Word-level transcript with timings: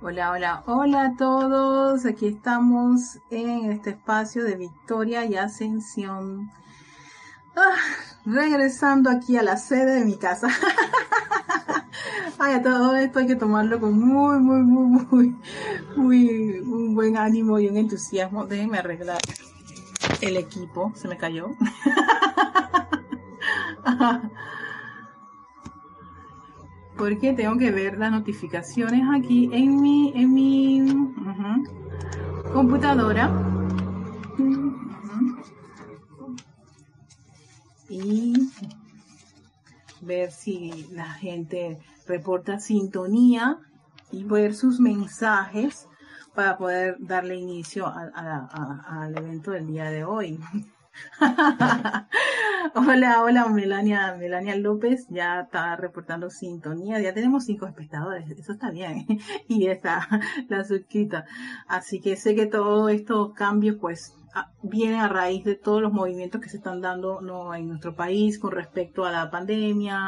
Hola, 0.00 0.30
hola, 0.30 0.62
hola 0.66 1.06
a 1.06 1.16
todos. 1.16 2.06
Aquí 2.06 2.28
estamos 2.28 3.18
en 3.30 3.72
este 3.72 3.90
espacio 3.90 4.44
de 4.44 4.54
victoria 4.54 5.24
y 5.24 5.34
ascensión. 5.34 6.52
Ah, 7.56 7.74
regresando 8.24 9.10
aquí 9.10 9.36
a 9.36 9.42
la 9.42 9.56
sede 9.56 9.98
de 9.98 10.04
mi 10.04 10.16
casa. 10.16 10.46
Ay, 12.38 12.54
a 12.54 12.62
todo 12.62 12.94
esto 12.94 13.18
hay 13.18 13.26
que 13.26 13.34
tomarlo 13.34 13.80
con 13.80 13.98
muy, 13.98 14.38
muy, 14.38 14.62
muy, 14.62 14.86
muy, 14.86 15.36
muy, 15.96 16.60
un 16.60 16.94
buen 16.94 17.16
ánimo 17.16 17.58
y 17.58 17.66
un 17.66 17.76
entusiasmo. 17.76 18.46
Déjenme 18.46 18.78
arreglar 18.78 19.18
el 20.20 20.36
equipo. 20.36 20.92
Se 20.94 21.08
me 21.08 21.16
cayó. 21.16 21.48
porque 26.98 27.32
tengo 27.32 27.56
que 27.56 27.70
ver 27.70 27.96
las 27.96 28.10
notificaciones 28.10 29.02
aquí 29.14 29.48
en 29.52 29.80
mi, 29.80 30.12
en 30.16 30.34
mi 30.34 31.14
computadora. 32.52 33.30
Y 37.88 38.50
ver 40.02 40.32
si 40.32 40.88
la 40.92 41.08
gente 41.10 41.78
reporta 42.06 42.58
sintonía 42.58 43.58
y 44.10 44.24
ver 44.24 44.54
sus 44.54 44.80
mensajes 44.80 45.88
para 46.34 46.58
poder 46.58 46.96
darle 46.98 47.36
inicio 47.36 47.86
al 47.86 49.16
evento 49.16 49.52
del 49.52 49.68
día 49.68 49.90
de 49.90 50.04
hoy. 50.04 50.38
hola, 52.74 53.22
hola, 53.22 53.48
Melania, 53.48 54.14
Melania 54.18 54.56
López, 54.56 55.06
ya 55.08 55.40
está 55.40 55.74
reportando 55.76 56.30
sintonía, 56.30 57.00
ya 57.00 57.12
tenemos 57.12 57.44
cinco 57.44 57.66
espectadores, 57.66 58.30
eso 58.30 58.52
está 58.52 58.70
bien, 58.70 59.06
y 59.48 59.66
está 59.66 60.06
la 60.48 60.64
suscrita. 60.64 61.24
Así 61.66 62.00
que 62.00 62.16
sé 62.16 62.34
que 62.34 62.46
todos 62.46 62.90
estos 62.90 63.32
cambios, 63.34 63.76
pues, 63.80 64.14
vienen 64.62 65.00
a 65.00 65.08
raíz 65.08 65.44
de 65.44 65.56
todos 65.56 65.82
los 65.82 65.92
movimientos 65.92 66.40
que 66.40 66.48
se 66.48 66.58
están 66.58 66.80
dando 66.80 67.20
¿no? 67.20 67.54
en 67.54 67.68
nuestro 67.68 67.96
país 67.96 68.38
con 68.38 68.52
respecto 68.52 69.04
a 69.04 69.10
la 69.10 69.30
pandemia, 69.30 69.98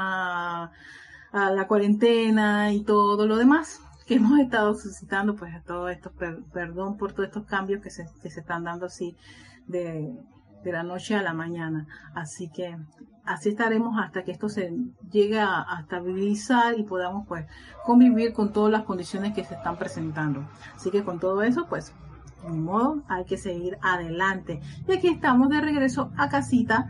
a 1.32 1.50
la 1.50 1.66
cuarentena 1.66 2.72
y 2.72 2.84
todo 2.84 3.26
lo 3.26 3.36
demás 3.36 3.80
que 4.06 4.16
hemos 4.16 4.40
estado 4.40 4.74
suscitando, 4.74 5.36
pues, 5.36 5.54
a 5.54 5.62
todo 5.62 5.88
esto, 5.88 6.12
perdón 6.52 6.96
por 6.96 7.12
todos 7.12 7.28
estos 7.28 7.46
cambios 7.46 7.80
que 7.80 7.90
se, 7.90 8.08
que 8.20 8.28
se 8.28 8.40
están 8.40 8.64
dando 8.64 8.86
así 8.86 9.16
de 9.68 10.12
de 10.62 10.72
la 10.72 10.82
noche 10.82 11.14
a 11.14 11.22
la 11.22 11.32
mañana. 11.32 11.86
Así 12.14 12.48
que 12.48 12.76
así 13.24 13.50
estaremos 13.50 13.98
hasta 14.00 14.24
que 14.24 14.32
esto 14.32 14.48
se 14.48 14.72
llegue 15.10 15.40
a, 15.40 15.66
estabilizar 15.80 16.78
y 16.78 16.82
podamos 16.82 17.26
pues 17.26 17.46
convivir 17.84 18.32
con 18.32 18.52
todas 18.52 18.72
las 18.72 18.82
condiciones 18.84 19.32
que 19.32 19.44
se 19.44 19.54
están 19.54 19.76
presentando. 19.76 20.48
Así 20.74 20.90
que 20.90 21.04
con 21.04 21.18
todo 21.18 21.42
eso 21.42 21.66
pues 21.68 21.92
de 22.42 22.50
modo 22.50 23.02
hay 23.08 23.24
que 23.24 23.36
seguir 23.36 23.78
adelante. 23.82 24.60
Y 24.88 24.92
aquí 24.92 25.08
estamos 25.08 25.48
de 25.50 25.60
regreso 25.60 26.10
a 26.16 26.28
casita. 26.28 26.86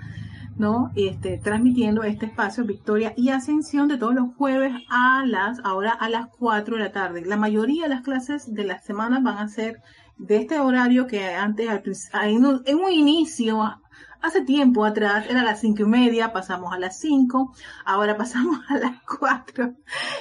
¿no? 0.56 0.90
Este, 0.94 1.38
transmitiendo 1.38 2.02
este 2.02 2.26
espacio 2.26 2.64
Victoria 2.64 3.14
y 3.16 3.30
Ascensión 3.30 3.88
de 3.88 3.96
todos 3.96 4.14
los 4.14 4.34
jueves 4.34 4.74
a 4.90 5.24
las, 5.24 5.58
ahora 5.64 5.92
a 5.92 6.10
las 6.10 6.28
4 6.38 6.76
de 6.76 6.82
la 6.82 6.92
tarde. 6.92 7.24
La 7.24 7.38
mayoría 7.38 7.84
de 7.84 7.88
las 7.88 8.02
clases 8.02 8.52
de 8.52 8.64
la 8.64 8.78
semana 8.78 9.20
van 9.20 9.38
a 9.38 9.48
ser 9.48 9.80
de 10.20 10.36
este 10.36 10.60
horario 10.60 11.06
que 11.06 11.24
antes, 11.34 12.10
en 12.12 12.44
un, 12.44 12.92
inicio, 12.92 13.80
hace 14.20 14.42
tiempo 14.42 14.84
atrás, 14.84 15.26
era 15.28 15.42
las 15.42 15.60
cinco 15.60 15.82
y 15.82 15.86
media, 15.86 16.32
pasamos 16.32 16.74
a 16.74 16.78
las 16.78 16.98
cinco, 17.00 17.54
ahora 17.86 18.16
pasamos 18.18 18.60
a 18.68 18.78
las 18.78 19.02
cuatro, 19.02 19.74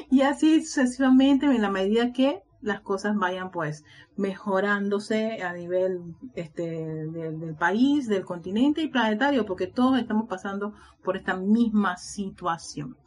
y 0.09 0.21
así 0.21 0.63
sucesivamente 0.63 1.47
en 1.47 1.61
la 1.61 1.69
medida 1.69 2.13
que 2.13 2.41
las 2.61 2.79
cosas 2.81 3.15
vayan 3.15 3.51
pues 3.51 3.83
mejorándose 4.15 5.43
a 5.43 5.53
nivel 5.53 6.15
este 6.33 6.63
del 6.63 7.55
país, 7.55 8.07
del 8.07 8.23
continente 8.23 8.81
y 8.81 8.87
planetario, 8.87 9.45
porque 9.45 9.67
todos 9.67 9.99
estamos 9.99 10.27
pasando 10.29 10.73
por 11.03 11.17
esta 11.17 11.35
misma 11.35 11.97
situación. 11.97 12.97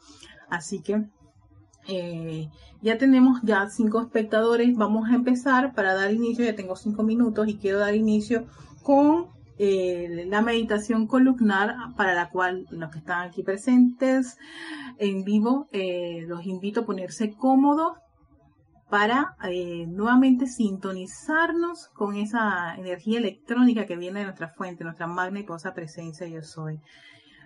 Así 0.48 0.80
que 0.80 1.04
eh, 1.88 2.48
ya 2.80 2.98
tenemos 2.98 3.40
ya 3.42 3.68
cinco 3.68 4.00
espectadores. 4.00 4.76
Vamos 4.76 5.10
a 5.10 5.14
empezar 5.14 5.74
para 5.74 5.94
dar 5.94 6.12
inicio. 6.12 6.44
Ya 6.44 6.54
tengo 6.54 6.76
cinco 6.76 7.02
minutos 7.02 7.48
y 7.48 7.56
quiero 7.56 7.78
dar 7.78 7.94
inicio 7.94 8.46
con 8.82 9.26
eh, 9.58 10.26
la 10.28 10.42
meditación 10.42 11.06
columnar 11.06 11.74
para 11.96 12.14
la 12.14 12.30
cual 12.30 12.66
los 12.70 12.90
que 12.90 12.98
están 12.98 13.28
aquí 13.28 13.42
presentes 13.42 14.38
en 14.98 15.24
vivo 15.24 15.68
eh, 15.72 16.24
los 16.26 16.46
invito 16.46 16.80
a 16.80 16.86
ponerse 16.86 17.34
cómodos 17.34 17.98
para 18.90 19.36
nuevamente 19.86 20.46
sintonizarnos 20.46 21.88
con 21.94 22.14
esa 22.16 22.74
energía 22.74 23.20
electrónica 23.20 23.86
que 23.86 23.96
viene 23.96 24.18
de 24.20 24.26
nuestra 24.26 24.48
fuente, 24.48 24.84
nuestra 24.84 25.06
magna 25.06 25.40
y 25.40 25.44
posa 25.44 25.72
presencia 25.72 26.26
yo 26.26 26.42
soy. 26.42 26.78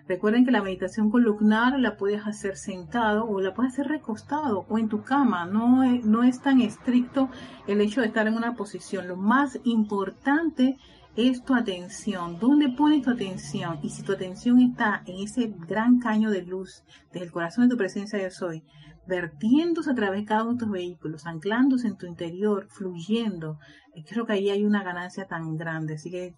Recuerden 0.07 0.45
que 0.45 0.51
la 0.51 0.61
meditación 0.61 1.11
columnar 1.11 1.77
la 1.79 1.97
puedes 1.97 2.25
hacer 2.25 2.55
sentado 2.55 3.25
o 3.25 3.41
la 3.41 3.53
puedes 3.53 3.73
hacer 3.73 3.87
recostado 3.87 4.65
o 4.69 4.77
en 4.77 4.87
tu 4.87 5.03
cama. 5.03 5.45
No 5.45 5.83
es, 5.83 6.05
no 6.05 6.23
es 6.23 6.41
tan 6.41 6.61
estricto 6.61 7.29
el 7.67 7.81
hecho 7.81 8.01
de 8.01 8.07
estar 8.07 8.25
en 8.25 8.35
una 8.35 8.55
posición. 8.55 9.07
Lo 9.07 9.17
más 9.17 9.59
importante 9.65 10.77
es 11.17 11.43
tu 11.43 11.55
atención. 11.55 12.39
¿Dónde 12.39 12.69
pones 12.69 13.01
tu 13.01 13.09
atención? 13.09 13.79
Y 13.81 13.89
si 13.89 14.03
tu 14.03 14.13
atención 14.13 14.61
está 14.61 15.01
en 15.07 15.23
ese 15.23 15.53
gran 15.67 15.99
caño 15.99 16.29
de 16.29 16.43
luz 16.43 16.83
desde 17.11 17.25
el 17.25 17.31
corazón 17.31 17.65
de 17.65 17.71
tu 17.71 17.77
presencia 17.77 18.21
yo 18.21 18.29
soy, 18.29 18.63
vertiéndose 19.07 19.91
a 19.91 19.95
través 19.95 20.21
de 20.21 20.25
cada 20.25 20.43
uno 20.43 20.53
de 20.53 20.59
tus 20.59 20.69
vehículos, 20.69 21.25
anclándose 21.25 21.87
en 21.87 21.97
tu 21.97 22.05
interior, 22.05 22.67
fluyendo, 22.69 23.57
eh, 23.95 24.03
creo 24.07 24.25
que 24.25 24.33
ahí 24.33 24.49
hay 24.51 24.63
una 24.63 24.83
ganancia 24.83 25.25
tan 25.25 25.57
grande. 25.57 25.95
Así 25.95 26.11
que 26.11 26.35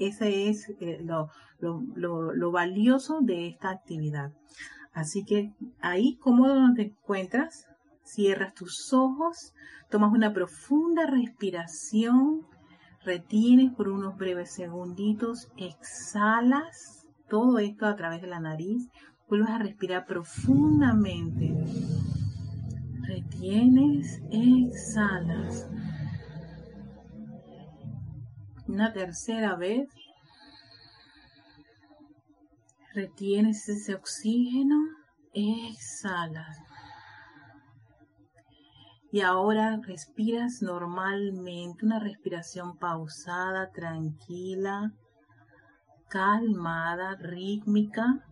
ese 0.00 0.48
es 0.48 0.68
eh, 0.80 0.98
lo, 1.02 1.30
lo, 1.60 2.50
valioso 2.50 3.20
de 3.20 3.48
esta 3.48 3.70
actividad. 3.70 4.32
Así 4.92 5.24
que 5.24 5.52
ahí, 5.80 6.16
cómodo 6.16 6.54
donde 6.54 6.84
te 6.84 6.90
encuentras, 6.90 7.66
cierras 8.02 8.54
tus 8.54 8.92
ojos, 8.92 9.54
tomas 9.90 10.12
una 10.12 10.32
profunda 10.32 11.06
respiración, 11.06 12.46
retienes 13.04 13.72
por 13.74 13.88
unos 13.88 14.16
breves 14.16 14.52
segunditos, 14.52 15.48
exhalas 15.56 17.06
todo 17.28 17.58
esto 17.58 17.86
a 17.86 17.94
través 17.94 18.20
de 18.22 18.26
la 18.26 18.40
nariz, 18.40 18.88
vuelves 19.28 19.50
a 19.50 19.58
respirar 19.58 20.06
profundamente. 20.06 21.54
Retienes, 23.06 24.20
exhalas. 24.30 25.68
Una 28.70 28.92
tercera 28.92 29.56
vez. 29.56 29.88
Retienes 32.94 33.68
ese 33.68 33.96
oxígeno. 33.96 34.76
Exhalas. 35.34 36.56
Y 39.10 39.22
ahora 39.22 39.80
respiras 39.84 40.62
normalmente, 40.62 41.84
una 41.84 41.98
respiración 41.98 42.78
pausada, 42.78 43.72
tranquila, 43.72 44.92
calmada, 46.08 47.16
rítmica, 47.16 48.24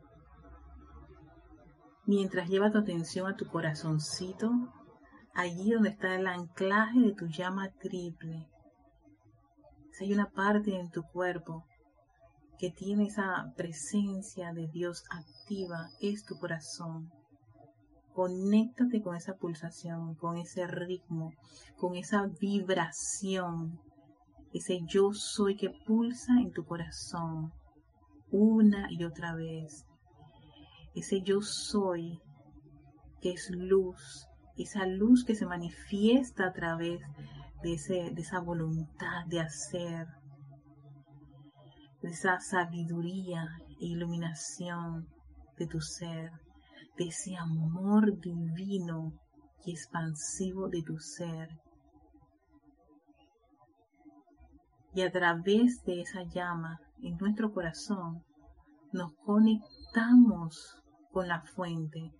mientras 2.07 2.49
llevas 2.49 2.71
tu 2.71 2.79
atención 2.79 3.27
a 3.27 3.35
tu 3.35 3.49
corazoncito, 3.49 4.53
allí 5.35 5.73
donde 5.73 5.89
está 5.89 6.15
el 6.15 6.29
anclaje 6.29 7.01
de 7.01 7.13
tu 7.13 7.27
llama 7.27 7.71
triple 7.81 8.49
si 9.99 10.05
hay 10.05 10.13
una 10.13 10.31
parte 10.31 10.79
en 10.79 10.91
tu 10.91 11.03
cuerpo 11.03 11.67
que 12.57 12.71
tiene 12.71 13.07
esa 13.07 13.53
presencia 13.57 14.53
de 14.53 14.69
Dios 14.69 15.03
activa, 15.11 15.91
es 16.01 16.25
tu 16.25 16.39
corazón. 16.39 17.11
Conéctate 18.13 19.03
con 19.03 19.17
esa 19.17 19.35
pulsación, 19.35 20.15
con 20.15 20.37
ese 20.37 20.69
ritmo, 20.69 21.33
con 21.77 21.97
esa 21.97 22.27
vibración, 22.41 23.81
ese 24.53 24.81
yo 24.87 25.13
soy 25.13 25.57
que 25.57 25.71
pulsa 25.71 26.33
en 26.41 26.53
tu 26.53 26.65
corazón 26.65 27.53
una 28.31 28.87
y 28.93 29.03
otra 29.03 29.35
vez. 29.35 29.85
Ese 30.95 31.23
yo 31.23 31.41
soy 31.43 32.21
que 33.21 33.33
es 33.33 33.51
luz, 33.51 34.29
esa 34.57 34.87
luz 34.87 35.25
que 35.25 35.35
se 35.35 35.47
manifiesta 35.47 36.47
a 36.47 36.53
través 36.53 37.01
de, 37.01 37.38
ese, 37.63 38.11
de 38.13 38.21
esa 38.21 38.41
voluntad 38.41 39.27
de 39.27 39.41
hacer, 39.41 40.07
de 42.03 42.11
esa 42.11 42.39
sabiduría 42.41 43.49
e 43.81 43.87
iluminación 43.87 45.09
de 45.57 45.67
tu 45.67 45.81
ser, 45.81 46.31
de 46.97 47.09
ese 47.09 47.37
amor 47.37 48.19
divino 48.21 49.13
y 49.65 49.73
expansivo 49.73 50.69
de 50.69 50.83
tu 50.83 50.99
ser. 50.99 51.49
Y 54.95 55.03
a 55.03 55.13
través 55.13 55.85
de 55.85 56.01
esa 56.01 56.23
llama 56.23 56.81
en 57.03 57.17
nuestro 57.19 57.53
corazón 57.53 58.25
nos 58.93 59.13
conectamos 59.25 60.83
con 61.13 61.29
la 61.29 61.43
fuente 61.43 62.13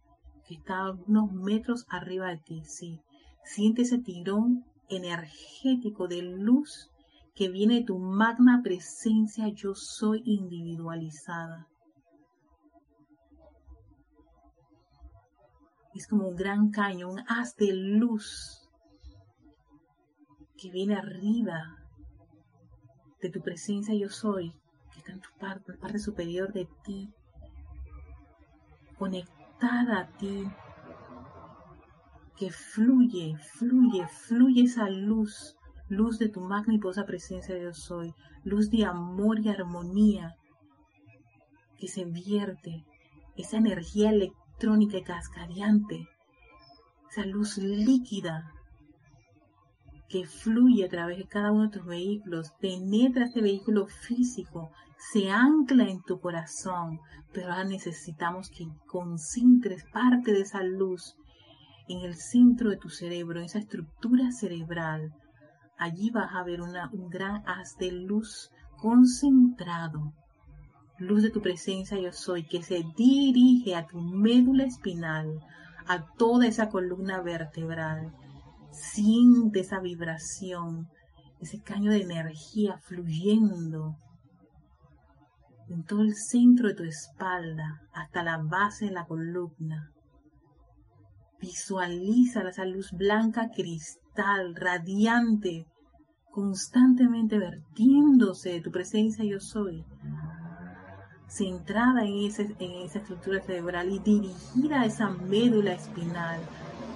que 0.47 0.55
está 0.55 0.91
unos 0.91 1.33
metros 1.33 1.87
arriba 1.89 2.29
de 2.29 2.39
ti, 2.39 2.63
sí, 2.65 3.01
Siente 3.45 3.81
ese 3.83 3.99
tirón 3.99 4.67
energético 4.89 6.09
de 6.09 6.23
luz 6.23 6.91
que 7.35 7.49
viene 7.49 7.77
de 7.77 7.85
tu 7.85 7.99
magna 7.99 8.63
presencia 8.63 9.49
yo 9.49 9.75
soy 9.75 10.23
individualizada. 10.25 11.69
Es 15.95 16.07
como 16.07 16.29
un 16.29 16.37
gran 16.37 16.71
caño, 16.71 17.11
un 17.11 17.21
haz 17.29 17.57
de 17.57 17.73
luz 17.73 18.69
que 20.57 20.71
viene 20.71 20.97
arriba 20.97 21.79
de 23.21 23.31
tu 23.31 23.41
presencia 23.41 23.95
yo 23.95 24.09
soy, 24.09 24.51
que 24.93 24.99
está 24.99 25.13
en 25.13 25.21
tu 25.21 25.31
parte, 25.39 25.75
parte 25.75 25.99
superior 25.99 26.53
de 26.53 26.69
ti, 26.85 27.13
conectada 28.99 30.01
a 30.01 30.07
ti, 30.19 30.45
que 32.39 32.51
fluye, 32.53 33.37
fluye, 33.55 34.07
fluye 34.07 34.63
esa 34.63 34.89
luz, 34.89 35.57
luz 35.89 36.19
de 36.19 36.29
tu 36.29 36.41
magniposa 36.41 37.05
presencia 37.05 37.59
yo 37.59 37.75
soy, 37.75 38.15
luz 38.45 38.71
de 38.71 38.85
amor 38.85 39.41
y 39.41 39.49
armonía 39.49 40.37
que 41.79 41.89
se 41.89 42.05
vierte, 42.05 42.85
esa 43.37 43.57
energía 43.57 44.11
electrónica 44.11 44.99
y 44.99 45.03
cascadeante, 45.03 46.09
esa 47.11 47.27
luz 47.27 47.59
líquida 47.59 48.53
que 50.09 50.25
fluye 50.25 50.85
a 50.85 50.89
través 50.89 51.19
de 51.19 51.27
cada 51.27 51.51
uno 51.51 51.65
de 51.65 51.79
tus 51.79 51.87
vehículos, 51.87 52.53
penetra 52.61 53.25
este 53.25 53.43
vehículo 53.43 53.87
físico, 53.87 54.71
se 55.13 55.31
ancla 55.31 55.85
en 55.89 56.03
tu 56.03 56.21
corazón, 56.21 57.01
pero 57.33 57.51
ahora 57.51 57.65
necesitamos 57.65 58.49
que 58.51 58.69
concentres 58.87 59.85
parte 59.93 60.33
de 60.33 60.41
esa 60.41 60.63
luz 60.63 61.17
en 61.89 62.01
el 62.01 62.15
centro 62.17 62.71
de 62.71 62.77
tu 62.77 62.89
cerebro, 62.89 63.39
en 63.39 63.47
esa 63.47 63.59
estructura 63.59 64.31
cerebral. 64.33 65.13
Allí 65.79 66.11
vas 66.11 66.35
a 66.35 66.43
ver 66.43 66.61
un 66.61 67.09
gran 67.09 67.43
haz 67.47 67.77
de 67.79 67.93
luz 67.93 68.51
concentrado, 68.77 70.13
luz 70.99 71.23
de 71.23 71.31
tu 71.31 71.41
presencia 71.41 71.99
yo 71.99 72.13
soy, 72.13 72.47
que 72.47 72.63
se 72.63 72.85
dirige 72.97 73.75
a 73.77 73.87
tu 73.87 74.01
médula 74.01 74.65
espinal, 74.65 75.41
a 75.87 76.05
toda 76.17 76.47
esa 76.47 76.69
columna 76.69 77.21
vertebral 77.23 78.13
Siente 78.71 79.61
esa 79.61 79.81
vibración, 79.81 80.89
ese 81.41 81.61
caño 81.61 81.91
de 81.91 82.03
energía 82.03 82.79
fluyendo 82.79 83.97
en 85.69 85.85
todo 85.85 86.03
el 86.03 86.15
centro 86.15 86.69
de 86.69 86.75
tu 86.75 86.85
espalda 86.85 87.83
hasta 87.93 88.23
la 88.23 88.39
base 88.39 88.87
de 88.87 88.93
la 88.93 89.07
columna. 89.07 89.93
Visualiza 91.41 92.49
esa 92.49 92.65
luz 92.65 92.91
blanca 92.93 93.51
cristal, 93.55 94.55
radiante, 94.57 95.67
constantemente 96.31 97.39
vertiéndose 97.39 98.51
de 98.51 98.61
tu 98.61 98.71
presencia 98.71 99.25
yo 99.25 99.41
soy, 99.41 99.85
centrada 101.29 102.05
en, 102.05 102.15
en 102.15 102.73
esa 102.85 102.99
estructura 102.99 103.41
cerebral 103.41 103.91
y 103.91 103.99
dirigida 103.99 104.81
a 104.81 104.87
esa 104.87 105.11
médula 105.11 105.75
espinal, 105.75 106.41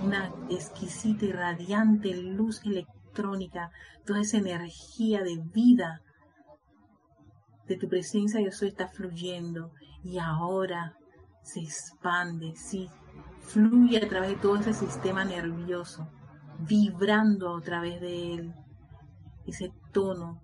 una 0.03 0.33
exquisita 0.51 1.25
y 1.25 1.33
radiante 1.33 2.15
luz 2.15 2.63
electrónica, 2.65 3.71
toda 4.05 4.21
esa 4.21 4.39
energía 4.39 5.23
de 5.23 5.39
vida 5.53 6.01
de 7.67 7.77
tu 7.77 7.89
presencia 7.89 8.41
yo 8.41 8.51
soy 8.51 8.69
está 8.69 8.89
fluyendo 8.89 9.73
y 10.03 10.19
ahora 10.19 10.97
se 11.43 11.61
expande, 11.61 12.55
sí, 12.57 12.89
fluye 13.43 13.99
a 13.99 14.09
través 14.09 14.31
de 14.31 14.37
todo 14.37 14.57
ese 14.57 14.73
sistema 14.73 15.25
nervioso, 15.25 16.09
vibrando 16.61 17.57
a 17.57 17.61
través 17.61 18.01
de 18.01 18.35
él, 18.35 18.55
ese 19.47 19.73
tono 19.93 20.41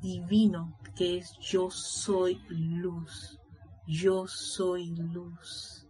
divino 0.00 0.78
que 0.96 1.18
es 1.18 1.36
yo 1.40 1.70
soy 1.70 2.40
luz, 2.48 3.38
yo 3.86 4.26
soy 4.26 4.94
luz 4.96 5.82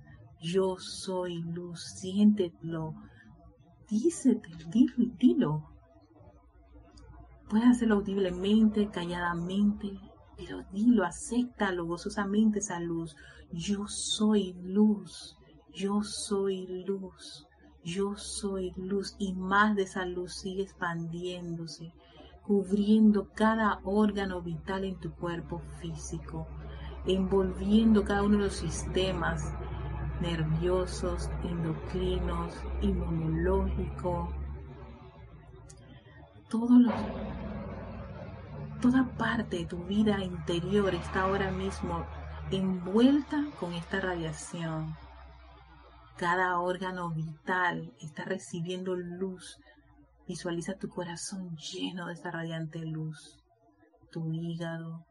yo 0.43 0.76
soy 0.76 1.41
luz, 1.41 1.81
siéntelo, 1.85 2.94
dícete, 3.88 4.49
dilo, 4.70 5.14
dilo. 5.17 5.69
Puedes 7.49 7.69
hacerlo 7.69 7.97
audiblemente, 7.97 8.88
calladamente, 8.91 9.93
pero 10.37 10.64
dilo, 10.73 11.05
acéptalo 11.05 11.87
gozosamente 11.87 12.59
esa 12.59 12.81
luz. 12.81 13.14
Yo 13.54 13.87
soy 13.87 14.54
luz, 14.62 15.37
yo 15.75 16.02
soy 16.02 16.66
luz, 16.87 17.46
yo 17.84 18.16
soy 18.16 18.72
luz. 18.76 19.14
Y 19.19 19.34
más 19.34 19.76
de 19.76 19.82
esa 19.82 20.06
luz 20.06 20.37
sigue 20.37 20.62
expandiéndose, 20.62 21.93
cubriendo 22.46 23.28
cada 23.34 23.81
órgano 23.84 24.40
vital 24.40 24.84
en 24.84 24.99
tu 24.99 25.12
cuerpo 25.12 25.60
físico, 25.81 26.46
envolviendo 27.06 28.04
cada 28.04 28.22
uno 28.22 28.38
de 28.38 28.44
los 28.44 28.54
sistemas, 28.54 29.52
nerviosos, 30.22 31.28
endocrinos, 31.44 32.54
inmunológico, 32.81 34.32
todos 36.49 36.70
toda 38.81 39.04
parte 39.16 39.58
de 39.58 39.66
tu 39.66 39.84
vida 39.84 40.25
interior 40.25 40.94
está 40.94 41.22
ahora 41.22 41.50
mismo 41.50 42.04
envuelta 42.50 43.44
con 43.59 43.73
esta 43.73 44.00
radiación. 44.00 44.94
Cada 46.17 46.61
órgano 46.61 47.11
vital 47.11 47.93
está 48.00 48.25
recibiendo 48.25 48.94
luz. 48.94 49.59
Visualiza 50.27 50.75
tu 50.77 50.89
corazón 50.89 51.56
lleno 51.56 52.06
de 52.06 52.15
esta 52.15 52.31
radiante 52.31 52.81
luz. 52.81 53.39
Tu 54.11 54.33
hígado, 54.33 55.06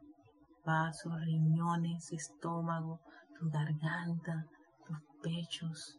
vasos, 0.64 1.12
riñones, 1.24 2.12
estómago, 2.12 3.00
tu 3.38 3.50
garganta, 3.50 4.46
pechos, 5.22 5.98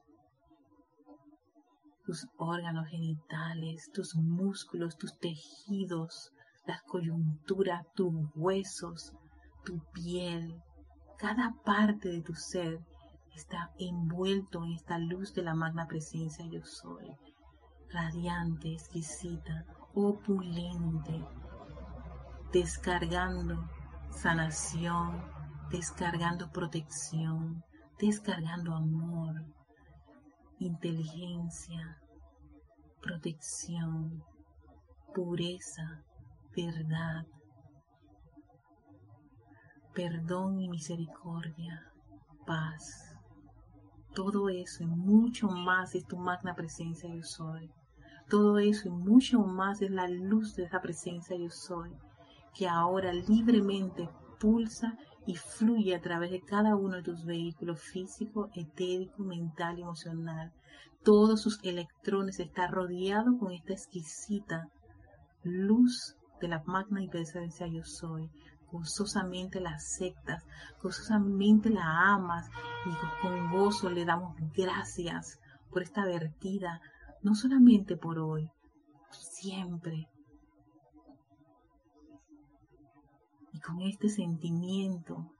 tus 2.06 2.28
órganos 2.38 2.88
genitales, 2.88 3.90
tus 3.94 4.16
músculos, 4.16 4.98
tus 4.98 5.18
tejidos, 5.18 6.32
las 6.66 6.82
coyunturas, 6.84 7.86
tus 7.96 8.14
huesos, 8.36 9.14
tu 9.64 9.80
piel, 9.94 10.62
cada 11.18 11.56
parte 11.64 12.10
de 12.10 12.22
tu 12.22 12.34
ser 12.34 12.80
está 13.36 13.72
envuelto 13.78 14.64
en 14.64 14.74
esta 14.74 14.98
luz 14.98 15.34
de 15.34 15.44
la 15.44 15.56
magna 15.56 15.88
presencia 15.88 16.46
yo 16.46 16.64
soy, 16.64 17.16
radiante, 17.90 18.74
exquisita, 18.74 19.66
opulente, 19.94 21.26
descargando 22.52 23.70
sanación, 24.12 25.24
descargando 25.72 26.52
protección, 26.52 27.64
descargando 28.00 28.76
amor, 28.76 29.46
inteligencia, 30.60 31.98
protección, 33.02 34.24
pureza, 35.14 36.04
verdad, 36.56 37.26
perdón 39.94 40.60
y 40.60 40.70
misericordia, 40.70 41.92
paz. 42.46 43.16
Todo 44.14 44.50
eso 44.50 44.84
y 44.84 44.88
mucho 44.88 45.48
más 45.48 45.96
es 45.96 46.06
tu 46.06 46.18
magna 46.18 46.56
presencia 46.56 47.10
yo 47.14 47.24
soy. 47.24 47.70
Todo 48.30 48.58
eso 48.58 48.88
y 48.88 48.92
mucho 48.92 49.40
más 49.40 49.82
es 49.82 49.92
la 49.92 50.08
luz 50.08 50.56
de 50.56 50.64
esa 50.64 50.82
presencia 50.82 51.36
yo 51.36 51.50
soy, 51.50 51.92
que 52.56 52.68
ahora 52.68 53.14
libremente 53.14 54.10
pulsa 54.40 54.98
y 55.26 55.36
fluye 55.36 55.96
a 55.96 56.02
través 56.02 56.32
de 56.32 56.42
cada 56.42 56.76
uno 56.76 56.98
de 56.98 57.04
tus 57.04 57.26
vehículos 57.26 57.80
físico, 57.80 58.50
etérico, 58.56 59.24
mental 59.24 59.80
emocional. 59.80 60.52
Todos 61.04 61.42
sus 61.42 61.60
electrones 61.64 62.40
están 62.40 62.72
rodeados 62.72 63.36
con 63.40 63.52
esta 63.52 63.74
exquisita 63.74 64.70
luz 65.44 66.16
de 66.40 66.48
la 66.48 66.64
magna 66.66 67.02
y 67.02 67.08
presencia 67.08 67.68
yo 67.68 67.84
soy. 67.84 68.30
Gozosamente 68.74 69.62
la 69.62 69.70
aceptas, 69.76 70.44
gozosamente 70.82 71.70
la 71.70 72.12
amas 72.16 72.50
y 72.88 73.22
con 73.22 73.52
gozo 73.52 73.92
le 73.92 74.04
damos 74.04 74.36
gracias 74.58 75.40
por 75.70 75.84
esta 75.84 76.04
vertida, 76.06 76.82
no 77.22 77.36
solamente 77.36 77.96
por 77.96 78.18
hoy, 78.18 78.50
siempre. 79.12 80.10
Y 83.52 83.60
con 83.60 83.82
este 83.82 84.10
sentimiento 84.10 85.32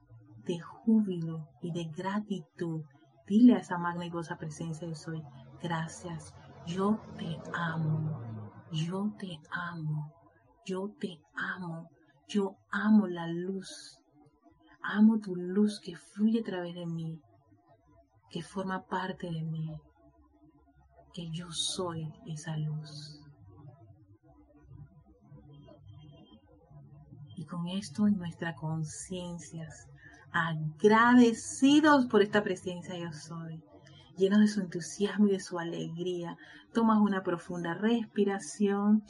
de 0.46 0.60
júbilo 0.60 1.50
y 1.60 1.72
de 1.72 1.86
gratitud, 1.86 2.84
dile 3.28 3.56
a 3.56 3.62
esa 3.62 3.80
magna 3.80 4.06
y 4.06 4.12
goza 4.12 4.38
presencia 4.38 4.88
yo 4.88 4.94
soy, 4.94 5.24
gracias, 5.60 6.36
yo 6.68 7.00
te 7.18 7.40
amo, 7.52 8.22
yo 8.72 9.12
te 9.18 9.40
amo, 9.50 10.14
yo 10.68 10.92
te 11.00 11.20
amo, 11.34 11.90
yo 12.28 12.58
amo 12.72 13.08
la 13.08 13.28
luz, 13.28 14.00
amo 14.82 15.20
tu 15.20 15.36
luz 15.36 15.80
que 15.80 15.96
fluye 15.96 16.40
a 16.40 16.44
través 16.44 16.74
de 16.76 16.86
mí, 16.86 17.22
que 18.30 18.42
forma 18.42 18.86
parte 18.86 19.28
de 19.28 19.44
mí, 19.44 19.70
que 21.14 21.30
yo 21.32 21.52
soy 21.52 22.12
esa 22.26 22.58
luz. 22.58 23.20
Y 27.36 27.46
con 27.46 27.68
esto 27.68 28.08
en 28.08 28.18
nuestras 28.18 28.56
conciencias, 28.60 29.88
agradecidos 30.32 32.08
por 32.08 32.22
esta 32.22 32.44
presencia 32.44 32.98
yo 32.98 33.12
soy, 33.14 33.62
llenos 34.18 34.40
de 34.40 34.48
su 34.48 34.62
entusiasmo 34.62 35.28
y 35.28 35.32
de 35.32 35.40
su 35.40 35.60
alegría, 35.60 36.38
tomas 36.74 37.00
una 37.00 37.22
profunda 37.22 37.74
respiración 37.74 39.04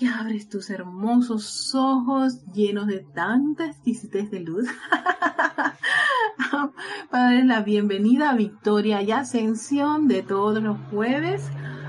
y 0.00 0.06
abres 0.06 0.48
tus 0.48 0.70
hermosos 0.70 1.74
ojos 1.74 2.44
llenos 2.52 2.86
de 2.86 3.00
tanta 3.00 3.66
exquisitez 3.66 4.30
de 4.30 4.38
luz 4.40 4.68
para 7.10 7.24
darles 7.24 7.46
la 7.46 7.62
bienvenida 7.62 8.30
a 8.30 8.36
Victoria 8.36 9.02
y 9.02 9.10
Ascensión 9.10 10.06
de 10.06 10.22
todos 10.22 10.62
los 10.62 10.78
jueves. 10.90 11.42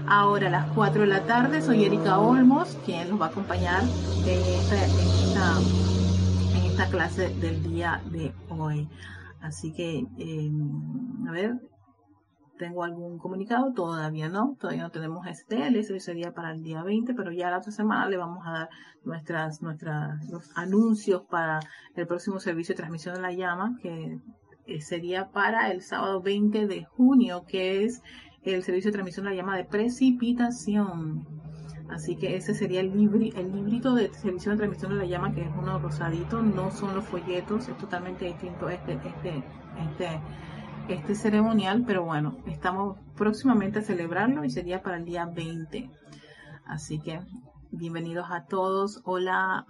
Ahora 0.08 0.48
a 0.48 0.50
las 0.50 0.72
4 0.72 1.02
de 1.02 1.08
la 1.08 1.26
tarde 1.26 1.62
soy 1.62 1.86
Erika 1.86 2.18
Olmos, 2.18 2.76
quien 2.84 3.10
nos 3.10 3.22
va 3.22 3.28
a 3.28 3.30
acompañar 3.30 3.84
en 4.26 4.42
esta, 6.74 6.90
clase 6.90 7.30
del 7.36 7.62
día 7.62 8.02
de 8.10 8.34
hoy. 8.50 8.90
Así 9.42 9.72
que, 9.72 10.08
em, 10.18 11.28
a 11.28 11.32
ver, 11.32 11.60
tengo 12.60 12.84
algún 12.84 13.18
comunicado, 13.18 13.74
todavía 13.74 14.28
no, 14.28 14.56
todavía 14.60 14.84
no 14.84 14.92
tenemos 14.92 15.26
STL, 15.26 15.76
eso 15.78 15.98
sería 16.00 16.34
para 16.34 16.52
el 16.52 16.62
día 16.62 16.84
20, 16.84 17.14
pero 17.16 17.32
ya 17.32 17.50
la 17.50 17.58
otra 17.58 17.72
semana 17.72 18.08
le 18.08 18.18
vamos 18.18 18.46
a 18.46 18.52
dar 18.52 18.70
nuestras, 19.06 19.62
nuestras, 19.62 20.20
anuncios 20.56 21.24
para 21.24 21.62
el 21.96 22.06
próximo 22.06 22.40
servicio 22.40 22.74
de 22.74 22.78
transmisión 22.78 23.16
de 23.16 23.22
la 23.22 23.32
llama, 23.32 23.80
que 23.82 24.20
eh, 24.68 24.82
sería 24.82 25.30
para 25.32 25.72
el 25.72 25.82
sábado 25.82 26.22
20 26.22 26.68
de 26.68 26.84
junio, 26.84 27.46
que 27.48 27.86
es 27.86 28.04
el 28.44 28.62
servicio 28.62 28.90
de 28.90 28.94
transmisión 28.94 29.26
de 29.26 29.32
la 29.32 29.38
llama 29.38 29.58
de 29.58 29.64
precipitación. 29.64 31.26
Así 31.90 32.18
que 32.18 32.36
ese 32.36 32.54
sería 32.54 32.82
el, 32.82 32.96
libri, 32.96 33.34
el 33.36 33.52
librito 33.52 33.96
de 33.96 34.14
servicio 34.14 34.52
de 34.52 34.58
transmisión 34.58 34.92
de 34.92 34.98
la 35.00 35.06
llama, 35.06 35.34
que 35.34 35.42
es 35.42 35.50
uno 35.58 35.80
rosadito, 35.80 36.42
no 36.42 36.70
son 36.72 36.94
los 36.94 37.06
folletos, 37.06 37.68
es 37.70 37.78
totalmente 37.78 38.26
distinto 38.26 38.70
este, 38.70 38.94
este, 38.94 39.44
este 39.90 40.20
este 40.94 41.14
ceremonial, 41.14 41.84
pero 41.86 42.04
bueno, 42.04 42.38
estamos 42.48 42.98
próximamente 43.16 43.80
a 43.80 43.82
celebrarlo 43.84 44.44
y 44.44 44.50
sería 44.50 44.82
para 44.82 44.98
el 44.98 45.06
día 45.06 45.26
20. 45.26 45.90
Así 46.66 47.00
que 47.00 47.22
bienvenidos 47.72 48.28
a 48.32 48.46
todos. 48.46 49.02
Hola, 49.04 49.66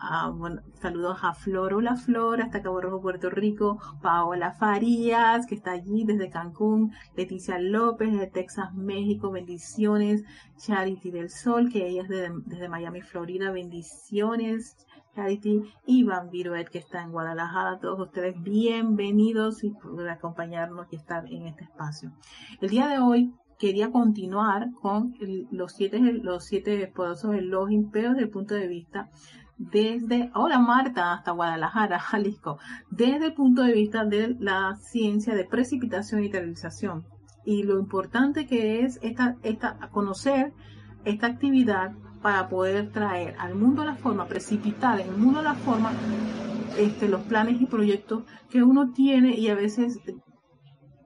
saludos 0.82 1.20
a 1.22 1.34
Flor. 1.34 1.74
Hola 1.74 1.98
Flor, 1.98 2.42
hasta 2.42 2.62
Cabo 2.62 2.80
Rojo, 2.80 3.02
Puerto 3.02 3.30
Rico. 3.30 3.80
Paola 4.02 4.52
Farías, 4.54 5.46
que 5.46 5.56
está 5.56 5.72
allí 5.72 6.06
desde 6.06 6.30
Cancún. 6.30 6.94
Leticia 7.18 7.60
López, 7.60 8.18
de 8.18 8.28
Texas, 8.28 8.74
México. 8.74 9.30
Bendiciones. 9.32 10.24
Charity 10.58 11.12
del 11.12 11.30
Sol, 11.30 11.70
que 11.70 11.88
ella 11.88 12.04
es 12.04 12.10
desde 12.46 12.70
Miami, 12.70 13.02
Florida. 13.02 13.52
Bendiciones. 13.52 14.78
Charity 15.16 15.62
y 15.86 16.04
Van 16.04 16.30
que 16.30 16.78
está 16.78 17.02
en 17.04 17.12
Guadalajara. 17.12 17.80
Todos 17.80 18.00
ustedes 18.08 18.42
bienvenidos 18.42 19.64
y 19.64 19.72
por 19.72 20.08
acompañarnos 20.10 20.88
y 20.92 20.96
estar 20.96 21.26
en 21.32 21.48
este 21.48 21.64
espacio. 21.64 22.12
El 22.62 22.70
día 22.70 22.88
de 22.88 23.00
hoy 23.00 23.34
quería 23.58 23.92
continuar 23.92 24.72
con 24.82 25.16
los 25.52 25.74
siete, 25.74 26.00
los 26.00 26.46
siete 26.46 26.88
poderosos 26.88 27.36
elogios, 27.36 27.86
pero 27.92 28.10
desde 28.10 28.24
el 28.24 28.30
punto 28.30 28.56
de 28.56 28.68
vista 28.68 29.10
desde, 29.60 30.32
hola 30.36 30.58
Marta, 30.58 31.12
hasta 31.12 31.32
Guadalajara, 31.32 32.00
Jalisco, 32.00 32.60
desde 32.90 33.28
el 33.28 33.34
punto 33.34 33.64
de 33.64 33.74
vista 33.74 34.06
de 34.06 34.36
la 34.40 34.78
ciencia 34.78 35.36
de 35.36 35.44
precipitación 35.44 36.24
y 36.24 36.32
realización. 36.32 37.06
Y 37.46 37.64
lo 37.64 37.78
importante 37.78 38.48
que 38.48 38.86
es 38.86 39.00
esta, 39.02 39.36
esta, 39.44 39.90
conocer 39.92 40.54
esta 41.04 41.28
actividad 41.28 41.92
para 42.22 42.50
poder 42.50 42.92
traer 42.92 43.36
al 43.40 43.56
mundo 43.56 43.84
la 43.86 43.96
forma, 43.96 44.28
precipitar 44.28 45.00
en 45.00 45.10
el 45.10 45.18
mundo 45.18 45.42
la 45.42 45.56
forma 45.56 45.92
este, 46.78 47.08
los 47.08 47.22
planes 47.22 47.62
y 47.62 47.66
proyectos 47.66 48.24
que 48.50 48.64
uno 48.64 48.92
tiene 48.92 49.36
y 49.38 49.50
a 49.50 49.56
veces 49.56 50.00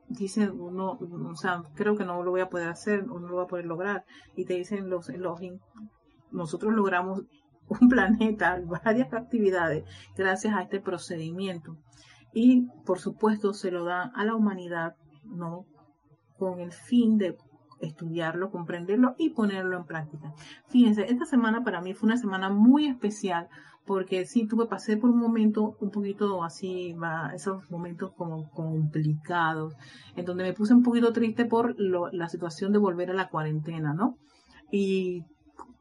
dice 0.07 0.49
uno, 0.49 0.99
o 0.99 1.35
sea, 1.35 1.63
creo 1.75 1.95
que 1.95 2.05
no 2.05 2.23
lo 2.23 2.31
voy 2.31 2.41
a 2.41 2.49
poder 2.49 2.69
hacer 2.69 3.05
no 3.07 3.19
lo 3.19 3.35
voy 3.35 3.43
a 3.43 3.47
poder 3.47 3.65
lograr 3.65 4.05
y 4.35 4.45
te 4.45 4.55
dicen 4.55 4.89
los 4.89 5.09
login, 5.09 5.59
nosotros 6.31 6.73
logramos 6.73 7.23
un 7.67 7.89
planeta, 7.89 8.61
varias 8.65 9.13
actividades 9.13 9.85
gracias 10.15 10.53
a 10.55 10.63
este 10.63 10.79
procedimiento 10.79 11.77
y 12.33 12.67
por 12.85 12.99
supuesto 12.99 13.53
se 13.53 13.71
lo 13.71 13.85
dan 13.85 14.11
a 14.15 14.25
la 14.25 14.35
humanidad, 14.35 14.95
¿no? 15.23 15.65
Con 16.37 16.59
el 16.59 16.71
fin 16.71 17.17
de 17.17 17.37
estudiarlo, 17.85 18.51
comprenderlo 18.51 19.15
y 19.17 19.29
ponerlo 19.29 19.77
en 19.77 19.85
práctica. 19.85 20.33
Fíjense, 20.67 21.05
esta 21.11 21.25
semana 21.25 21.63
para 21.63 21.81
mí 21.81 21.93
fue 21.93 22.07
una 22.07 22.17
semana 22.17 22.49
muy 22.49 22.87
especial 22.87 23.47
porque 23.85 24.25
sí 24.25 24.47
tuve, 24.47 24.67
pasé 24.67 24.97
por 24.97 25.09
un 25.09 25.19
momento 25.19 25.75
un 25.81 25.91
poquito 25.91 26.43
así, 26.43 26.95
esos 27.33 27.69
momentos 27.69 28.13
como 28.13 28.49
complicados, 28.51 29.75
en 30.15 30.25
donde 30.25 30.43
me 30.43 30.53
puse 30.53 30.73
un 30.73 30.83
poquito 30.83 31.11
triste 31.11 31.45
por 31.45 31.75
la 31.77 32.29
situación 32.29 32.71
de 32.71 32.79
volver 32.79 33.11
a 33.11 33.13
la 33.13 33.29
cuarentena, 33.29 33.93
¿no? 33.93 34.17
Y 34.71 35.25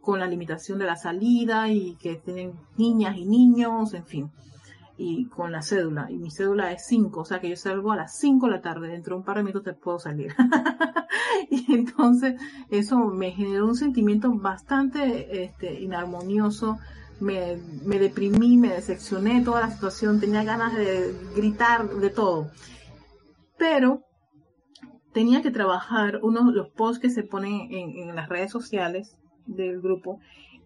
con 0.01 0.19
la 0.19 0.27
limitación 0.27 0.79
de 0.79 0.87
la 0.87 0.97
salida 0.97 1.69
y 1.69 1.95
que 1.97 2.17
tienen 2.17 2.55
niñas 2.77 3.17
y 3.17 3.25
niños, 3.25 3.95
en 3.95 4.05
fin 4.05 4.31
y 4.97 5.27
con 5.27 5.53
la 5.53 5.63
cédula. 5.63 6.11
Y 6.11 6.19
mi 6.19 6.31
cédula 6.31 6.73
es 6.73 6.87
5, 6.87 7.21
o 7.21 7.25
sea 7.25 7.41
que 7.41 7.49
yo 7.49 7.57
salgo 7.57 7.93
a 7.93 7.97
las 7.97 8.17
5 8.19 8.47
de 8.47 8.53
la 8.53 8.61
tarde, 8.61 8.89
dentro 8.89 9.15
de 9.15 9.21
un 9.21 9.25
par 9.25 9.37
de 9.37 9.43
minutos 9.43 9.65
te 9.65 9.73
puedo 9.73 9.99
salir. 9.99 10.35
y 11.51 11.73
entonces 11.73 12.41
eso 12.71 12.99
me 13.07 13.33
generó 13.33 13.67
un 13.67 13.77
sentimiento 13.77 14.33
bastante 14.33 15.45
este, 15.45 15.81
inarmonioso. 15.81 16.79
Me, 17.21 17.59
me 17.85 17.99
deprimí, 17.99 18.57
me 18.57 18.69
decepcioné 18.69 19.43
toda 19.43 19.61
la 19.61 19.71
situación, 19.71 20.19
tenía 20.19 20.43
ganas 20.43 20.75
de 20.75 21.15
gritar 21.37 21.89
de 21.89 22.11
todo. 22.11 22.51
Pero 23.59 24.03
tenía 25.13 25.43
que 25.43 25.51
trabajar 25.51 26.21
uno 26.23 26.45
de 26.47 26.53
los 26.53 26.71
posts 26.71 26.99
que 26.99 27.11
se 27.11 27.23
ponen 27.23 27.73
en, 27.73 28.09
en 28.09 28.17
las 28.17 28.29
redes 28.29 28.51
sociales 28.51 29.17
del 29.47 29.81
grupo 29.81 30.19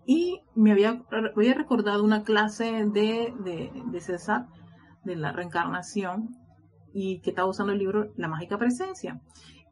y 0.06 0.40
me 0.54 0.70
había, 0.70 1.02
había 1.35 1.54
recordado 1.54 2.04
una 2.04 2.23
clase 2.23 2.87
de, 2.87 3.35
de, 3.40 3.73
de 3.90 4.00
César, 4.00 4.46
de 5.04 5.16
la 5.16 5.32
reencarnación, 5.32 6.37
y 6.94 7.20
que 7.20 7.30
estaba 7.30 7.49
usando 7.49 7.73
el 7.73 7.80
libro 7.80 8.12
La 8.16 8.28
Mágica 8.28 8.56
Presencia. 8.56 9.20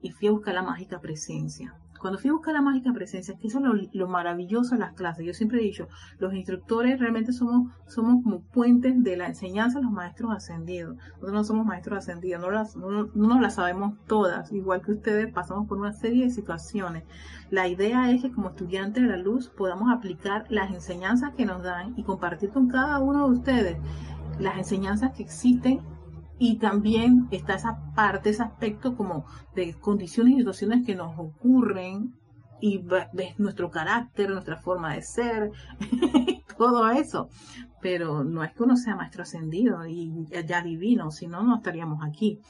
Y 0.04 0.11
fui 0.11 0.28
a 0.28 0.32
buscar 0.32 0.52
la 0.52 0.62
mágica 0.62 1.00
presencia. 1.00 1.75
Cuando 1.99 2.18
fui 2.18 2.28
a 2.28 2.34
buscar 2.34 2.52
la 2.52 2.61
mágica 2.61 2.92
presencia, 2.92 3.34
que 3.38 3.46
eso 3.46 3.61
es 3.61 3.88
lo, 3.94 4.06
maravilloso 4.06 4.75
de 4.75 4.80
las 4.82 4.92
clases. 4.92 5.25
Yo 5.25 5.32
siempre 5.32 5.61
he 5.61 5.64
dicho, 5.64 5.88
los 6.18 6.34
instructores 6.34 7.00
realmente 7.00 7.32
somos, 7.32 7.73
somos 7.87 8.23
como 8.23 8.40
puentes 8.42 9.02
de 9.02 9.16
la 9.16 9.28
enseñanza 9.28 9.78
de 9.78 9.84
los 9.84 9.92
maestros 9.92 10.30
ascendidos. 10.37 10.96
Nosotros 10.96 11.32
no 11.32 11.44
somos 11.44 11.64
maestros 11.64 12.00
ascendidos, 12.00 12.42
no, 12.42 12.50
las, 12.50 12.76
no, 12.76 12.90
no 12.90 13.28
nos 13.28 13.40
las 13.40 13.54
sabemos 13.54 13.94
todas. 14.06 14.52
Igual 14.52 14.82
que 14.82 14.92
ustedes, 14.92 15.32
pasamos 15.32 15.66
por 15.66 15.78
una 15.78 15.94
serie 15.94 16.25
de 16.25 16.30
situaciones. 16.30 17.04
La 17.49 17.66
idea 17.66 18.11
es 18.11 18.20
que 18.20 18.30
como 18.30 18.50
estudiantes 18.50 19.02
de 19.02 19.08
la 19.08 19.16
luz 19.16 19.49
podamos 19.49 19.90
aplicar 19.90 20.44
las 20.50 20.70
enseñanzas 20.70 21.32
que 21.34 21.46
nos 21.46 21.62
dan 21.62 21.94
y 21.96 22.02
compartir 22.02 22.50
con 22.50 22.68
cada 22.68 22.99
uno 22.99 23.26
de 23.26 23.38
ustedes 23.38 23.78
las 24.38 24.58
enseñanzas 24.58 25.12
que 25.12 25.23
existen 25.23 25.80
y 26.38 26.58
también 26.58 27.28
está 27.30 27.54
esa 27.54 27.78
parte, 27.94 28.30
ese 28.30 28.42
aspecto 28.42 28.96
como 28.96 29.24
de 29.54 29.74
condiciones 29.74 30.34
y 30.34 30.38
situaciones 30.38 30.84
que 30.84 30.94
nos 30.94 31.18
ocurren 31.18 32.14
y 32.60 32.78
ves 32.78 33.38
nuestro 33.38 33.70
carácter, 33.70 34.30
nuestra 34.30 34.56
forma 34.56 34.94
de 34.94 35.02
ser, 35.02 35.50
todo 36.58 36.88
eso. 36.90 37.28
Pero 37.80 38.24
no 38.24 38.42
es 38.42 38.52
que 38.52 38.62
uno 38.62 38.76
sea 38.76 38.96
maestro 38.96 39.22
ascendido 39.22 39.86
y 39.86 40.26
ya 40.46 40.62
divino, 40.62 41.10
si 41.10 41.26
no, 41.26 41.42
no 41.42 41.56
estaríamos 41.56 42.00
aquí. 42.02 42.40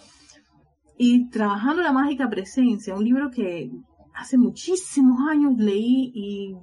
Y 0.97 1.29
trabajando 1.29 1.83
la 1.83 1.93
mágica 1.93 2.29
presencia, 2.31 2.95
un 2.95 3.05
libro 3.05 3.31
que 3.31 3.71
hace 4.15 4.39
muchísimos 4.39 5.19
años 5.29 5.55
leí 5.59 6.13
y 6.15 6.57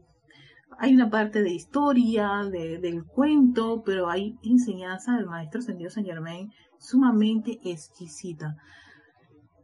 hay 0.80 0.96
una 0.96 1.10
parte 1.10 1.44
de 1.44 1.52
historia, 1.52 2.44
de, 2.50 2.80
del 2.80 3.04
cuento, 3.06 3.84
pero 3.86 4.10
hay 4.10 4.38
enseñanza 4.42 5.18
del 5.18 5.26
maestro 5.26 5.60
ascendido 5.60 5.90
Saint 5.92 6.08
Germain 6.08 6.50
sumamente 6.82 7.60
exquisita. 7.64 8.58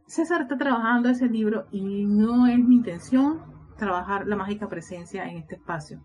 César 0.06 0.42
está 0.42 0.56
trabajando 0.56 1.10
ese 1.10 1.26
libro 1.28 1.66
y 1.70 2.06
no 2.06 2.46
es 2.46 2.58
mi 2.58 2.76
intención 2.76 3.42
trabajar 3.76 4.26
la 4.26 4.36
mágica 4.36 4.68
presencia 4.68 5.28
en 5.28 5.38
este 5.38 5.56
espacio 5.56 6.00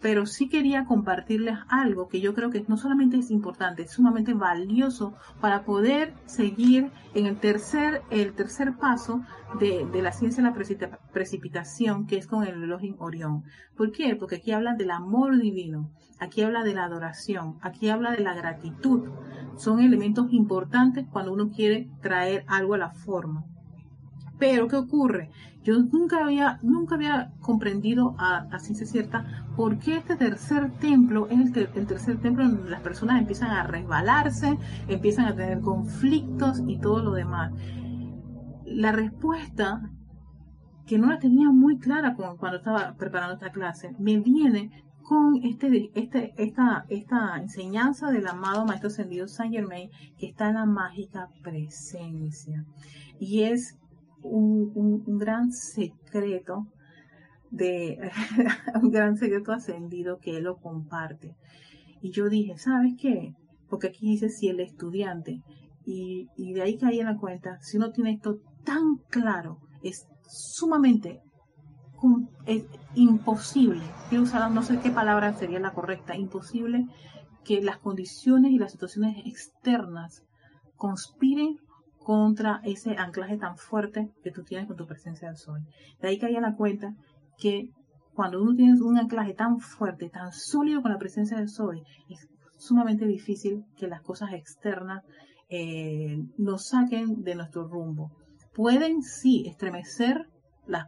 pero 0.00 0.26
sí 0.26 0.48
quería 0.48 0.84
compartirles 0.84 1.58
algo 1.68 2.08
que 2.08 2.20
yo 2.20 2.34
creo 2.34 2.50
que 2.50 2.64
no 2.68 2.76
solamente 2.76 3.16
es 3.16 3.30
importante, 3.30 3.82
es 3.82 3.92
sumamente 3.92 4.34
valioso 4.34 5.14
para 5.40 5.64
poder 5.64 6.14
seguir 6.26 6.90
en 7.14 7.26
el 7.26 7.36
tercer, 7.36 8.02
el 8.10 8.32
tercer 8.32 8.76
paso 8.76 9.22
de, 9.58 9.86
la 10.00 10.12
ciencia 10.12 10.42
de 10.42 10.50
la 10.50 10.96
precipitación, 11.12 12.06
que 12.06 12.16
es 12.16 12.26
con 12.26 12.44
el 12.44 12.62
Elohim 12.62 12.94
Orión. 12.98 13.44
¿Por 13.76 13.92
qué? 13.92 14.14
Porque 14.14 14.36
aquí 14.36 14.52
habla 14.52 14.74
del 14.74 14.90
amor 14.90 15.38
divino, 15.38 15.90
aquí 16.20 16.42
habla 16.42 16.62
de 16.62 16.74
la 16.74 16.84
adoración, 16.84 17.58
aquí 17.60 17.88
habla 17.88 18.12
de 18.12 18.22
la 18.22 18.34
gratitud. 18.34 19.08
Son 19.56 19.80
elementos 19.80 20.32
importantes 20.32 21.06
cuando 21.10 21.32
uno 21.32 21.50
quiere 21.50 21.90
traer 22.00 22.44
algo 22.46 22.74
a 22.74 22.78
la 22.78 22.90
forma. 22.90 23.44
Pero, 24.38 24.68
¿qué 24.68 24.76
ocurre? 24.76 25.30
Yo 25.64 25.78
nunca 25.78 26.24
había, 26.24 26.58
nunca 26.62 26.94
había 26.94 27.32
comprendido 27.40 28.14
a, 28.18 28.46
a 28.50 28.58
ciencia 28.58 28.86
cierta 28.86 29.44
por 29.56 29.78
qué 29.78 29.96
este 29.96 30.16
tercer 30.16 30.70
templo 30.78 31.26
es 31.28 31.54
el, 31.56 31.68
el 31.74 31.86
tercer 31.86 32.20
templo 32.20 32.48
donde 32.48 32.70
las 32.70 32.80
personas 32.80 33.20
empiezan 33.20 33.50
a 33.50 33.64
resbalarse, 33.64 34.58
empiezan 34.86 35.26
a 35.26 35.34
tener 35.34 35.60
conflictos 35.60 36.62
y 36.66 36.78
todo 36.78 37.02
lo 37.02 37.12
demás. 37.12 37.52
La 38.64 38.92
respuesta 38.92 39.90
que 40.88 40.98
no 40.98 41.08
la 41.08 41.18
tenía 41.18 41.50
muy 41.50 41.78
clara 41.78 42.14
cuando 42.16 42.56
estaba 42.56 42.94
preparando 42.96 43.34
esta 43.34 43.52
clase, 43.52 43.94
me 43.98 44.18
viene 44.18 44.70
con 45.02 45.36
este, 45.44 45.90
este, 45.94 46.34
esta, 46.38 46.86
esta 46.88 47.36
enseñanza 47.36 48.10
del 48.10 48.26
amado 48.26 48.64
Maestro 48.64 48.88
Ascendido 48.88 49.28
Saint 49.28 49.54
Germain 49.54 49.90
que 50.18 50.26
está 50.26 50.48
en 50.48 50.54
la 50.54 50.64
mágica 50.64 51.28
presencia. 51.42 52.64
Y 53.20 53.42
es 53.42 53.78
un, 54.28 55.18
gran 55.18 55.52
secreto 55.52 56.66
de 57.50 58.10
un 58.82 58.90
gran 58.90 59.16
secreto 59.16 59.52
ascendido 59.52 60.18
que 60.18 60.36
él 60.36 60.44
lo 60.44 60.56
comparte. 60.56 61.34
Y 62.00 62.10
yo 62.10 62.28
dije, 62.28 62.58
¿sabes 62.58 62.94
qué? 63.00 63.34
Porque 63.68 63.88
aquí 63.88 64.10
dice 64.10 64.28
si 64.28 64.48
el 64.48 64.60
estudiante, 64.60 65.42
y, 65.84 66.52
de 66.52 66.62
ahí 66.62 66.76
caí 66.76 67.00
en 67.00 67.06
la 67.06 67.16
cuenta, 67.16 67.58
si 67.62 67.78
uno 67.78 67.90
tiene 67.92 68.12
esto 68.12 68.40
tan 68.64 68.96
claro, 69.08 69.58
es 69.82 70.06
sumamente 70.26 71.22
imposible, 72.94 73.82
quiero 74.08 74.24
usar, 74.24 74.50
no 74.50 74.62
sé 74.62 74.78
qué 74.80 74.90
palabra 74.90 75.32
sería 75.32 75.58
la 75.58 75.72
correcta, 75.72 76.14
imposible 76.14 76.86
que 77.44 77.62
las 77.62 77.78
condiciones 77.78 78.52
y 78.52 78.58
las 78.58 78.72
situaciones 78.72 79.26
externas 79.26 80.22
conspiren 80.76 81.58
contra 82.08 82.62
ese 82.64 82.96
anclaje 82.96 83.36
tan 83.36 83.58
fuerte 83.58 84.08
que 84.24 84.30
tú 84.30 84.42
tienes 84.42 84.66
con 84.66 84.78
tu 84.78 84.86
presencia 84.86 85.28
del 85.28 85.36
sol. 85.36 85.60
De 86.00 86.08
ahí 86.08 86.18
caía 86.18 86.40
la 86.40 86.56
cuenta 86.56 86.94
que 87.36 87.68
cuando 88.14 88.40
uno 88.40 88.54
tiene 88.54 88.80
un 88.80 88.96
anclaje 88.96 89.34
tan 89.34 89.60
fuerte, 89.60 90.08
tan 90.08 90.32
sólido 90.32 90.80
con 90.80 90.90
la 90.90 90.96
presencia 90.98 91.36
del 91.36 91.50
sol, 91.50 91.84
es 92.08 92.26
sumamente 92.56 93.04
difícil 93.04 93.62
que 93.76 93.88
las 93.88 94.00
cosas 94.00 94.32
externas 94.32 95.04
eh, 95.50 96.24
nos 96.38 96.68
saquen 96.68 97.24
de 97.24 97.34
nuestro 97.34 97.68
rumbo. 97.68 98.10
Pueden 98.54 99.02
sí 99.02 99.44
estremecer 99.46 100.30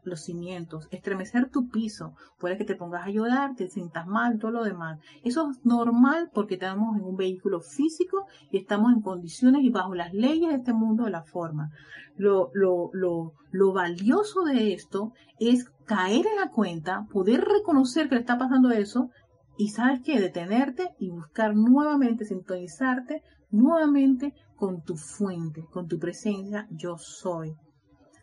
los 0.05 0.21
cimientos, 0.23 0.89
estremecer 0.91 1.51
tu 1.51 1.69
piso, 1.69 2.15
puede 2.39 2.57
que 2.57 2.65
te 2.65 2.77
pongas 2.77 3.07
a 3.07 3.11
llorar, 3.11 3.55
te 3.57 3.69
sientas 3.69 4.07
mal, 4.07 4.39
todo 4.39 4.51
lo 4.51 4.65
demás. 4.65 5.01
Eso 5.25 5.51
es 5.51 5.65
normal 5.65 6.31
porque 6.33 6.55
estamos 6.55 6.97
en 6.97 7.05
un 7.05 7.17
vehículo 7.17 7.61
físico 7.61 8.27
y 8.51 8.59
estamos 8.59 8.93
en 8.93 9.01
condiciones 9.01 9.63
y 9.63 9.71
bajo 9.71 9.95
las 9.95 10.13
leyes 10.13 10.51
de 10.51 10.57
este 10.57 10.73
mundo 10.73 11.05
de 11.05 11.11
la 11.11 11.23
forma. 11.23 11.71
Lo, 12.17 12.51
lo, 12.55 12.91
lo, 12.93 13.33
lo 13.51 13.73
valioso 13.73 14.45
de 14.45 14.75
esto 14.75 15.13
es 15.39 15.65
caer 15.87 16.27
en 16.27 16.37
la 16.37 16.51
cuenta, 16.51 17.07
poder 17.11 17.41
reconocer 17.41 18.09
que 18.09 18.17
le 18.17 18.21
está 18.21 18.39
pasando 18.39 18.71
eso 18.71 19.11
y 19.57 19.69
sabes 19.69 20.01
qué, 20.03 20.21
detenerte 20.21 20.95
y 20.99 21.11
buscar 21.11 21.55
nuevamente, 21.55 22.25
sintonizarte 22.25 23.23
nuevamente 23.51 24.35
con 24.57 24.83
tu 24.83 24.97
fuente, 24.97 25.65
con 25.71 25.89
tu 25.89 25.99
presencia, 25.99 26.67
yo 26.71 26.97
soy 26.99 27.55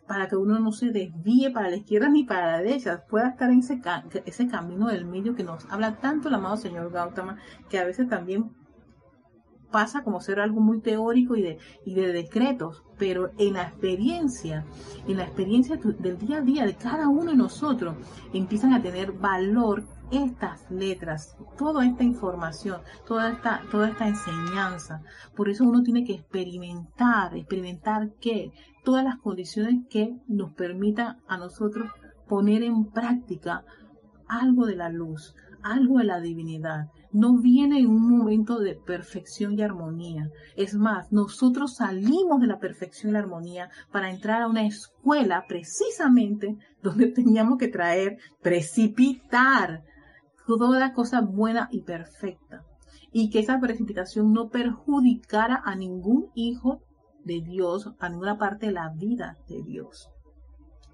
para 0.08 0.26
que 0.26 0.36
uno 0.36 0.58
no 0.58 0.72
se 0.72 0.90
desvíe 0.90 1.50
para 1.52 1.70
la 1.70 1.76
izquierda 1.76 2.08
ni 2.08 2.24
para 2.24 2.52
la 2.52 2.58
derecha, 2.58 3.04
pueda 3.08 3.28
estar 3.28 3.50
en 3.50 3.60
ese, 3.60 3.80
ese 4.24 4.48
camino 4.48 4.88
del 4.88 5.04
medio 5.04 5.36
que 5.36 5.44
nos 5.44 5.66
habla 5.70 5.96
tanto 6.00 6.28
el 6.28 6.34
amado 6.34 6.56
señor 6.56 6.90
Gautama, 6.90 7.36
que 7.68 7.78
a 7.78 7.84
veces 7.84 8.08
también 8.08 8.50
pasa 9.70 10.02
como 10.02 10.20
ser 10.20 10.40
algo 10.40 10.60
muy 10.60 10.80
teórico 10.80 11.36
y 11.36 11.42
de, 11.42 11.58
y 11.84 11.94
de 11.94 12.12
decretos, 12.12 12.82
pero 12.98 13.30
en 13.38 13.54
la 13.54 13.62
experiencia, 13.62 14.64
en 15.06 15.16
la 15.16 15.24
experiencia 15.24 15.76
del 15.76 16.18
día 16.18 16.38
a 16.38 16.42
día 16.42 16.66
de 16.66 16.74
cada 16.74 17.08
uno 17.08 17.30
de 17.30 17.36
nosotros, 17.36 17.96
empiezan 18.32 18.72
a 18.72 18.82
tener 18.82 19.12
valor 19.12 19.84
estas 20.10 20.70
letras, 20.70 21.36
toda 21.58 21.86
esta 21.86 22.02
información, 22.02 22.80
toda 23.06 23.30
esta, 23.30 23.62
toda 23.70 23.90
esta 23.90 24.08
enseñanza. 24.08 25.02
Por 25.36 25.48
eso 25.48 25.64
uno 25.64 25.82
tiene 25.82 26.04
que 26.04 26.14
experimentar, 26.14 27.36
experimentar 27.36 28.12
qué, 28.20 28.52
todas 28.84 29.04
las 29.04 29.18
condiciones 29.18 29.86
que 29.90 30.16
nos 30.26 30.52
permitan 30.54 31.18
a 31.28 31.36
nosotros 31.36 31.90
poner 32.26 32.62
en 32.62 32.86
práctica 32.86 33.64
algo 34.28 34.66
de 34.66 34.76
la 34.76 34.88
luz, 34.88 35.34
algo 35.62 35.98
de 35.98 36.04
la 36.04 36.20
divinidad. 36.20 36.90
No 37.12 37.38
viene 37.38 37.78
en 37.80 37.86
un 37.86 38.18
momento 38.18 38.58
de 38.58 38.74
perfección 38.74 39.58
y 39.58 39.62
armonía. 39.62 40.30
Es 40.56 40.74
más, 40.74 41.10
nosotros 41.12 41.76
salimos 41.76 42.40
de 42.40 42.46
la 42.46 42.58
perfección 42.58 43.10
y 43.10 43.12
la 43.14 43.20
armonía 43.20 43.70
para 43.90 44.10
entrar 44.10 44.42
a 44.42 44.48
una 44.48 44.66
escuela 44.66 45.44
precisamente 45.48 46.56
donde 46.82 47.06
teníamos 47.12 47.58
que 47.58 47.68
traer, 47.68 48.18
precipitar 48.42 49.84
toda 50.46 50.92
cosa 50.92 51.20
buena 51.20 51.68
y 51.70 51.82
perfecta. 51.82 52.64
Y 53.10 53.30
que 53.30 53.40
esa 53.40 53.58
precipitación 53.58 54.32
no 54.32 54.48
perjudicara 54.48 55.62
a 55.64 55.74
ningún 55.74 56.30
hijo 56.34 56.82
de 57.24 57.40
Dios, 57.40 57.90
a 57.98 58.08
ninguna 58.08 58.38
parte 58.38 58.66
de 58.66 58.72
la 58.72 58.90
vida 58.90 59.38
de 59.48 59.62
Dios. 59.62 60.10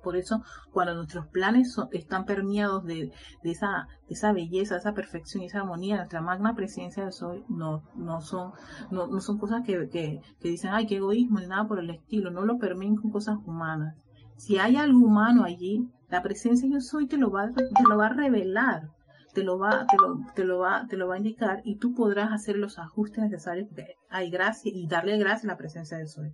Por 0.04 0.16
eso, 0.16 0.42
cuando 0.70 0.94
nuestros 0.94 1.26
planes 1.26 1.76
están 1.90 2.26
permeados 2.26 2.84
de, 2.84 3.10
esa, 3.42 3.88
esa 4.08 4.32
belleza, 4.32 4.76
esa 4.76 4.94
perfección 4.94 5.42
y 5.42 5.46
esa 5.46 5.60
armonía, 5.60 5.96
nuestra 5.96 6.20
magna 6.20 6.54
presencia 6.54 7.04
de 7.04 7.10
Sol, 7.10 7.44
no, 7.48 7.82
no, 7.96 8.20
son, 8.20 8.52
no, 8.90 9.20
son 9.20 9.38
cosas 9.38 9.62
que, 9.66 9.88
que, 9.88 10.20
dicen, 10.40 10.70
ay, 10.72 10.86
qué 10.86 10.96
egoísmo, 10.96 11.40
ni 11.40 11.46
nada 11.46 11.66
por 11.66 11.80
el 11.80 11.90
estilo, 11.90 12.30
no 12.30 12.44
lo 12.44 12.58
permiten 12.58 12.96
con 12.96 13.10
cosas 13.10 13.38
humanas. 13.44 13.96
Si 14.36 14.58
hay 14.58 14.76
algo 14.76 14.98
humano 14.98 15.42
allí, 15.42 15.88
la 16.10 16.22
presencia 16.22 16.68
de 16.68 16.80
Soy 16.80 17.08
te 17.08 17.16
lo 17.16 17.30
va, 17.30 17.50
te 17.52 17.82
lo 17.88 17.96
va 17.96 18.06
a 18.06 18.12
revelar 18.12 18.90
te 19.34 19.42
lo 19.42 19.58
va, 19.58 19.86
te 19.86 19.96
lo, 19.96 20.20
te 20.34 20.44
lo 20.44 20.58
va, 20.60 20.86
te 20.86 20.96
lo 20.96 21.08
va 21.08 21.16
a 21.16 21.18
indicar 21.18 21.60
y 21.64 21.76
tú 21.76 21.92
podrás 21.92 22.32
hacer 22.32 22.56
los 22.56 22.78
ajustes 22.78 23.24
necesarios 23.24 23.68
hay 24.08 24.30
gracia 24.30 24.70
y 24.72 24.86
darle 24.86 25.18
gracia 25.18 25.48
a 25.48 25.52
la 25.52 25.58
presencia 25.58 25.98
del 25.98 26.08
sol. 26.08 26.32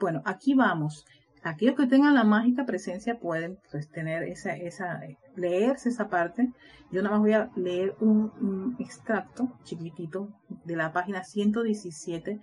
Bueno, 0.00 0.22
aquí 0.24 0.54
vamos. 0.54 1.04
Aquellos 1.42 1.74
que 1.74 1.86
tengan 1.86 2.14
la 2.14 2.24
mágica 2.24 2.66
presencia 2.66 3.18
pueden 3.18 3.58
pues, 3.70 3.88
tener 3.88 4.24
esa, 4.24 4.54
esa, 4.54 5.00
leerse 5.36 5.88
esa 5.88 6.08
parte. 6.08 6.52
Yo 6.92 7.02
nada 7.02 7.16
más 7.16 7.20
voy 7.20 7.32
a 7.32 7.50
leer 7.56 7.96
un, 8.00 8.76
extracto 8.78 9.48
chiquitito 9.64 10.28
de 10.64 10.76
la 10.76 10.92
página 10.92 11.24
117. 11.24 12.40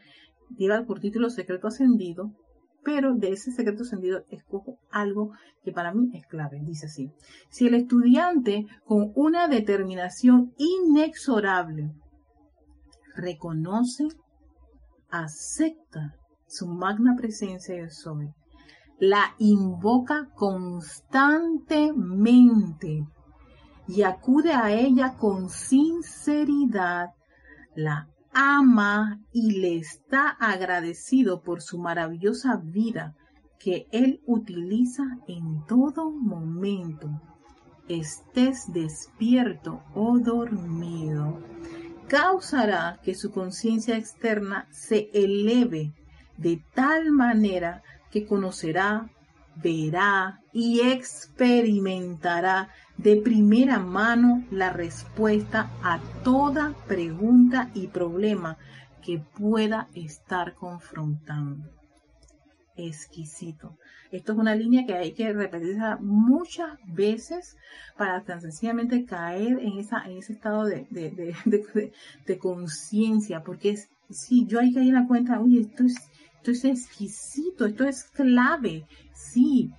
Lleva 0.58 0.84
por 0.86 1.00
título 1.00 1.30
Secreto 1.30 1.68
Ascendido, 1.68 2.32
pero 2.84 3.14
de 3.14 3.34
ese 3.34 3.52
secreto 3.52 3.84
sentido 3.84 4.24
escojo 4.30 4.80
algo 4.90 5.32
que 5.64 5.72
para 5.72 5.94
mí 5.94 6.10
es 6.14 6.26
clave. 6.26 6.60
Dice 6.64 6.88
así, 6.88 7.12
si 7.50 7.68
el 7.68 7.76
estudiante 7.76 8.66
con 8.86 9.12
una 9.14 9.48
determinación 9.48 10.54
inexorable 10.58 11.92
reconoce, 13.16 14.08
acepta 15.10 16.16
su 16.48 16.68
magna 16.68 17.16
presencia 17.16 17.76
de 17.76 17.90
soy, 17.90 18.30
la 19.00 19.36
invoca 19.38 20.30
constantemente 20.34 23.06
y 23.88 24.02
acude 24.02 24.54
a 24.54 24.72
ella 24.72 25.16
con 25.18 25.50
sinceridad, 25.50 27.12
la 27.76 28.08
ama 28.34 29.22
y 29.32 29.60
le 29.60 29.78
está 29.78 30.30
agradecido 30.30 31.42
por 31.42 31.62
su 31.62 31.80
maravillosa 31.80 32.58
vida 32.58 33.16
que 33.60 33.88
Él 33.92 34.22
utiliza 34.26 35.04
en 35.28 35.64
todo 35.66 36.12
momento. 36.12 37.10
Estés 37.88 38.72
despierto 38.74 39.82
o 39.96 40.20
dormido, 40.20 41.40
causará 42.08 43.00
que 43.04 43.16
su 43.16 43.32
conciencia 43.32 43.96
externa 43.96 44.68
se 44.72 45.10
eleve 45.14 45.94
de 46.38 46.62
tal 46.76 47.12
manera 47.12 47.82
conocerá, 48.26 49.10
verá 49.56 50.42
y 50.54 50.82
experimentará 50.82 52.70
de 52.98 53.18
primera 53.18 53.80
mano 53.80 54.44
la 54.52 54.72
respuesta 54.72 55.70
a 55.84 56.00
toda 56.24 56.74
pregunta 56.88 57.70
y 57.74 57.88
problema 57.88 58.58
que 59.04 59.20
pueda 59.20 59.88
estar 59.94 60.56
confrontando. 60.56 61.70
Exquisito. 62.76 63.78
Esto 64.12 64.34
es 64.34 64.38
una 64.38 64.56
línea 64.56 64.86
que 64.86 64.94
hay 64.94 65.14
que 65.14 65.34
repetir 65.34 65.78
muchas 66.00 66.78
veces 66.86 67.58
para 67.98 68.24
tan 68.24 68.42
sencillamente 68.42 69.06
caer 69.06 69.60
en, 69.60 69.80
esa, 69.80 70.04
en 70.06 70.18
ese 70.18 70.34
estado 70.34 70.66
de, 70.66 70.86
de, 70.90 72.38
conciencia, 72.40 73.44
porque 73.44 73.72
es, 73.72 73.90
si 74.10 74.46
yo 74.46 74.60
hay 74.60 74.74
que 74.74 74.82
ir 74.82 74.96
a 74.96 75.02
la 75.02 75.08
cuenta, 75.08 75.40
oye, 75.40 75.62
esto 75.62 75.84
es, 75.84 75.96
esto 76.38 76.52
es 76.52 76.66
exquisito, 76.66 77.66
esto 77.66 77.86
es 77.86 78.04
clave, 78.06 78.86
sí, 79.14 79.72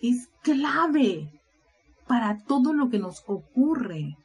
es 0.00 0.28
clave 0.42 1.28
para 2.06 2.38
todo 2.38 2.72
lo 2.72 2.90
que 2.90 2.98
nos 2.98 3.22
ocurre. 3.26 4.16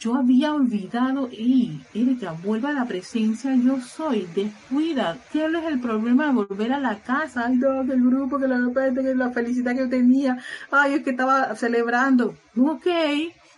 yo 0.00 0.14
había 0.14 0.54
olvidado, 0.54 1.28
y 1.28 1.80
Erika, 1.92 2.32
vuelve 2.32 2.68
a 2.68 2.72
la 2.72 2.86
presencia, 2.86 3.56
yo 3.56 3.80
soy, 3.80 4.28
descuida, 4.32 5.18
¿qué 5.32 5.46
es 5.46 5.64
el 5.64 5.80
problema 5.80 6.26
de 6.26 6.34
volver 6.34 6.72
a 6.72 6.78
la 6.78 7.00
casa? 7.00 7.46
Ay, 7.46 7.56
no, 7.56 7.80
el 7.80 8.04
grupo, 8.04 8.38
que 8.38 8.46
la, 8.46 8.60
que 8.72 9.14
la 9.14 9.30
felicidad 9.30 9.72
que 9.72 9.80
yo 9.80 9.88
tenía, 9.88 10.38
ay, 10.70 10.94
es 10.94 11.02
que 11.02 11.10
estaba 11.10 11.56
celebrando. 11.56 12.36
Ok, 12.56 12.86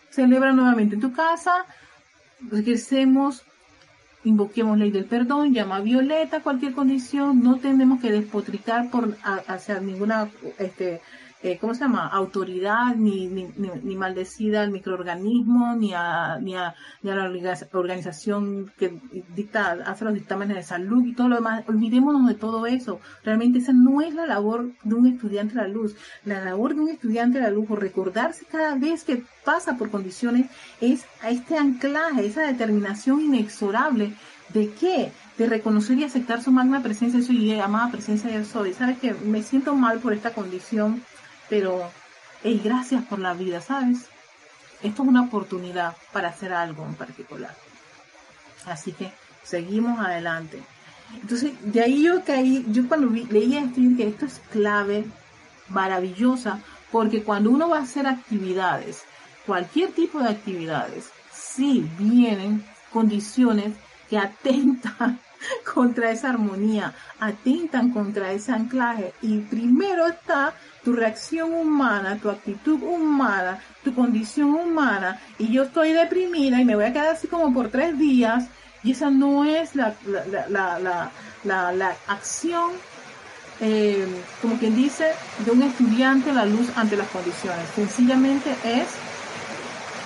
celebra 0.08 0.52
nuevamente 0.52 0.94
en 0.94 1.02
tu 1.02 1.12
casa, 1.12 1.66
regresemos, 2.50 3.42
invoquemos 4.24 4.78
ley 4.78 4.90
del 4.90 5.04
perdón, 5.04 5.54
llama 5.54 5.76
a 5.76 5.80
Violeta, 5.80 6.42
cualquier 6.42 6.72
condición, 6.72 7.42
no 7.42 7.58
tenemos 7.58 8.00
que 8.00 8.12
despotricar 8.12 8.90
por 8.90 9.16
hacia 9.22 9.80
ninguna 9.80 10.28
este 10.58 11.00
eh, 11.42 11.56
¿cómo 11.58 11.72
se 11.74 11.80
llama? 11.80 12.06
autoridad, 12.06 12.94
ni, 12.96 13.26
ni, 13.26 13.48
ni, 13.56 13.96
maldecida 13.96 14.60
al 14.60 14.70
microorganismo, 14.70 15.74
ni 15.74 15.94
a, 15.94 16.38
ni 16.38 16.54
a, 16.54 16.74
ni 17.02 17.10
a 17.10 17.14
la 17.14 17.30
organización 17.72 18.70
que 18.78 19.00
dicta, 19.34 19.78
hace 19.86 20.04
los 20.04 20.12
dictámenes 20.12 20.56
de 20.56 20.62
salud 20.62 21.02
y 21.06 21.14
todo 21.14 21.28
lo 21.28 21.36
demás. 21.36 21.64
Olvidémonos 21.66 22.28
de 22.28 22.34
todo 22.34 22.66
eso. 22.66 23.00
Realmente 23.24 23.58
esa 23.58 23.72
no 23.72 24.02
es 24.02 24.12
la 24.12 24.26
labor 24.26 24.70
de 24.84 24.94
un 24.94 25.06
estudiante 25.06 25.54
de 25.54 25.62
la 25.62 25.68
luz. 25.68 25.96
La 26.26 26.44
labor 26.44 26.74
de 26.74 26.82
un 26.82 26.88
estudiante 26.90 27.38
de 27.38 27.44
la 27.44 27.50
luz, 27.50 27.70
o 27.70 27.76
recordarse 27.76 28.44
cada 28.44 28.74
vez 28.74 29.04
que 29.04 29.24
pasa 29.42 29.78
por 29.78 29.90
condiciones, 29.90 30.46
es 30.82 31.06
a 31.22 31.30
este 31.30 31.56
anclaje, 31.56 32.26
esa 32.26 32.42
determinación 32.42 33.20
inexorable 33.22 34.12
de 34.52 34.70
qué? 34.72 35.12
De 35.38 35.46
reconocer 35.46 35.98
y 35.98 36.04
aceptar 36.04 36.42
su 36.42 36.50
magna 36.52 36.82
presencia, 36.82 37.22
su 37.22 37.32
amada 37.62 37.90
presencia 37.90 38.30
de 38.30 38.44
soy. 38.44 38.74
¿Sabes 38.74 38.98
que 38.98 39.14
Me 39.14 39.42
siento 39.42 39.74
mal 39.74 40.00
por 40.00 40.12
esta 40.12 40.34
condición 40.34 41.02
pero, 41.50 41.90
hey, 42.42 42.60
gracias 42.64 43.04
por 43.04 43.18
la 43.18 43.34
vida, 43.34 43.60
¿sabes? 43.60 44.06
Esto 44.82 45.02
es 45.02 45.08
una 45.08 45.22
oportunidad 45.22 45.94
para 46.12 46.28
hacer 46.28 46.54
algo 46.54 46.86
en 46.86 46.94
particular. 46.94 47.54
Así 48.64 48.92
que 48.92 49.12
seguimos 49.42 49.98
adelante. 49.98 50.62
Entonces, 51.20 51.52
de 51.60 51.82
ahí 51.82 52.04
yo 52.04 52.24
caí, 52.24 52.64
yo 52.68 52.88
cuando 52.88 53.08
vi, 53.08 53.24
leía 53.26 53.60
esto, 53.60 53.80
que 53.96 54.06
esto 54.06 54.26
es 54.26 54.40
clave, 54.50 55.04
maravillosa, 55.68 56.60
porque 56.90 57.22
cuando 57.22 57.50
uno 57.50 57.68
va 57.68 57.78
a 57.78 57.82
hacer 57.82 58.06
actividades, 58.06 59.02
cualquier 59.44 59.92
tipo 59.92 60.20
de 60.20 60.30
actividades, 60.30 61.10
sí 61.32 61.86
vienen 61.98 62.64
condiciones 62.92 63.74
que 64.08 64.18
atentan 64.18 65.20
contra 65.74 66.10
esa 66.10 66.30
armonía, 66.30 66.94
atentan 67.18 67.90
contra 67.90 68.32
ese 68.32 68.52
anclaje. 68.52 69.12
Y 69.20 69.38
primero 69.38 70.06
está 70.06 70.54
tu 70.84 70.92
reacción 70.92 71.52
humana, 71.52 72.18
tu 72.20 72.30
actitud 72.30 72.82
humana, 72.82 73.60
tu 73.84 73.94
condición 73.94 74.54
humana. 74.54 75.20
Y 75.38 75.52
yo 75.52 75.64
estoy 75.64 75.92
deprimida 75.92 76.60
y 76.60 76.64
me 76.64 76.76
voy 76.76 76.84
a 76.84 76.92
quedar 76.92 77.08
así 77.08 77.28
como 77.28 77.52
por 77.52 77.68
tres 77.68 77.98
días. 77.98 78.46
Y 78.82 78.92
esa 78.92 79.10
no 79.10 79.44
es 79.44 79.74
la, 79.74 79.94
la, 80.48 81.96
acción, 82.06 82.70
eh, 83.60 84.06
como 84.40 84.58
quien 84.58 84.74
dice, 84.74 85.12
de 85.44 85.50
un 85.50 85.62
estudiante 85.62 86.30
a 86.30 86.34
la 86.34 86.46
luz 86.46 86.68
ante 86.76 86.96
las 86.96 87.08
condiciones. 87.08 87.68
Sencillamente 87.74 88.54
es 88.64 88.86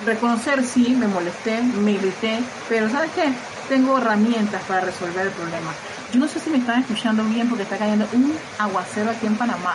reconocer, 0.05 0.65
sí, 0.65 0.97
me 0.99 1.07
molesté, 1.07 1.63
me 1.63 1.95
grité, 1.95 2.41
pero 2.69 2.91
¿sabes 2.91 3.13
qué? 3.13 3.33
tengo 3.69 3.99
herramientas 3.99 4.63
para 4.65 4.83
resolver 4.83 5.27
el 5.27 5.33
problema. 5.33 5.73
Yo 6.13 6.21
no 6.21 6.29
sé 6.29 6.39
si 6.39 6.51
me 6.51 6.59
están 6.59 6.81
escuchando 6.81 7.25
bien 7.25 7.49
porque 7.49 7.65
está 7.65 7.77
cayendo 7.77 8.07
un 8.13 8.33
aguacero 8.59 9.11
aquí 9.11 9.27
en 9.27 9.37
Panamá. 9.37 9.75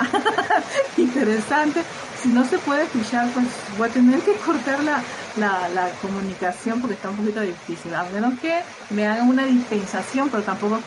Interesante. 0.97 1.83
Si 2.21 2.29
no 2.29 2.45
se 2.45 2.57
puede 2.59 2.83
escuchar, 2.83 3.29
pues 3.31 3.45
voy 3.77 3.89
a 3.89 3.91
tener 3.91 4.19
que 4.21 4.33
cortar 4.33 4.83
la, 4.83 5.01
la, 5.37 5.89
comunicación 6.01 6.81
porque 6.81 6.95
está 6.95 7.09
un 7.09 7.17
poquito 7.17 7.41
difícil. 7.41 7.93
A 7.93 8.03
menos 8.03 8.39
que 8.39 8.59
me 8.89 9.07
hagan 9.07 9.29
una 9.29 9.45
dispensación, 9.45 10.29
pero 10.29 10.43
tampoco 10.43 10.79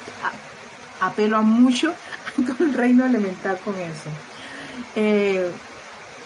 apelo 1.01 1.37
a 1.37 1.43
mucho 1.43 1.95
con 2.37 2.69
el 2.69 2.75
reino 2.75 3.05
elemental 3.05 3.59
con 3.65 3.75
eso. 3.77 4.11
Eh, 4.95 5.51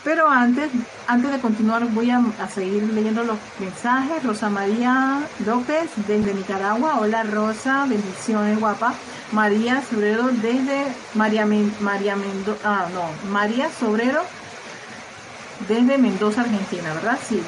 pero 0.07 0.31
antes, 0.31 0.71
antes 1.09 1.33
de 1.33 1.41
continuar, 1.41 1.85
voy 1.87 2.13
a, 2.13 2.23
seguir 2.55 2.85
leyendo 2.95 3.25
los 3.25 3.39
mensajes. 3.59 4.23
Rosa 4.23 4.49
María 4.49 5.19
López 5.45 5.91
desde 6.07 6.33
Nicaragua. 6.33 7.01
Hola 7.01 7.25
Rosa, 7.25 7.87
bendiciones 7.89 8.61
guapa. 8.61 8.95
María 9.33 9.83
Sobrero 9.83 10.29
desde 10.29 10.85
María, 11.15 11.45
María 11.81 12.15
Mendoza, 12.15 12.61
ah, 12.65 12.87
no, 12.95 13.03
María 13.33 13.69
Sobrero 13.69 14.23
desde 15.67 15.99
Mendoza, 15.99 16.43
Argentina, 16.43 16.95
¿verdad? 16.95 17.19
Sí. 17.29 17.43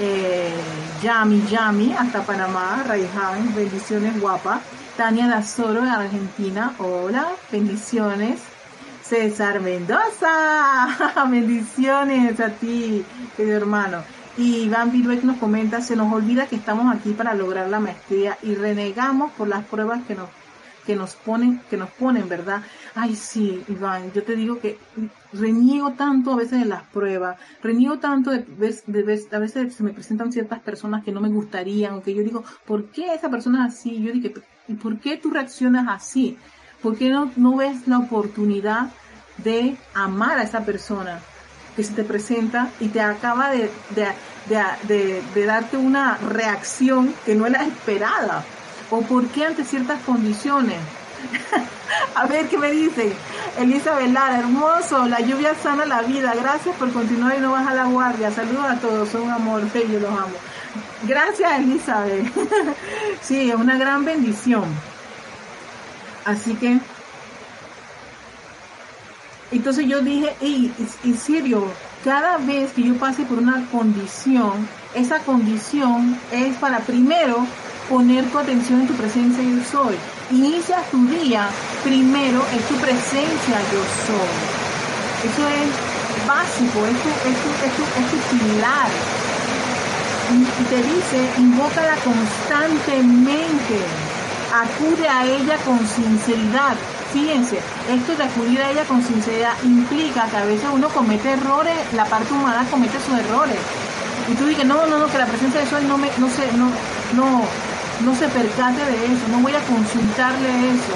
Eh, 0.00 0.54
Yami 1.02 1.44
Yami 1.50 1.92
hasta 1.92 2.22
Panamá, 2.22 2.84
Raiján, 2.88 3.54
bendiciones 3.54 4.18
guapa. 4.18 4.60
Tania 4.96 5.28
Dazoro 5.28 5.82
de 5.82 5.90
Argentina, 5.90 6.72
hola, 6.78 7.28
bendiciones. 7.52 8.40
César 9.08 9.60
Mendoza. 9.60 11.24
Bendiciones 11.30 12.38
a 12.40 12.50
ti, 12.50 13.02
querido 13.38 13.56
hermano. 13.56 14.02
Y 14.36 14.64
Iván 14.64 14.92
Viruet 14.92 15.22
nos 15.22 15.38
comenta, 15.38 15.80
se 15.80 15.96
nos 15.96 16.12
olvida 16.12 16.46
que 16.46 16.56
estamos 16.56 16.94
aquí 16.94 17.12
para 17.12 17.32
lograr 17.32 17.70
la 17.70 17.80
maestría 17.80 18.36
y 18.42 18.54
renegamos 18.54 19.32
por 19.32 19.48
las 19.48 19.64
pruebas 19.64 20.02
que 20.06 20.14
nos 20.14 20.28
que 20.84 20.94
nos 20.96 21.16
ponen, 21.16 21.60
que 21.68 21.76
nos 21.76 21.90
ponen, 21.90 22.30
¿verdad? 22.30 22.62
Ay, 22.94 23.14
sí, 23.14 23.62
Iván, 23.68 24.10
yo 24.12 24.22
te 24.22 24.34
digo 24.34 24.58
que 24.58 24.78
reniego 25.34 25.92
tanto 25.92 26.32
a 26.32 26.36
veces 26.36 26.60
de 26.60 26.64
las 26.64 26.82
pruebas, 26.82 27.38
reniego 27.62 27.98
tanto 27.98 28.30
de, 28.30 28.46
a 29.30 29.38
veces 29.38 29.74
se 29.74 29.82
me 29.82 29.92
presentan 29.92 30.32
ciertas 30.32 30.60
personas 30.60 31.04
que 31.04 31.12
no 31.12 31.20
me 31.20 31.28
gustarían, 31.28 32.00
que 32.00 32.14
yo 32.14 32.22
digo, 32.22 32.42
¿por 32.64 32.86
qué 32.86 33.12
esa 33.12 33.28
persona 33.28 33.66
es 33.66 33.74
así? 33.74 34.02
Yo 34.02 34.12
digo, 34.12 34.40
¿y 34.66 34.74
por 34.74 34.98
qué 34.98 35.18
tú 35.18 35.28
reaccionas 35.30 35.86
así? 35.88 36.38
¿Por 36.82 36.96
qué 36.96 37.10
no, 37.10 37.56
ves 37.56 37.86
la 37.86 37.98
oportunidad 37.98 38.90
de 39.38 39.76
amar 39.94 40.38
a 40.38 40.44
esa 40.44 40.64
persona 40.64 41.20
que 41.76 41.82
se 41.82 41.92
te 41.92 42.04
presenta 42.04 42.70
y 42.80 42.88
te 42.88 43.00
acaba 43.00 43.50
de, 43.50 43.70
de, 44.48 45.46
darte 45.46 45.76
una 45.76 46.16
reacción 46.18 47.14
que 47.24 47.34
no 47.34 47.46
era 47.46 47.64
esperada? 47.64 48.44
¿O 48.90 49.02
por 49.02 49.26
qué 49.28 49.44
ante 49.44 49.64
ciertas 49.64 50.00
condiciones? 50.02 50.78
a 52.14 52.26
ver 52.26 52.48
qué 52.48 52.58
me 52.58 52.70
dicen. 52.70 53.12
Elizabeth 53.58 54.12
Lara, 54.12 54.38
hermoso, 54.38 55.06
la 55.06 55.20
lluvia 55.20 55.54
sana 55.54 55.84
la 55.84 56.02
vida. 56.02 56.32
Gracias 56.40 56.76
por 56.76 56.92
continuar 56.92 57.36
y 57.36 57.40
no 57.40 57.52
baja 57.52 57.74
la 57.74 57.84
guardia. 57.84 58.30
Saludos 58.30 58.64
a 58.64 58.76
todos, 58.76 59.08
son 59.08 59.22
un 59.22 59.30
amor, 59.30 59.62
yo 59.72 59.98
los 59.98 60.10
amo. 60.10 60.36
Gracias, 61.06 61.58
Elizabeth. 61.58 62.32
sí, 63.20 63.50
es 63.50 63.56
una 63.56 63.76
gran 63.76 64.04
bendición. 64.04 64.64
Así 66.28 66.54
que, 66.56 66.78
entonces 69.50 69.86
yo 69.86 70.02
dije, 70.02 70.36
y 70.42 70.70
en 71.04 71.16
serio, 71.16 71.64
cada 72.04 72.36
vez 72.36 72.72
que 72.72 72.82
yo 72.82 72.96
pase 72.96 73.22
por 73.22 73.38
una 73.38 73.64
condición, 73.72 74.68
esa 74.94 75.20
condición 75.20 76.18
es 76.30 76.54
para 76.56 76.80
primero 76.80 77.46
poner 77.88 78.26
tu 78.26 78.38
atención 78.38 78.82
en 78.82 78.88
tu 78.88 78.92
presencia 78.92 79.42
yo 79.42 79.64
soy. 79.64 79.96
Inicia 80.30 80.82
tu 80.90 81.06
día 81.06 81.48
primero 81.82 82.44
en 82.52 82.60
tu 82.60 82.74
presencia 82.74 83.62
yo 83.72 83.82
soy. 84.04 84.28
Eso 85.30 85.48
es 85.48 85.70
básico, 86.26 86.84
es 86.84 87.02
tu, 87.02 87.08
es 87.08 87.38
tu, 87.40 87.48
es 87.64 87.72
tu, 88.10 88.18
pilar. 88.36 88.90
Y 90.60 90.64
te 90.64 90.76
dice, 90.76 91.26
invócala 91.38 91.96
constantemente 92.04 93.78
acude 94.52 95.08
a 95.08 95.24
ella 95.24 95.56
con 95.64 95.78
sinceridad. 95.86 96.76
Fíjense, 97.12 97.58
esto 97.88 98.16
de 98.16 98.24
acudir 98.24 98.60
a 98.60 98.70
ella 98.70 98.84
con 98.84 99.02
sinceridad 99.02 99.54
implica 99.64 100.28
que 100.28 100.36
a 100.36 100.44
veces 100.44 100.68
uno 100.72 100.88
comete 100.88 101.32
errores, 101.32 101.74
la 101.94 102.04
parte 102.04 102.32
humana 102.32 102.66
comete 102.70 102.98
sus 103.00 103.18
errores. 103.18 103.58
Y 104.28 104.34
tú 104.34 104.46
dices, 104.46 104.66
no, 104.66 104.86
no, 104.86 104.98
no, 104.98 105.06
que 105.06 105.18
la 105.18 105.26
presencia 105.26 105.60
de 105.60 105.66
Sol 105.66 105.88
no 105.88 105.96
me, 105.96 106.10
no 106.18 106.28
se, 106.28 106.52
no, 106.52 106.70
no, 107.14 107.42
no 108.04 108.14
se 108.14 108.28
percate 108.28 108.84
de 108.84 109.06
eso, 109.06 109.28
no 109.30 109.38
voy 109.40 109.54
a 109.54 109.60
consultarle 109.60 110.48
eso. 110.48 110.94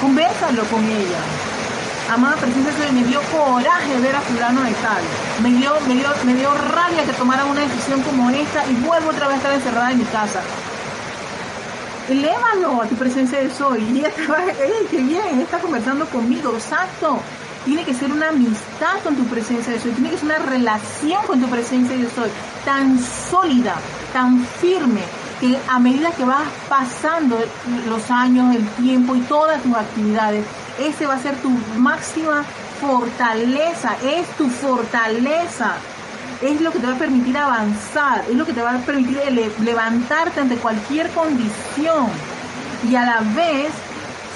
Convérsalo 0.00 0.64
con 0.64 0.84
ella. 0.84 1.20
Amada 2.12 2.36
presencia 2.36 2.72
de 2.72 2.92
me 2.92 3.04
dio 3.04 3.20
coraje 3.30 3.98
ver 4.00 4.16
a 4.16 4.20
fulano 4.20 4.62
de 4.62 4.72
tal. 4.72 5.02
Me 5.42 5.50
dio, 5.50 5.74
me 5.86 5.94
dio, 5.94 6.08
me 6.24 6.34
dio 6.34 6.52
rabia 6.54 7.04
que 7.04 7.12
tomara 7.12 7.44
una 7.44 7.60
decisión 7.60 8.02
como 8.02 8.28
esta 8.30 8.66
y 8.66 8.74
vuelvo 8.76 9.10
otra 9.10 9.28
vez 9.28 9.36
a 9.36 9.38
estar 9.38 9.52
encerrada 9.52 9.92
en 9.92 9.98
mi 9.98 10.04
casa 10.04 10.40
elévalo 12.08 12.82
a 12.82 12.86
tu 12.86 12.94
presencia 12.96 13.40
de 13.40 13.50
soy. 13.50 13.82
Y 13.92 13.98
ella 13.98 14.08
está, 14.08 14.44
qué 14.90 14.96
bien, 14.98 15.40
está 15.40 15.58
conversando 15.58 16.06
conmigo, 16.06 16.52
exacto. 16.54 17.20
Tiene 17.64 17.84
que 17.84 17.94
ser 17.94 18.10
una 18.10 18.30
amistad 18.30 18.98
con 19.04 19.14
tu 19.14 19.24
presencia 19.26 19.72
de 19.72 19.80
soy, 19.80 19.92
tiene 19.92 20.10
que 20.10 20.16
ser 20.16 20.26
una 20.26 20.38
relación 20.38 21.24
con 21.26 21.40
tu 21.40 21.48
presencia 21.48 21.96
de 21.96 22.10
soy, 22.10 22.28
tan 22.64 22.98
sólida, 22.98 23.76
tan 24.12 24.44
firme, 24.60 25.02
que 25.40 25.56
a 25.68 25.78
medida 25.78 26.10
que 26.10 26.24
vas 26.24 26.42
pasando 26.68 27.38
los 27.88 28.10
años, 28.10 28.54
el 28.54 28.66
tiempo 28.82 29.14
y 29.14 29.20
todas 29.20 29.62
tus 29.62 29.74
actividades, 29.74 30.44
ese 30.80 31.06
va 31.06 31.14
a 31.14 31.18
ser 31.18 31.36
tu 31.36 31.50
máxima 31.76 32.44
fortaleza, 32.80 33.96
es 34.02 34.26
tu 34.36 34.48
fortaleza. 34.48 35.74
Es 36.42 36.60
lo 36.60 36.72
que 36.72 36.80
te 36.80 36.86
va 36.86 36.94
a 36.94 36.98
permitir 36.98 37.36
avanzar, 37.36 38.24
es 38.28 38.36
lo 38.36 38.44
que 38.44 38.52
te 38.52 38.62
va 38.62 38.74
a 38.74 38.78
permitir 38.78 39.18
levantarte 39.60 40.40
ante 40.40 40.56
cualquier 40.56 41.08
condición 41.10 42.08
y 42.90 42.96
a 42.96 43.04
la 43.04 43.20
vez 43.20 43.70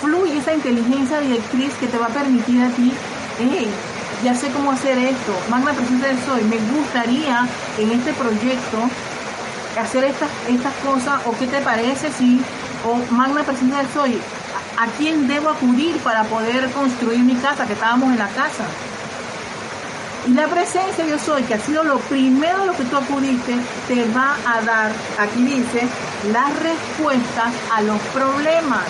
fluye 0.00 0.38
esa 0.38 0.54
inteligencia 0.54 1.20
directriz 1.20 1.74
que 1.74 1.86
te 1.88 1.98
va 1.98 2.06
a 2.06 2.10
permitir 2.10 2.62
a 2.62 2.68
ti, 2.68 2.92
hey, 3.38 3.68
ya 4.22 4.34
sé 4.34 4.48
cómo 4.50 4.72
hacer 4.72 4.96
esto, 4.98 5.32
magna 5.50 5.72
presencia 5.72 6.08
del 6.08 6.18
soy, 6.24 6.44
me 6.44 6.58
gustaría 6.76 7.46
en 7.78 7.90
este 7.90 8.12
proyecto 8.12 8.78
hacer 9.80 10.04
estas, 10.04 10.30
estas 10.48 10.72
cosas, 10.84 11.20
o 11.26 11.36
qué 11.38 11.46
te 11.46 11.60
parece 11.60 12.10
si, 12.12 12.40
o 12.84 13.12
magna 13.12 13.42
presencia 13.42 13.78
del 13.78 13.88
soy, 13.88 14.18
¿a 14.78 14.86
quién 14.98 15.26
debo 15.26 15.50
acudir 15.50 15.96
para 15.98 16.24
poder 16.24 16.70
construir 16.70 17.20
mi 17.20 17.34
casa? 17.34 17.66
Que 17.66 17.72
estábamos 17.72 18.10
en 18.10 18.18
la 18.18 18.28
casa. 18.28 18.64
La 20.34 20.48
presencia 20.48 21.06
yo 21.06 21.20
soy, 21.20 21.44
que 21.44 21.54
ha 21.54 21.60
sido 21.60 21.84
lo 21.84 21.98
primero 22.00 22.62
a 22.62 22.66
lo 22.66 22.76
que 22.76 22.82
tú 22.84 22.96
acudiste, 22.96 23.54
te 23.86 24.04
va 24.10 24.36
a 24.44 24.60
dar, 24.62 24.90
aquí 25.20 25.44
dice, 25.44 25.86
las 26.32 26.50
respuestas 26.62 27.52
a 27.72 27.82
los 27.82 28.00
problemas. 28.12 28.82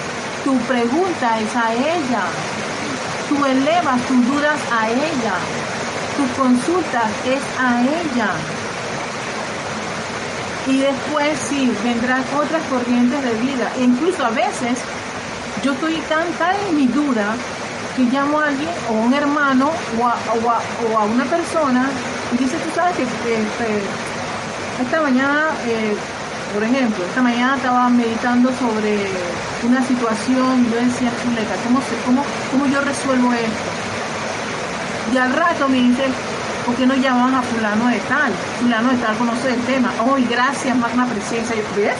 Tu 0.44 0.56
pregunta 0.60 1.38
es 1.38 1.54
a 1.54 1.74
ella. 1.74 2.22
Tú 3.28 3.44
elevas 3.44 4.00
tus 4.06 4.26
dudas 4.26 4.58
a 4.72 4.88
ella. 4.88 5.34
Tus 6.16 6.42
consultas 6.42 7.10
es 7.26 7.42
a 7.60 7.82
ella. 7.82 8.30
Y 10.68 10.78
después 10.78 11.38
sí, 11.50 11.70
vendrán 11.84 12.24
otras 12.34 12.62
corrientes 12.70 13.22
de 13.22 13.34
vida. 13.34 13.70
E 13.76 13.84
incluso 13.84 14.24
a 14.24 14.30
veces 14.30 14.78
yo 15.62 15.72
estoy 15.72 15.96
tan, 16.08 16.26
tan 16.38 16.56
en 16.70 16.76
mi 16.76 16.86
duda 16.86 17.34
que 17.96 18.02
llamo 18.04 18.38
a 18.38 18.48
alguien, 18.48 18.68
o 18.90 18.98
a 18.98 19.00
un 19.00 19.14
hermano, 19.14 19.70
o 19.98 20.98
a, 20.98 21.04
una 21.04 21.24
persona, 21.24 21.88
y 22.32 22.36
dice, 22.36 22.56
tú 22.58 22.70
sabes 22.74 22.94
que 22.96 23.04
esta 24.82 25.00
mañana, 25.00 25.48
eh, 25.66 25.96
por 26.52 26.62
ejemplo, 26.62 27.04
esta 27.04 27.22
mañana 27.22 27.56
estaba 27.56 27.88
meditando 27.88 28.50
sobre 28.50 29.08
una 29.66 29.82
situación, 29.82 30.66
yo 30.70 30.76
decía, 30.76 31.10
¿cómo, 31.64 31.80
cómo, 32.04 32.24
¿cómo 32.52 32.66
yo 32.66 32.80
resuelvo 32.82 33.32
esto? 33.32 33.64
Y 35.14 35.16
al 35.16 35.32
rato 35.32 35.68
me 35.68 35.78
dice, 35.78 36.04
¿por 36.66 36.74
qué 36.74 36.86
no 36.86 36.94
llamas 36.96 37.32
a 37.32 37.42
fulano 37.42 37.86
de 37.86 37.98
tal? 38.00 38.32
Fulano 38.60 38.90
de 38.90 38.96
tal 38.98 39.16
conoce 39.16 39.54
el 39.54 39.60
tema. 39.62 39.90
Hoy, 40.10 40.26
gracias, 40.28 40.76
Magna 40.76 41.06
Presencia. 41.06 41.56
¿Ves? 41.76 41.94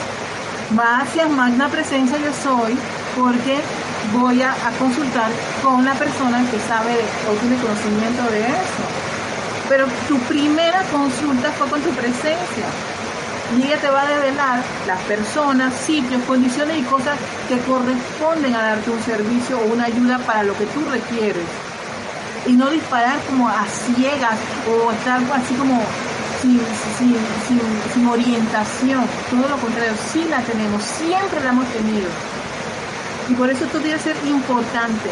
Gracias, 0.70 1.30
Magna 1.30 1.68
Presencia, 1.68 2.18
yo 2.18 2.32
soy 2.32 2.76
porque 3.16 3.61
voy 4.12 4.42
a, 4.42 4.54
consultar 4.78 5.30
con 5.62 5.84
la 5.84 5.94
persona 5.94 6.38
que 6.50 6.58
sabe 6.60 6.94
o 7.28 7.32
tiene 7.40 7.56
conocimiento 7.56 8.22
de 8.30 8.40
eso. 8.40 8.82
Pero 9.68 9.86
tu 10.08 10.18
primera 10.20 10.82
consulta 10.92 11.50
fue 11.52 11.68
con 11.68 11.80
tu 11.80 11.90
presencia. 11.90 12.66
Y 13.56 13.62
ella 13.62 13.78
te 13.78 13.88
va 13.88 14.02
a 14.02 14.06
develar 14.06 14.62
las 14.86 15.00
personas, 15.02 15.72
sitios, 15.74 16.20
condiciones 16.24 16.78
y 16.78 16.82
cosas 16.82 17.16
que 17.48 17.58
corresponden 17.60 18.54
a 18.54 18.62
darte 18.62 18.90
un 18.90 19.02
servicio 19.02 19.58
o 19.58 19.72
una 19.72 19.84
ayuda 19.84 20.18
para 20.18 20.42
lo 20.42 20.56
que 20.56 20.66
tú 20.66 20.80
requieres. 20.90 21.44
Y 22.46 22.52
no 22.52 22.70
disparar 22.70 23.18
como 23.28 23.48
a 23.48 23.64
ciegas 23.66 24.36
o 24.68 24.90
estar 24.92 25.20
así 25.32 25.54
como 25.54 25.80
sin, 26.42 26.60
sin 27.92 28.06
orientación. 28.06 29.04
Todo 29.30 29.48
lo 29.48 29.56
contrario, 29.56 29.92
sí 30.12 30.24
la 30.28 30.40
tenemos, 30.42 30.82
siempre 30.82 31.40
la 31.40 31.50
hemos 31.50 31.66
tenido 31.66 32.08
y 33.28 33.34
por 33.34 33.50
eso 33.50 33.64
esto 33.64 33.80
debe 33.80 33.98
ser 33.98 34.16
importante. 34.26 35.10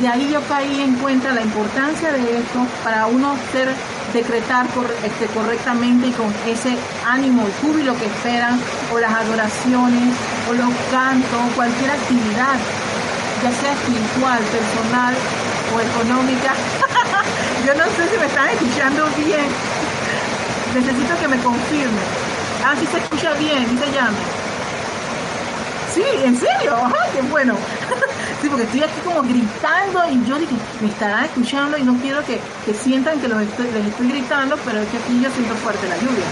De 0.00 0.08
ahí 0.08 0.28
yo 0.32 0.40
caí 0.48 0.80
en 0.80 0.94
cuenta 0.96 1.32
la 1.32 1.42
importancia 1.42 2.10
de 2.12 2.38
esto 2.38 2.66
para 2.82 3.06
uno 3.06 3.36
ser 3.52 3.68
decretar 4.12 4.66
este, 5.04 5.26
correctamente 5.26 6.08
y 6.08 6.12
con 6.12 6.32
ese 6.46 6.76
ánimo 7.06 7.46
y 7.48 7.52
júbilo 7.62 7.96
que 7.96 8.06
esperan, 8.06 8.58
o 8.92 8.98
las 8.98 9.12
adoraciones, 9.12 10.14
o 10.50 10.54
los 10.54 10.70
cantos, 10.90 11.40
cualquier 11.54 11.90
actividad, 11.90 12.56
ya 13.42 13.52
sea 13.52 13.72
espiritual, 13.72 14.40
personal 14.42 15.14
o 15.74 15.80
económica. 15.80 16.52
yo 17.66 17.74
no 17.74 17.84
sé 17.96 18.08
si 18.10 18.18
me 18.18 18.26
están 18.26 18.48
escuchando 18.50 19.06
bien. 19.16 19.48
Necesito 20.74 21.18
que 21.20 21.28
me 21.28 21.36
confirme. 21.38 22.00
Ah, 22.64 22.74
sí 22.78 22.86
se 22.90 22.98
escucha 22.98 23.34
bien, 23.34 23.68
dice 23.70 23.86
Llame. 23.92 24.41
Sí, 25.94 26.02
en 26.24 26.38
serio, 26.38 26.74
ajá, 26.74 27.10
qué 27.12 27.20
bueno. 27.22 27.54
sí, 28.42 28.48
porque 28.48 28.64
estoy 28.64 28.82
aquí 28.82 29.00
como 29.04 29.22
gritando 29.22 30.08
y 30.10 30.24
yo 30.24 30.38
dije, 30.38 30.54
me 30.80 30.88
estarán 30.88 31.24
escuchando 31.24 31.76
y 31.76 31.82
no 31.82 31.96
quiero 32.00 32.24
que, 32.24 32.40
sientan 32.72 33.20
que 33.20 33.28
los 33.28 33.42
estoy, 33.42 33.70
les 33.72 33.86
estoy 33.86 34.08
gritando, 34.08 34.56
pero 34.64 34.80
es 34.80 34.88
que 34.88 34.96
aquí 34.96 35.20
yo 35.20 35.30
siento 35.30 35.54
fuerte 35.56 35.86
la 35.88 35.96
lluvia. 35.96 36.24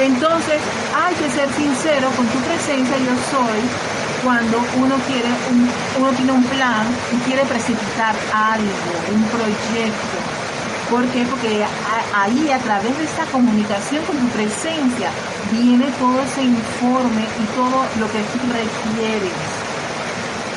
Entonces, 0.00 0.60
hay 0.94 1.14
que 1.16 1.30
ser 1.30 1.48
sincero 1.54 2.08
con 2.16 2.26
tu 2.26 2.38
presencia, 2.38 2.96
yo 2.98 3.14
soy, 3.30 3.60
cuando 4.22 4.58
uno 4.78 4.94
quiere, 5.08 5.28
uno 5.98 6.10
tiene 6.12 6.32
un 6.32 6.44
plan 6.44 6.86
y 7.12 7.16
quiere 7.28 7.44
precipitar 7.44 8.14
algo, 8.32 8.66
un 9.12 9.24
proyecto. 9.24 10.31
¿Por 10.92 11.06
qué? 11.06 11.24
Porque 11.24 11.64
ahí 12.14 12.50
a 12.50 12.58
través 12.58 12.98
de 12.98 13.04
esta 13.04 13.24
comunicación 13.32 14.04
con 14.04 14.14
tu 14.14 14.26
presencia 14.26 15.08
viene 15.50 15.86
todo 15.98 16.20
ese 16.20 16.42
informe 16.44 17.22
y 17.22 17.44
todo 17.56 17.86
lo 17.98 18.06
que 18.12 18.20
tú 18.20 18.38
requieres. 18.52 19.32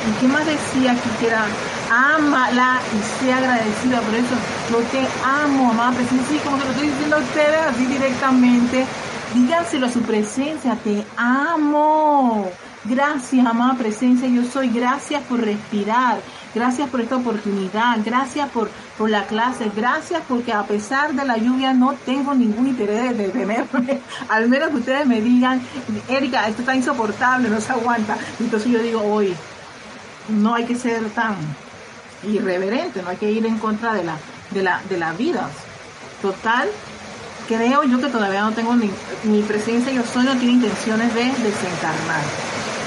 ¿Y 0.05 0.19
qué 0.19 0.27
más 0.27 0.45
decía 0.45 0.91
aquí 0.91 1.09
que 1.21 1.27
era? 1.27 1.45
Ámala 1.89 2.81
y 2.91 3.23
sea 3.23 3.37
agradecida 3.37 4.01
por 4.01 4.13
eso. 4.13 4.35
Yo 4.71 4.79
te 4.91 5.07
amo, 5.23 5.71
amada 5.71 5.93
presencia. 5.93 6.27
Sí, 6.29 6.41
como 6.43 6.57
que 6.57 6.65
lo 6.65 6.71
estoy 6.71 6.89
diciendo 6.89 7.15
a 7.15 7.19
ustedes 7.19 7.61
así 7.69 7.85
directamente. 7.85 8.85
Díganselo 9.33 9.87
a 9.87 9.89
su 9.89 10.01
presencia, 10.01 10.75
te 10.83 11.05
amo. 11.15 12.45
Gracias, 12.83 13.45
amada 13.45 13.75
presencia, 13.75 14.27
yo 14.27 14.43
soy. 14.43 14.67
Gracias 14.67 15.23
por 15.29 15.39
respirar. 15.39 16.17
Gracias 16.55 16.89
por 16.89 17.01
esta 17.01 17.17
oportunidad. 17.17 17.97
Gracias 18.05 18.49
por, 18.49 18.69
por 18.97 19.09
la 19.09 19.25
clase. 19.25 19.69
Gracias 19.75 20.23
porque 20.27 20.53
a 20.53 20.63
pesar 20.63 21.13
de 21.13 21.25
la 21.25 21.37
lluvia 21.37 21.73
no 21.73 21.93
tengo 22.05 22.33
ningún 22.33 22.67
interés 22.67 23.17
de 23.17 23.25
detenerme. 23.25 23.99
Al 24.29 24.47
menos 24.47 24.69
que 24.69 24.77
ustedes 24.77 25.05
me 25.05 25.19
digan, 25.19 25.61
Erika, 26.07 26.47
esto 26.47 26.61
está 26.61 26.73
insoportable, 26.73 27.49
no 27.49 27.59
se 27.59 27.73
aguanta. 27.73 28.17
Entonces 28.39 28.71
yo 28.71 28.79
digo, 28.79 29.01
hoy 29.01 29.35
no 30.29 30.55
hay 30.55 30.63
que 30.63 30.75
ser 30.75 31.03
tan 31.09 31.35
irreverente, 32.23 33.01
no 33.03 33.09
hay 33.09 33.17
que 33.17 33.29
ir 33.29 33.45
en 33.45 33.57
contra 33.57 33.93
de 33.93 34.05
la, 34.05 34.17
de 34.51 34.63
la, 34.63 34.81
de 34.89 34.97
la 34.97 35.11
vida. 35.11 35.49
Total, 36.21 36.69
creo 37.49 37.83
yo 37.83 37.99
que 37.99 38.07
todavía 38.07 38.41
no 38.41 38.53
tengo 38.53 38.75
ni, 38.75 38.89
mi 39.23 39.41
presencia, 39.41 39.91
yo 39.91 40.03
soy, 40.03 40.23
no 40.23 40.37
tiene 40.37 40.53
intenciones 40.53 41.13
de 41.13 41.25
desencarnar. 41.25 42.23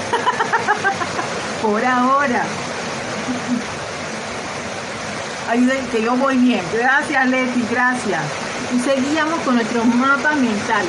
Por 1.61 1.85
ahora. 1.85 2.43
Ayuden 5.49 5.83
que 5.87 6.03
yo 6.03 6.15
voy 6.15 6.37
bien. 6.37 6.61
Gracias, 6.73 7.27
Leti, 7.27 7.65
gracias. 7.71 8.21
Y 8.71 8.79
seguíamos 8.81 9.39
con 9.41 9.55
nuestro 9.55 9.83
mapa 9.83 10.33
mental. 10.35 10.85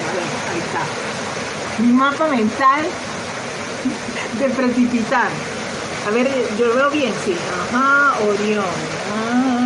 ahí 0.53 0.59
está. 0.59 1.83
Mi 1.83 1.93
mapa 1.95 2.29
mental 2.29 2.85
de 4.39 4.51
precipitar. 4.51 5.29
A 6.07 6.11
ver, 6.11 6.29
yo 6.59 6.67
lo 6.67 6.75
veo 6.75 6.91
bien, 6.91 7.13
sí. 7.25 7.35
Ajá, 7.73 8.15
Orión. 8.29 8.65
Ah. 9.17 9.61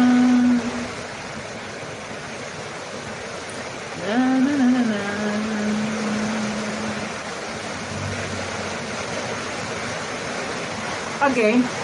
Ok. 11.26 11.83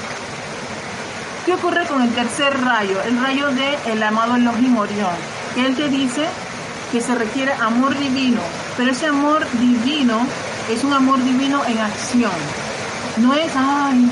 ¿Qué 1.50 1.56
ocurre 1.56 1.84
con 1.86 2.00
el 2.00 2.14
tercer 2.14 2.60
rayo? 2.60 3.02
El 3.02 3.20
rayo 3.20 3.48
de 3.48 3.76
el 3.86 4.00
amado 4.04 4.36
Elohim 4.36 4.76
Orión. 4.76 5.10
Él 5.56 5.74
te 5.74 5.88
dice 5.88 6.24
que 6.92 7.00
se 7.00 7.12
requiere 7.12 7.52
amor 7.54 7.98
divino, 7.98 8.40
pero 8.76 8.92
ese 8.92 9.06
amor 9.06 9.44
divino 9.58 10.20
es 10.70 10.84
un 10.84 10.92
amor 10.92 11.18
divino 11.24 11.60
en 11.66 11.76
acción. 11.78 12.30
No 13.16 13.34
es, 13.34 13.50
ay, 13.56 14.08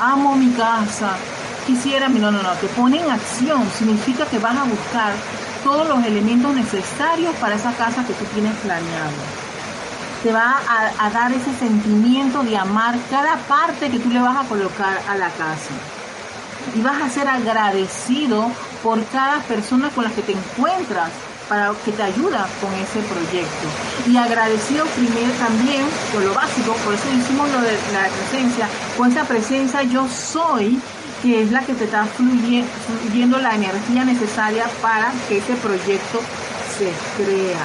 amo 0.00 0.36
mi 0.36 0.52
casa, 0.52 1.14
quisiera, 1.66 2.08
no, 2.08 2.30
no, 2.30 2.40
no, 2.40 2.52
te 2.52 2.68
pone 2.68 3.00
en 3.02 3.10
acción, 3.10 3.68
significa 3.76 4.24
que 4.26 4.38
vas 4.38 4.56
a 4.56 4.62
buscar 4.62 5.12
todos 5.64 5.88
los 5.88 6.06
elementos 6.06 6.54
necesarios 6.54 7.34
para 7.40 7.56
esa 7.56 7.72
casa 7.72 8.04
que 8.06 8.12
tú 8.12 8.24
tienes 8.26 8.54
planeado. 8.58 9.10
Te 10.22 10.32
va 10.32 10.60
a, 10.68 11.04
a 11.04 11.10
dar 11.10 11.32
ese 11.32 11.52
sentimiento 11.58 12.44
de 12.44 12.56
amar 12.56 12.94
cada 13.10 13.38
parte 13.48 13.90
que 13.90 13.98
tú 13.98 14.08
le 14.08 14.20
vas 14.20 14.36
a 14.36 14.48
colocar 14.48 15.00
a 15.08 15.16
la 15.16 15.30
casa 15.30 15.74
y 16.74 16.80
vas 16.82 17.02
a 17.02 17.08
ser 17.08 17.28
agradecido 17.28 18.50
por 18.82 19.04
cada 19.06 19.40
persona 19.42 19.90
con 19.90 20.04
la 20.04 20.10
que 20.10 20.22
te 20.22 20.32
encuentras 20.32 21.10
para 21.48 21.72
que 21.84 21.92
te 21.92 22.02
ayuda 22.02 22.46
con 22.60 22.72
ese 22.74 23.00
proyecto. 23.06 23.66
Y 24.06 24.16
agradecido 24.16 24.84
primero 24.86 25.32
también 25.38 25.84
por 26.12 26.22
lo 26.22 26.34
básico, 26.34 26.72
por 26.84 26.94
eso 26.94 27.04
hicimos 27.16 27.48
lo 27.50 27.60
de 27.60 27.72
la 27.92 28.08
presencia, 28.08 28.68
con 28.96 29.10
esa 29.10 29.24
presencia 29.24 29.82
yo 29.82 30.08
soy 30.08 30.80
que 31.22 31.42
es 31.42 31.50
la 31.50 31.60
que 31.60 31.74
te 31.74 31.84
está 31.84 32.04
fluyendo 32.04 33.38
la 33.38 33.54
energía 33.54 34.04
necesaria 34.04 34.66
para 34.82 35.12
que 35.28 35.38
ese 35.38 35.54
proyecto 35.54 36.20
se 36.76 36.92
crea, 37.16 37.64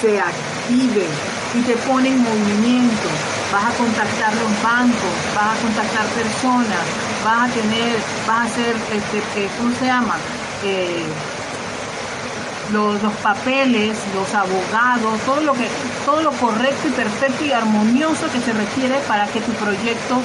se 0.00 0.20
active 0.20 1.06
y 1.54 1.60
te 1.62 1.76
pone 1.86 2.08
en 2.08 2.22
movimiento. 2.22 3.08
Vas 3.52 3.64
a 3.64 3.76
contactar 3.76 4.34
los 4.34 4.62
bancos, 4.62 5.14
vas 5.34 5.56
a 5.56 5.60
contactar 5.60 6.06
personas, 6.06 6.84
vas 7.28 7.50
a 7.50 7.52
tener, 7.52 7.96
vas 8.26 8.38
a 8.38 8.42
hacer, 8.44 8.74
este, 8.94 9.18
eh, 9.40 9.50
¿cómo 9.58 9.74
se 9.74 9.84
llama? 9.84 10.16
Eh, 10.64 11.04
los, 12.72 12.98
papeles, 13.22 13.96
los 14.14 14.34
abogados, 14.34 15.20
todo 15.26 15.40
lo 15.42 15.52
que, 15.52 15.68
todo 16.06 16.22
lo 16.22 16.32
correcto 16.32 16.88
y 16.88 16.90
perfecto 16.90 17.44
y 17.44 17.52
armonioso 17.52 18.30
que 18.32 18.40
se 18.40 18.52
requiere 18.52 18.98
para 19.06 19.26
que 19.26 19.40
tu 19.40 19.52
proyecto 19.52 20.22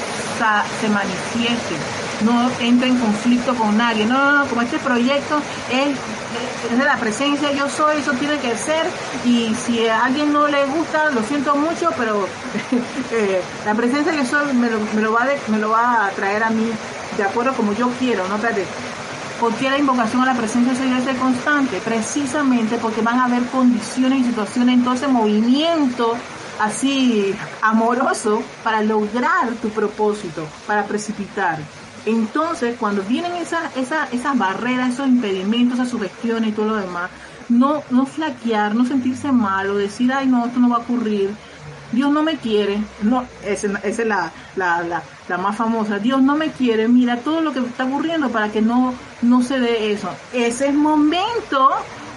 se 0.79 0.89
manifieste 0.89 1.75
no 2.21 2.49
entre 2.59 2.87
en 2.89 2.97
conflicto 2.97 3.53
con 3.55 3.77
nadie. 3.77 4.05
No, 4.05 4.17
no, 4.17 4.31
no, 4.39 4.45
como 4.47 4.61
este 4.61 4.79
proyecto 4.79 5.41
es, 5.71 5.97
de 6.77 6.85
la 6.85 6.97
presencia 6.97 7.51
yo 7.51 7.69
soy, 7.69 7.97
eso 7.97 8.11
tiene 8.13 8.37
que 8.39 8.55
ser. 8.57 8.87
Y 9.25 9.53
si 9.55 9.87
a 9.87 10.05
alguien 10.05 10.33
no 10.33 10.47
le 10.47 10.65
gusta, 10.65 11.11
lo 11.11 11.23
siento 11.23 11.55
mucho, 11.55 11.89
pero 11.97 12.27
eh, 13.11 13.41
la 13.65 13.73
presencia 13.75 14.13
yo 14.13 14.25
soy 14.25 14.53
me 14.53 14.69
lo, 14.69 15.13
va 15.13 15.27
me 15.47 15.59
lo 15.59 15.69
va 15.69 16.07
a 16.07 16.09
traer 16.11 16.43
a 16.43 16.49
mí 16.49 16.71
de 17.17 17.23
acuerdo 17.23 17.53
como 17.53 17.73
yo 17.73 17.89
quiero, 17.99 18.27
¿no? 18.27 18.35
Espérate. 18.35 18.65
¿Por 19.39 19.53
qué 19.55 19.69
la 19.69 19.77
invocación 19.77 20.21
a 20.21 20.27
la 20.27 20.35
presencia 20.35 20.73
debe 20.73 21.03
ser 21.03 21.17
constante? 21.17 21.81
Precisamente 21.83 22.77
porque 22.77 23.01
van 23.01 23.19
a 23.19 23.25
haber 23.25 23.43
condiciones 23.47 24.21
y 24.21 24.23
situaciones, 24.25 24.75
entonces 24.75 25.09
movimiento 25.09 26.15
así 26.59 27.35
amoroso 27.61 28.41
para 28.63 28.81
lograr 28.81 29.49
tu 29.61 29.69
propósito, 29.69 30.45
para 30.65 30.85
precipitar. 30.85 31.59
Entonces, 32.05 32.75
cuando 32.79 33.01
vienen 33.03 33.33
esas 33.33 33.75
esa, 33.77 34.07
esas 34.11 34.37
barreras, 34.37 34.93
esos 34.93 35.07
impedimentos, 35.07 35.79
esas 35.79 35.89
sugestiones 35.89 36.49
y 36.49 36.53
todo 36.53 36.67
lo 36.67 36.75
demás, 36.75 37.09
no, 37.49 37.83
no 37.89 38.05
flaquear, 38.05 38.75
no 38.75 38.85
sentirse 38.85 39.31
malo, 39.31 39.75
decir, 39.75 40.11
ay, 40.11 40.27
no, 40.27 40.45
esto 40.45 40.59
no 40.59 40.69
va 40.69 40.77
a 40.77 40.79
ocurrir. 40.79 41.31
Dios 41.91 42.11
no 42.11 42.23
me 42.23 42.37
quiere, 42.37 42.79
no, 43.03 43.23
esa, 43.45 43.67
es 43.83 43.99
la, 43.99 44.31
la, 44.55 45.03
la, 45.27 45.37
más 45.37 45.55
famosa, 45.55 45.99
Dios 45.99 46.23
no 46.23 46.35
me 46.35 46.49
quiere, 46.49 46.87
mira 46.87 47.17
todo 47.17 47.41
lo 47.41 47.53
que 47.53 47.59
está 47.59 47.85
ocurriendo 47.85 48.29
para 48.29 48.51
que 48.51 48.63
no, 48.63 48.95
no 49.21 49.43
se 49.43 49.59
dé 49.59 49.91
eso. 49.91 50.09
Ese 50.33 50.69
es 50.69 50.73
momento 50.73 51.69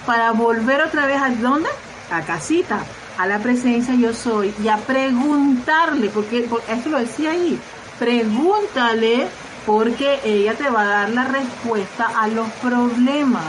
para 0.07 0.33
volver 0.33 0.81
otra 0.81 1.05
vez 1.05 1.21
a 1.21 1.29
dónde? 1.29 1.69
A 2.11 2.23
casita, 2.23 2.79
a 3.19 3.27
la 3.27 3.39
presencia 3.39 3.95
yo 3.95 4.15
soy 4.15 4.55
y 4.65 4.69
a 4.69 4.79
preguntarle, 4.79 6.09
porque, 6.09 6.47
porque 6.49 6.73
esto 6.73 6.89
lo 6.89 6.99
decía 6.99 7.33
ahí, 7.33 7.59
pregúntale 7.99 9.29
porque 9.67 10.21
ella 10.25 10.55
te 10.55 10.71
va 10.71 10.83
a 10.83 10.87
dar 10.87 11.11
la 11.11 11.25
respuesta 11.25 12.07
a 12.17 12.29
los 12.29 12.49
problemas. 12.63 13.45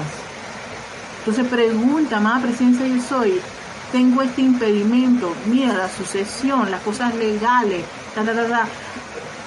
Entonces 1.20 1.46
pregunta, 1.46 2.18
amada 2.18 2.42
presencia 2.42 2.88
yo 2.88 3.02
soy, 3.02 3.40
tengo 3.92 4.22
este 4.24 4.42
impedimento, 4.42 5.34
mira 5.46 5.74
la 5.74 5.90
sucesión, 5.90 6.72
las 6.72 6.82
cosas 6.82 7.14
legales, 7.16 7.86
ta, 8.16 8.24
ta, 8.24 8.34
ta, 8.34 8.68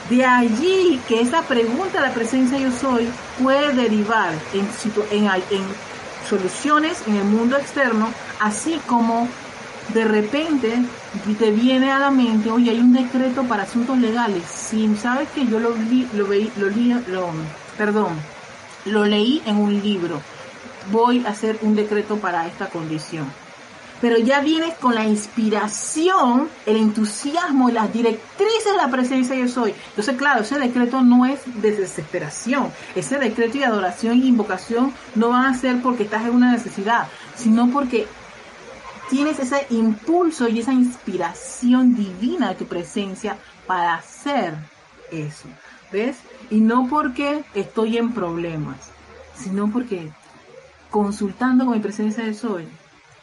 De 0.08 0.24
allí 0.24 1.00
que 1.08 1.20
esa 1.20 1.42
pregunta 1.42 2.00
la 2.00 2.14
presencia 2.14 2.58
yo 2.58 2.70
soy 2.70 3.08
puede 3.42 3.72
derivar 3.72 4.32
en, 4.52 4.68
en, 5.10 5.26
en 5.26 5.64
soluciones 6.28 7.02
en 7.06 7.16
el 7.16 7.24
mundo 7.24 7.56
externo, 7.56 8.08
así 8.40 8.80
como 8.86 9.28
de 9.92 10.04
repente 10.04 10.82
te 11.38 11.50
viene 11.50 11.90
a 11.90 11.98
la 11.98 12.10
mente, 12.10 12.50
oye, 12.50 12.70
hay 12.70 12.80
un 12.80 12.92
decreto 12.92 13.44
para 13.44 13.64
asuntos 13.64 13.98
legales. 13.98 14.44
Si 14.44 14.94
sabes 14.96 15.28
que 15.30 15.46
yo 15.46 15.58
lo 15.58 15.72
vi, 15.72 16.06
lo 16.14 16.26
veí, 16.26 16.52
lo, 16.56 16.68
lo, 17.08 17.30
perdón, 17.76 18.14
lo 18.84 19.04
leí 19.04 19.42
en 19.44 19.56
un 19.56 19.80
libro. 19.80 20.20
Voy 20.90 21.24
a 21.26 21.30
hacer 21.30 21.58
un 21.62 21.74
decreto 21.74 22.16
para 22.16 22.46
esta 22.46 22.68
condición. 22.68 23.26
Pero 24.00 24.16
ya 24.16 24.40
vienes 24.40 24.74
con 24.78 24.94
la 24.94 25.04
inspiración, 25.04 26.48
el 26.64 26.76
entusiasmo 26.76 27.68
y 27.68 27.72
las 27.72 27.92
directrices 27.92 28.72
de 28.72 28.76
la 28.76 28.88
presencia 28.88 29.36
yo 29.36 29.46
soy. 29.46 29.74
Entonces, 29.90 30.16
claro, 30.16 30.40
ese 30.40 30.58
decreto 30.58 31.02
no 31.02 31.26
es 31.26 31.40
de 31.60 31.72
desesperación. 31.72 32.72
Ese 32.94 33.18
decreto 33.18 33.58
y 33.58 33.62
adoración 33.62 34.16
y 34.16 34.28
invocación 34.28 34.94
no 35.16 35.28
van 35.28 35.44
a 35.44 35.58
ser 35.58 35.82
porque 35.82 36.04
estás 36.04 36.22
en 36.22 36.34
una 36.34 36.52
necesidad, 36.52 37.08
sino 37.36 37.70
porque 37.70 38.06
tienes 39.10 39.40
ese 39.40 39.66
impulso 39.70 40.48
y 40.48 40.60
esa 40.60 40.72
inspiración 40.72 41.94
divina 41.96 42.50
de 42.50 42.54
tu 42.54 42.66
presencia 42.66 43.36
para 43.66 43.96
hacer 43.96 44.54
eso. 45.10 45.48
¿Ves? 45.92 46.18
Y 46.50 46.60
no 46.60 46.86
porque 46.88 47.44
estoy 47.54 47.98
en 47.98 48.12
problemas, 48.12 48.92
sino 49.34 49.70
porque 49.70 50.08
consultando 50.88 51.64
con 51.66 51.74
mi 51.74 51.80
presencia 51.80 52.24
de 52.24 52.34
soy, 52.34 52.68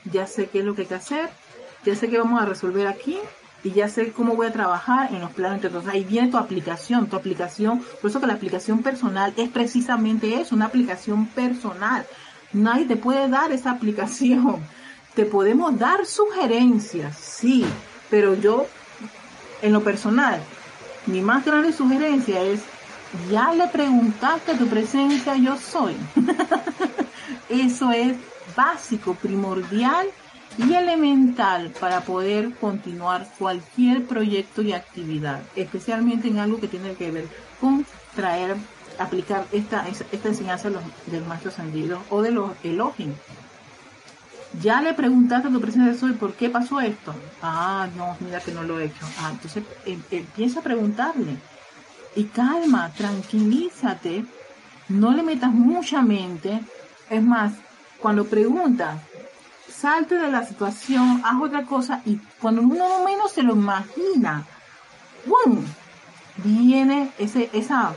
ya 0.04 0.28
sé 0.28 0.48
qué 0.48 0.60
es 0.60 0.66
lo 0.66 0.76
que 0.76 0.82
hay 0.82 0.88
que 0.88 0.96
hacer, 0.96 1.30
ya 1.86 1.96
sé 1.96 2.10
qué 2.10 2.18
vamos 2.18 2.42
a 2.42 2.46
resolver 2.46 2.88
aquí 2.88 3.18
y 3.64 3.72
ya 3.72 3.88
sé 3.88 4.12
cómo 4.12 4.36
voy 4.36 4.48
a 4.48 4.54
trabajar 4.54 5.14
en 5.14 5.22
los 5.22 5.32
planos 5.32 5.64
entonces 5.64 5.92
ahí 5.92 6.04
viene 6.04 6.30
tu 6.30 6.38
aplicación 6.38 7.08
tu 7.08 7.16
aplicación 7.16 7.84
por 8.02 8.12
eso 8.12 8.20
que 8.20 8.28
la 8.28 8.34
aplicación 8.34 8.84
personal 8.84 9.34
es 9.36 9.50
precisamente 9.50 10.40
eso 10.40 10.56
una 10.56 10.66
aplicación 10.66 11.26
personal 11.28 12.06
nadie 12.54 12.86
te 12.86 12.98
puede 12.98 13.28
dar 13.30 13.52
esa 13.52 13.72
aplicación 13.72 14.64
te 15.18 15.26
podemos 15.26 15.80
dar 15.80 16.06
sugerencias, 16.06 17.18
sí, 17.18 17.66
pero 18.08 18.36
yo, 18.36 18.68
en 19.64 19.74
lo 19.74 19.84
personal, 19.84 20.40
mi 21.08 21.22
más 21.22 21.44
grande 21.44 21.74
sugerencia 21.74 22.40
es, 22.44 22.60
ya 23.32 23.52
le 23.52 23.68
preguntaste 23.68 24.54
tu 24.54 24.68
presencia, 24.68 25.36
yo 25.36 25.58
soy. 25.58 25.96
Eso 27.50 27.92
es 27.92 28.16
básico, 28.56 29.16
primordial 29.16 30.06
y 30.60 30.76
elemental 30.76 31.72
para 31.80 32.02
poder 32.02 32.54
continuar 32.54 33.28
cualquier 33.40 34.06
proyecto 34.06 34.62
y 34.62 34.74
actividad, 34.74 35.42
especialmente 35.56 36.28
en 36.28 36.38
algo 36.38 36.60
que 36.60 36.68
tiene 36.68 36.94
que 36.94 37.10
ver 37.10 37.28
con 37.60 37.88
traer, 38.16 38.56
aplicar 39.00 39.48
esta, 39.52 39.88
esta 39.88 40.28
enseñanza 40.28 40.70
de 40.70 40.76
los, 40.76 40.84
del 41.08 41.26
maestro 41.26 41.50
ascendido 41.50 42.04
o 42.12 42.22
de 42.22 42.30
los 42.30 42.52
elogios 42.64 43.16
ya 44.62 44.82
le 44.82 44.94
preguntaste 44.94 45.48
a 45.48 45.52
tu 45.52 45.62
presencia 45.62 45.92
de 45.92 45.98
soy 45.98 46.14
por 46.14 46.34
qué 46.34 46.50
pasó 46.50 46.80
esto. 46.80 47.14
Ah, 47.42 47.88
no, 47.96 48.18
mira 48.20 48.40
que 48.40 48.52
no 48.52 48.64
lo 48.64 48.80
he 48.80 48.86
hecho. 48.86 49.06
Ah, 49.20 49.30
entonces 49.32 49.64
em, 49.86 50.02
empieza 50.12 50.60
a 50.60 50.64
preguntarle. 50.64 51.38
Y 52.16 52.26
calma, 52.26 52.92
tranquilízate, 52.96 54.26
no 54.90 55.12
le 55.12 55.24
metas 55.24 55.52
mucha 55.52 56.02
mente. 56.02 56.62
Es 57.10 57.22
más, 57.22 57.54
cuando 58.00 58.26
preguntas, 58.26 59.00
salte 59.70 60.16
de 60.16 60.32
la 60.32 60.44
situación, 60.44 61.22
haz 61.24 61.42
otra 61.42 61.64
cosa 61.64 62.02
y 62.06 62.18
cuando 62.42 62.62
uno 62.62 63.04
menos 63.06 63.32
se 63.32 63.44
lo 63.44 63.54
imagina, 63.54 64.46
¡bum! 65.26 65.64
viene 66.44 67.12
ese, 67.18 67.50
esa 67.54 67.94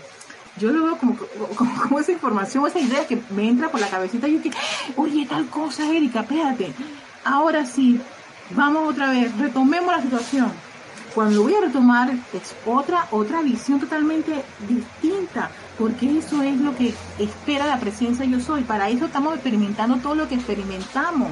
yo 0.61 0.71
lo 0.71 0.85
veo 0.85 0.99
como, 0.99 1.17
como, 1.57 1.99
esa 1.99 2.13
información, 2.13 2.67
esa 2.67 2.79
idea 2.79 3.07
que 3.07 3.21
me 3.31 3.49
entra 3.49 3.71
por 3.71 3.81
la 3.81 3.89
cabecita 3.89 4.29
y 4.29 4.35
yo 4.35 4.43
que, 4.43 4.51
oye, 4.97 5.27
tal 5.27 5.47
cosa, 5.47 5.91
Erika, 5.91 6.21
espérate. 6.21 6.73
Ahora 7.25 7.65
sí, 7.65 8.01
vamos 8.51 8.91
otra 8.91 9.11
vez, 9.11 9.37
retomemos 9.39 9.97
la 9.97 10.03
situación. 10.03 10.53
Cuando 11.15 11.37
lo 11.37 11.43
voy 11.43 11.55
a 11.55 11.63
retomar 11.63 12.11
es 12.11 12.55
otra, 12.67 13.09
otra 13.11 13.43
visión 13.43 13.81
totalmente 13.81 14.45
distinta, 14.69 15.51
porque 15.79 16.19
eso 16.19 16.43
es 16.43 16.57
lo 16.59 16.77
que 16.77 16.95
espera 17.19 17.67
la 17.67 17.81
presencia 17.81 18.25
yo 18.25 18.39
soy. 18.39 18.63
Para 18.63 18.89
eso 18.91 19.07
estamos 19.07 19.35
experimentando 19.35 19.97
todo 19.97 20.15
lo 20.15 20.29
que 20.29 20.37
experimentamos. 20.37 21.31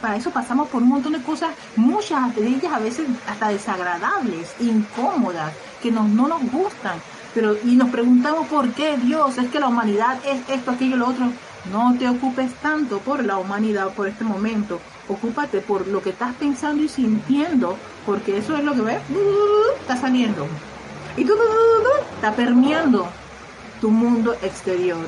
Para 0.00 0.16
eso 0.16 0.30
pasamos 0.30 0.68
por 0.68 0.82
un 0.82 0.88
montón 0.88 1.12
de 1.12 1.22
cosas, 1.22 1.50
muchas 1.74 2.34
de 2.36 2.46
ellas 2.46 2.72
a 2.72 2.78
veces 2.78 3.06
hasta 3.28 3.48
desagradables, 3.48 4.54
incómodas, 4.60 5.52
que 5.82 5.90
nos, 5.90 6.08
no 6.08 6.28
nos 6.28 6.42
gustan 6.50 6.98
pero, 7.36 7.54
y 7.62 7.76
nos 7.76 7.90
preguntamos 7.90 8.48
por 8.48 8.70
qué 8.70 8.96
Dios, 8.96 9.36
es 9.36 9.50
que 9.50 9.60
la 9.60 9.68
humanidad 9.68 10.18
es 10.24 10.40
esto, 10.48 10.70
aquello, 10.70 10.96
lo 10.96 11.08
otro. 11.08 11.26
No 11.70 11.94
te 11.98 12.08
ocupes 12.08 12.50
tanto 12.62 12.98
por 13.00 13.22
la 13.22 13.36
humanidad 13.36 13.92
por 13.92 14.08
este 14.08 14.24
momento. 14.24 14.80
Ocúpate 15.06 15.60
por 15.60 15.86
lo 15.86 16.00
que 16.00 16.10
estás 16.10 16.34
pensando 16.36 16.82
y 16.82 16.88
sintiendo, 16.88 17.76
porque 18.06 18.38
eso 18.38 18.56
es 18.56 18.64
lo 18.64 18.72
que 18.72 18.80
ves, 18.80 19.02
está 19.82 19.98
saliendo. 19.98 20.46
Y 21.18 21.26
tú 21.26 21.34
está 22.14 22.32
permeando 22.32 23.06
tu 23.82 23.90
mundo 23.90 24.34
exterior. 24.40 25.06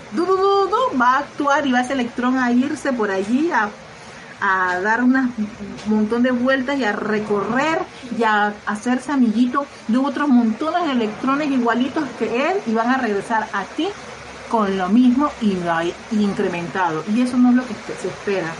Va 1.01 1.14
a 1.14 1.18
actuar 1.20 1.66
y 1.66 1.72
va 1.72 1.81
ese 1.81 1.95
electrón 1.95 2.37
a 2.37 2.53
irse 2.53 2.93
por 2.93 3.11
allí 3.11 3.51
a 3.53 3.70
a 4.41 4.80
dar 4.80 5.03
un 5.03 5.32
montón 5.86 6.22
de 6.22 6.30
vueltas 6.30 6.78
y 6.78 6.84
a 6.84 6.93
recorrer 6.93 7.80
y 8.16 8.22
a 8.22 8.55
hacerse 8.66 9.12
amiguito 9.12 9.66
de 9.89 9.99
otros 9.99 10.28
montones 10.28 10.84
de 10.86 10.93
electrones 10.93 11.51
igualitos 11.51 12.05
que 12.18 12.51
él 12.51 12.59
y 12.66 12.74
van 12.74 12.91
a 12.91 12.99
regresar 12.99 13.49
a 13.53 13.64
ti 13.64 13.89
con 14.49 14.78
lo 14.78 14.89
mismo 14.89 15.30
y 15.41 15.57
incrementado. 16.12 17.05
Y 17.14 17.20
eso 17.20 17.36
no 17.36 17.51
es 17.51 17.57
lo 17.57 17.66
que 17.66 17.74
se 18.01 18.09
espera. 18.09 18.53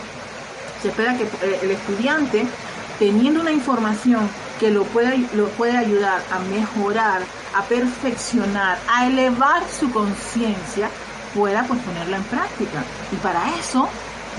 Se 0.83 0.89
espera 0.89 1.17
que 1.17 1.25
eh, 1.25 1.61
el 1.63 1.71
estudiante, 1.71 2.47
teniendo 2.99 3.41
una 3.41 3.53
información 3.53 4.29
que 4.61 4.71
lo 4.71 4.85
puede, 4.85 5.27
lo 5.35 5.49
ayudar 5.79 6.21
a 6.31 6.39
mejorar 6.41 7.23
a 7.55 7.63
perfeccionar, 7.63 8.79
a 8.89 9.07
elevar 9.07 9.63
su 9.69 9.91
conciencia, 9.91 10.89
pueda 11.35 11.63
pues 11.65 11.81
ponerla 11.81 12.17
en 12.17 12.25
práctica. 12.25 12.85
Y 13.13 13.17
para 13.17 13.57
eso 13.57 13.89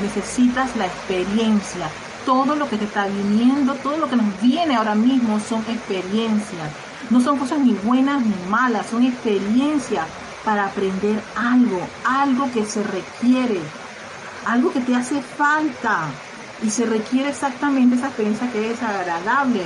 necesitas 0.02 0.76
la 0.76 0.86
experiencia. 0.86 1.90
Todo 2.26 2.56
lo 2.56 2.70
que 2.70 2.78
te 2.78 2.86
está 2.86 3.08
viniendo, 3.08 3.76
todo 3.76 3.98
lo 3.98 4.10
que 4.10 4.16
nos 4.16 4.42
viene 4.42 4.76
ahora 4.76 4.96
mismo 4.96 5.40
son 5.40 5.62
experiencias. 5.70 6.70
No 7.10 7.22
son 7.22 7.38
cosas 7.38 7.60
ni 7.60 7.74
buenas 7.74 8.22
ni 8.22 8.36
malas, 8.50 8.88
son 8.88 9.04
experiencias 9.04 10.06
para 10.44 10.66
aprender 10.66 11.22
algo, 11.36 11.80
algo 12.06 12.52
que 12.52 12.66
se 12.66 12.84
requiere, 12.84 13.60
algo 14.46 14.72
que 14.72 14.82
te 14.82 14.96
hace 14.96 15.22
falta. 15.22 16.02
Y 16.62 16.70
se 16.70 16.86
requiere 16.86 17.30
exactamente 17.30 17.96
esa 17.96 18.08
experiencia 18.08 18.52
que 18.52 18.72
es 18.72 18.84
agradable 18.84 19.64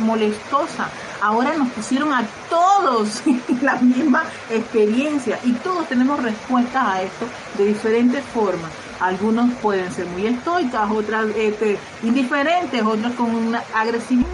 molestosa. 0.00 0.88
Ahora 1.20 1.54
nos 1.56 1.68
pusieron 1.70 2.12
a 2.12 2.24
todos 2.48 3.22
la 3.62 3.76
misma 3.76 4.24
experiencia 4.50 5.38
y 5.44 5.52
todos 5.52 5.88
tenemos 5.88 6.22
respuestas 6.22 6.86
a 6.86 7.02
esto 7.02 7.26
de 7.56 7.66
diferentes 7.66 8.24
formas. 8.24 8.70
Algunos 9.00 9.52
pueden 9.62 9.90
ser 9.92 10.06
muy 10.06 10.26
estoicas, 10.26 10.90
otras 10.90 11.26
este, 11.36 11.78
indiferentes, 12.02 12.82
otras 12.82 13.12
con 13.14 13.34
una 13.34 13.62
agresividad. 13.74 14.28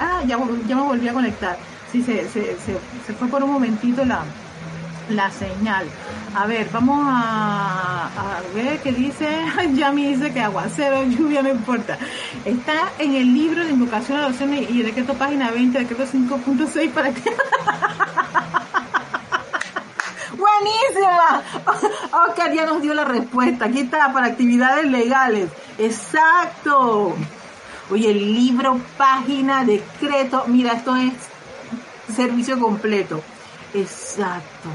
Ah, 0.00 0.22
ya, 0.26 0.38
ya 0.66 0.76
me 0.76 0.82
volví 0.82 1.08
a 1.08 1.12
conectar. 1.12 1.56
Sí, 1.90 2.02
se, 2.02 2.28
se, 2.28 2.56
se, 2.58 2.78
se 3.06 3.12
fue 3.12 3.28
por 3.28 3.42
un 3.42 3.52
momentito 3.52 4.04
la, 4.04 4.22
la 5.10 5.30
señal. 5.30 5.86
A 6.34 6.46
ver, 6.46 6.70
vamos 6.72 7.04
a, 7.06 8.40
ver 8.54 8.80
qué 8.80 8.92
dice. 8.92 9.28
Ya 9.74 9.92
me 9.92 10.08
dice 10.08 10.32
que 10.32 10.40
aguacero, 10.40 11.04
lluvia, 11.04 11.42
no 11.42 11.50
importa. 11.50 11.98
Está 12.44 12.90
en 12.98 13.14
el 13.14 13.34
libro 13.34 13.62
de 13.64 13.70
invocación 13.70 14.18
a 14.18 14.26
oración 14.26 14.54
y 14.54 14.82
decreto 14.82 15.14
página 15.14 15.50
20, 15.50 15.78
decreto 15.78 16.04
5.6 16.04 16.90
para 16.90 17.12
que... 17.12 17.22
Buenísima. 20.30 21.42
Oscar 22.28 22.52
ya 22.52 22.66
nos 22.66 22.82
dio 22.82 22.94
la 22.94 23.04
respuesta. 23.04 23.66
Aquí 23.66 23.80
está, 23.80 24.12
para 24.12 24.26
actividades 24.28 24.86
legales. 24.90 25.50
Exacto. 25.78 27.14
Oye, 27.90 28.10
el 28.10 28.34
libro, 28.34 28.80
página, 28.96 29.64
decreto. 29.64 30.44
Mira, 30.46 30.72
esto 30.72 30.96
es 30.96 31.12
servicio 32.14 32.58
completo. 32.58 33.22
Exacto. 33.74 34.70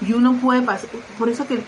Y 0.00 0.12
uno 0.12 0.34
puede 0.34 0.62
pasar, 0.62 0.90
por 1.18 1.28
eso 1.28 1.46
que 1.46 1.62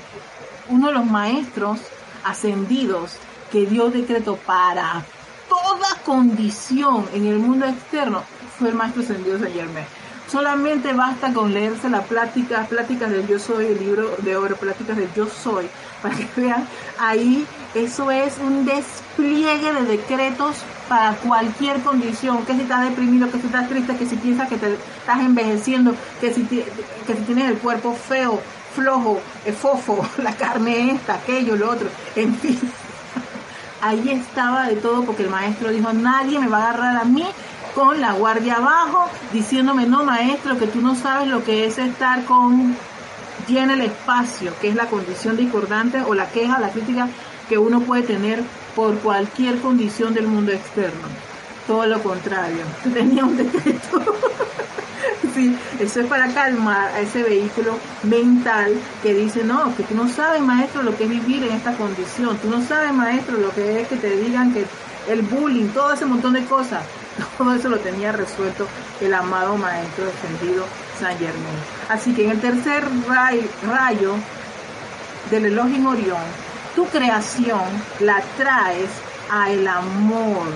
uno 0.69 0.89
de 0.89 0.95
los 0.95 1.07
maestros 1.07 1.81
ascendidos 2.25 3.17
que 3.51 3.67
dio 3.67 3.91
decreto 3.91 4.37
para 4.37 5.05
toda 5.49 5.95
condición 6.05 7.07
en 7.15 7.27
el 7.27 7.39
mundo 7.39 7.67
externo 7.67 8.23
fue 8.59 8.69
el 8.69 8.75
maestro 8.75 9.03
ascendido 9.03 9.39
Saint 9.39 9.55
Germain. 9.55 9.87
Solamente 10.31 10.93
basta 10.93 11.33
con 11.33 11.55
leerse 11.55 11.89
las 11.89 12.05
pláticas, 12.05 12.69
pláticas 12.69 13.11
del 13.11 13.27
yo 13.27 13.39
soy, 13.39 13.67
el 13.67 13.79
libro 13.79 14.15
de 14.19 14.37
oro, 14.37 14.57
pláticas 14.57 14.99
del 14.99 15.09
yo 15.15 15.27
soy, 15.27 15.71
para 16.03 16.15
que 16.15 16.29
vean, 16.37 16.67
ahí 16.99 17.47
eso 17.75 18.11
es 18.11 18.39
un 18.39 18.65
despliegue 18.65 19.73
de 19.73 19.83
decretos 19.85 20.57
para 20.89 21.13
cualquier 21.17 21.81
condición, 21.83 22.45
que 22.47 22.55
si 22.55 22.63
estás 22.63 22.89
deprimido, 22.89 23.31
que 23.31 23.39
si 23.39 23.47
estás 23.47 23.69
triste, 23.69 23.97
que 23.97 24.07
si 24.07 24.17
piensas 24.17 24.49
que 24.49 24.57
te 24.57 24.75
estás 24.75 25.21
envejeciendo, 25.21 25.95
que 26.21 26.33
si, 26.33 26.45
que 26.45 27.15
si 27.15 27.23
tienes 27.25 27.51
el 27.51 27.59
cuerpo 27.59 27.95
feo, 27.95 28.41
flojo, 28.75 29.21
eh, 29.45 29.53
fofo, 29.53 30.07
la 30.23 30.33
carne 30.33 30.93
esta, 30.93 31.15
aquello, 31.15 31.57
lo 31.57 31.71
otro, 31.71 31.89
en 32.17 32.35
fin. 32.37 32.59
Ahí 33.81 34.11
estaba 34.11 34.67
de 34.67 34.77
todo 34.77 35.05
porque 35.05 35.25
el 35.25 35.31
maestro 35.31 35.71
dijo, 35.71 35.93
nadie 35.93 36.39
me 36.39 36.49
va 36.49 36.59
a 36.59 36.71
agarrar 36.71 36.97
a 36.97 37.05
mí 37.05 37.27
con 37.75 38.01
la 38.01 38.13
guardia 38.13 38.57
abajo, 38.57 39.09
diciéndome, 39.33 39.87
no 39.87 40.05
maestro, 40.05 40.59
que 40.59 40.67
tú 40.67 40.81
no 40.81 40.95
sabes 40.97 41.29
lo 41.29 41.45
que 41.45 41.67
es 41.67 41.79
estar 41.79 42.25
con 42.25 42.77
llena 43.49 43.75
el 43.75 43.81
espacio, 43.81 44.53
que 44.61 44.69
es 44.69 44.75
la 44.75 44.87
condición 44.87 45.37
discordante 45.37 46.03
o 46.03 46.15
la 46.15 46.29
queja, 46.29 46.61
la 46.61 46.71
crítica 46.71 47.09
que 47.49 47.59
uno 47.59 47.81
puede 47.81 48.03
tener 48.03 48.43
por 48.77 48.99
cualquier 48.99 49.59
condición 49.59 50.15
del 50.15 50.29
mundo 50.29 50.53
externo. 50.53 51.09
Todo 51.67 51.87
lo 51.87 52.03
contrario, 52.03 52.63
tenía 52.95 53.25
un 53.25 53.37
decreto. 53.37 54.03
sí, 55.35 55.57
eso 55.81 56.01
es 56.01 56.07
para 56.07 56.33
calmar 56.33 56.89
a 56.89 57.01
ese 57.01 57.23
vehículo 57.23 57.77
mental 58.03 58.75
que 59.03 59.15
dice, 59.15 59.45
no, 59.45 59.75
que 59.77 59.83
tú 59.83 59.95
no 59.95 60.09
sabes, 60.09 60.43
maestro, 60.43 60.83
lo 60.83 60.97
que 60.97 61.05
es 61.05 61.11
vivir 61.11 61.45
en 61.45 61.53
esta 61.55 61.73
condición. 61.73 62.37
Tú 62.39 62.51
no 62.51 62.63
sabes, 62.63 62.93
maestro, 62.93 63.39
lo 63.39 63.51
que 63.51 63.81
es 63.81 63.89
que 63.89 63.97
te 63.97 64.17
digan 64.17 64.53
que 64.53 64.65
el 65.09 65.23
bullying, 65.23 65.69
todo 65.69 65.93
ese 65.93 66.05
montón 66.05 66.35
de 66.35 66.45
cosas. 66.45 66.83
Todo 67.37 67.53
eso 67.53 67.69
lo 67.69 67.79
tenía 67.79 68.13
resuelto 68.13 68.69
el 69.01 69.13
amado 69.13 69.57
Maestro 69.57 70.05
Descendido 70.05 70.65
San 70.99 71.17
Germain. 71.19 71.59
Así 71.89 72.13
que 72.13 72.25
en 72.25 72.31
el 72.33 72.41
tercer 72.41 72.85
rayo 73.07 74.15
del 75.31 75.47
elogio 75.47 75.91
Orión, 75.91 76.23
tu 76.75 76.87
creación 76.87 77.63
la 78.01 78.23
traes 78.37 78.91
a 79.31 79.51
el 79.51 79.67
amor. 79.67 80.47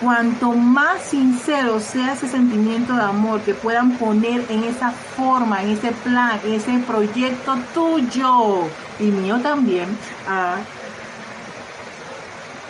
Cuanto 0.00 0.52
más 0.52 1.02
sincero 1.02 1.80
sea 1.80 2.12
ese 2.12 2.28
sentimiento 2.28 2.94
de 2.94 3.02
amor 3.02 3.40
que 3.40 3.54
puedan 3.54 3.92
poner 3.96 4.44
en 4.50 4.64
esa 4.64 4.90
forma, 4.90 5.62
en 5.62 5.70
ese 5.70 5.92
plan, 5.92 6.40
en 6.44 6.54
ese 6.54 6.78
proyecto 6.80 7.56
tuyo 7.72 8.66
y 8.98 9.04
mío 9.04 9.38
también, 9.40 9.88
ah, 10.28 10.56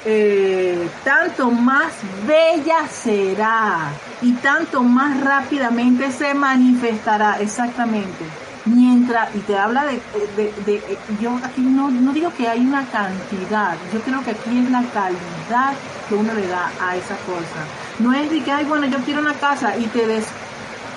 eh, 0.05 0.88
tanto 1.02 1.50
más 1.50 1.92
bella 2.26 2.86
será 2.88 3.90
y 4.20 4.32
tanto 4.32 4.82
más 4.82 5.20
rápidamente 5.20 6.11
se 6.11 6.34
manifestará 6.34 7.40
exactamente. 7.40 8.24
Mientras, 8.66 9.34
y 9.34 9.40
te 9.40 9.59
habla 9.59 9.84
de, 9.84 10.00
de, 10.36 10.98
yo 11.20 11.38
aquí 11.42 11.61
no, 11.61 11.90
no 11.90 12.12
digo 12.14 12.32
que 12.34 12.48
hay 12.48 12.61
una 12.61 12.86
cantidad, 12.86 13.76
yo 13.92 14.00
creo 14.00 14.24
que 14.24 14.30
aquí 14.30 14.59
es 14.59 14.70
la 14.70 14.82
calidad 14.84 15.74
que 16.09 16.14
uno 16.14 16.32
le 16.32 16.46
da 16.48 16.70
a 16.80 16.96
esa 16.96 17.16
cosa. 17.26 17.61
No 17.98 18.14
es 18.14 18.30
de 18.30 18.42
que, 18.42 18.50
ay, 18.50 18.64
bueno, 18.64 18.86
yo 18.86 18.98
quiero 19.05 19.20
una 19.20 19.34
casa 19.34 19.76
y 19.76 19.84
te, 19.86 20.07
des, 20.07 20.24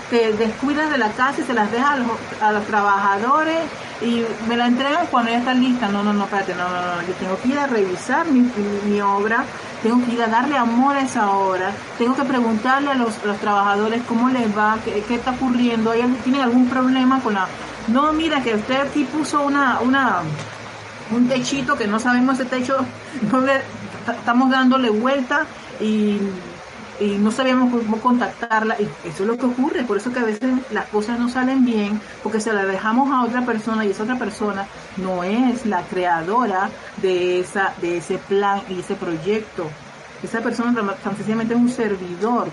te 0.09 0.31
descuidas 0.33 0.89
de 0.89 0.97
la 0.97 1.09
casa 1.11 1.41
y 1.41 1.43
se 1.43 1.53
las 1.53 1.69
dejas 1.69 1.91
a 1.91 1.97
los, 1.97 2.07
a 2.41 2.51
los 2.53 2.65
trabajadores 2.65 3.59
y 4.01 4.23
me 4.47 4.55
la 4.55 4.67
entregan 4.67 5.07
cuando 5.07 5.31
ya 5.31 5.39
está 5.39 5.53
lista. 5.53 5.87
No, 5.87 6.03
no, 6.03 6.13
no, 6.13 6.25
espérate, 6.25 6.53
no, 6.55 6.69
no, 6.69 6.95
no. 6.95 7.01
Yo 7.07 7.13
tengo 7.13 7.39
que 7.41 7.49
ir 7.49 7.59
a 7.59 7.67
revisar 7.67 8.27
mi, 8.27 8.49
mi, 8.85 9.01
obra, 9.01 9.43
tengo 9.81 10.03
que 10.05 10.13
ir 10.13 10.21
a 10.21 10.27
darle 10.27 10.57
amor 10.57 10.95
a 10.95 11.01
esa 11.01 11.31
obra, 11.31 11.71
tengo 11.97 12.15
que 12.15 12.23
preguntarle 12.23 12.91
a 12.91 12.95
los, 12.95 13.23
los 13.23 13.37
trabajadores 13.37 14.01
cómo 14.07 14.29
les 14.29 14.55
va, 14.55 14.77
qué, 14.83 15.03
qué 15.07 15.15
está 15.15 15.31
ocurriendo, 15.31 15.91
¿Hay, 15.91 16.01
tienen 16.23 16.41
algún 16.41 16.69
problema 16.69 17.19
con 17.21 17.33
la... 17.33 17.47
No, 17.87 18.11
mira, 18.13 18.43
que 18.43 18.55
usted 18.55 18.81
aquí 18.81 19.05
puso 19.05 19.41
una, 19.41 19.79
una, 19.79 20.21
un 21.11 21.27
techito 21.27 21.77
que 21.77 21.87
no 21.87 21.99
sabemos 21.99 22.39
ese 22.39 22.49
techo, 22.49 22.77
no 23.31 23.43
estamos 24.11 24.49
dándole 24.49 24.89
vuelta 24.89 25.45
y 25.79 26.19
y 26.99 27.17
no 27.17 27.31
sabíamos 27.31 27.71
cómo 27.71 27.97
contactarla 27.97 28.79
y 28.79 28.83
eso 29.07 29.23
es 29.23 29.27
lo 29.27 29.37
que 29.37 29.45
ocurre, 29.45 29.83
por 29.83 29.97
eso 29.97 30.11
que 30.11 30.19
a 30.19 30.23
veces 30.23 30.49
las 30.71 30.85
cosas 30.87 31.19
no 31.19 31.29
salen 31.29 31.65
bien 31.65 32.01
porque 32.23 32.39
se 32.39 32.53
las 32.53 32.67
dejamos 32.67 33.11
a 33.11 33.23
otra 33.23 33.45
persona 33.45 33.85
y 33.85 33.91
esa 33.91 34.03
otra 34.03 34.17
persona 34.17 34.67
no 34.97 35.23
es 35.23 35.65
la 35.65 35.81
creadora 35.83 36.69
de 36.97 37.39
esa 37.39 37.73
de 37.81 37.97
ese 37.97 38.17
plan 38.17 38.61
y 38.69 38.79
ese 38.79 38.95
proyecto. 38.95 39.69
Esa 40.23 40.41
persona 40.41 40.73
tan 41.03 41.15
sencillamente 41.15 41.53
es 41.53 41.59
un 41.59 41.69
servidor, 41.69 42.49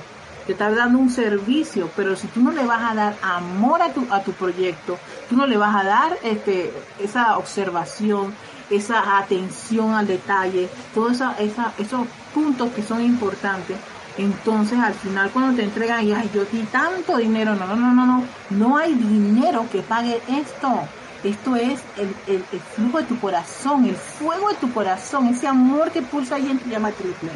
te 0.47 0.53
está 0.53 0.71
dando 0.71 0.99
un 0.99 1.09
servicio, 1.09 1.89
pero 1.97 2.15
si 2.15 2.27
tú 2.27 2.41
no 2.41 2.53
le 2.53 2.67
vas 2.67 2.93
a 2.93 2.95
dar 2.95 3.17
amor 3.23 3.81
a 3.81 3.93
tu 3.93 4.07
a 4.11 4.23
tu 4.23 4.33
proyecto, 4.33 4.99
tú 5.31 5.37
no 5.37 5.47
le 5.47 5.57
vas 5.57 5.75
a 5.75 5.85
dar 5.85 6.19
este 6.23 6.73
esa 6.99 7.39
observación, 7.39 8.35
esa 8.69 9.19
atención 9.19 9.95
al 9.95 10.07
detalle, 10.07 10.69
todos 10.95 11.13
esa, 11.13 11.35
esa, 11.39 11.73
esos 11.79 12.07
puntos 12.35 12.71
que 12.73 12.83
son 12.83 13.01
importantes 13.03 13.79
entonces 14.17 14.79
al 14.79 14.95
final 14.95 15.31
cuando 15.31 15.57
te 15.57 15.65
entregan 15.65 16.07
y 16.07 16.13
ay, 16.13 16.31
yo 16.33 16.45
di 16.45 16.63
tanto 16.65 17.17
dinero, 17.17 17.55
no, 17.55 17.67
no, 17.67 17.77
no, 17.77 17.93
no, 17.93 18.07
no, 18.07 18.25
no 18.51 18.77
hay 18.77 18.95
dinero 18.95 19.67
que 19.71 19.83
pague 19.83 20.21
esto. 20.29 20.81
Esto 21.25 21.57
es 21.57 21.81
el, 21.97 22.15
el, 22.27 22.61
flujo 22.61 22.99
de 22.99 23.05
tu 23.05 23.19
corazón, 23.19 23.87
el 23.87 23.97
fuego 23.97 24.51
de 24.51 24.57
tu 24.57 24.71
corazón, 24.75 25.29
ese 25.29 25.49
amor 25.49 25.91
que 25.91 26.03
pulsa 26.03 26.35
ahí 26.35 26.51
en 26.51 26.59
tu 26.59 26.69
llama 26.69 26.91
triple. 26.91 27.31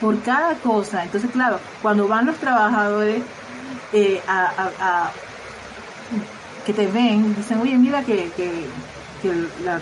Por 0.00 0.22
cada 0.22 0.54
cosa. 0.54 1.04
Entonces, 1.04 1.30
claro, 1.30 1.60
cuando 1.82 2.08
van 2.08 2.24
los 2.24 2.36
trabajadores 2.36 3.22
eh, 3.92 4.22
que 6.64 6.72
te 6.72 6.86
ven, 6.86 7.36
dicen, 7.36 7.60
oye, 7.60 7.76
mira 7.76 8.02
que, 8.02 8.30
que, 8.36 8.66
la 9.64 9.80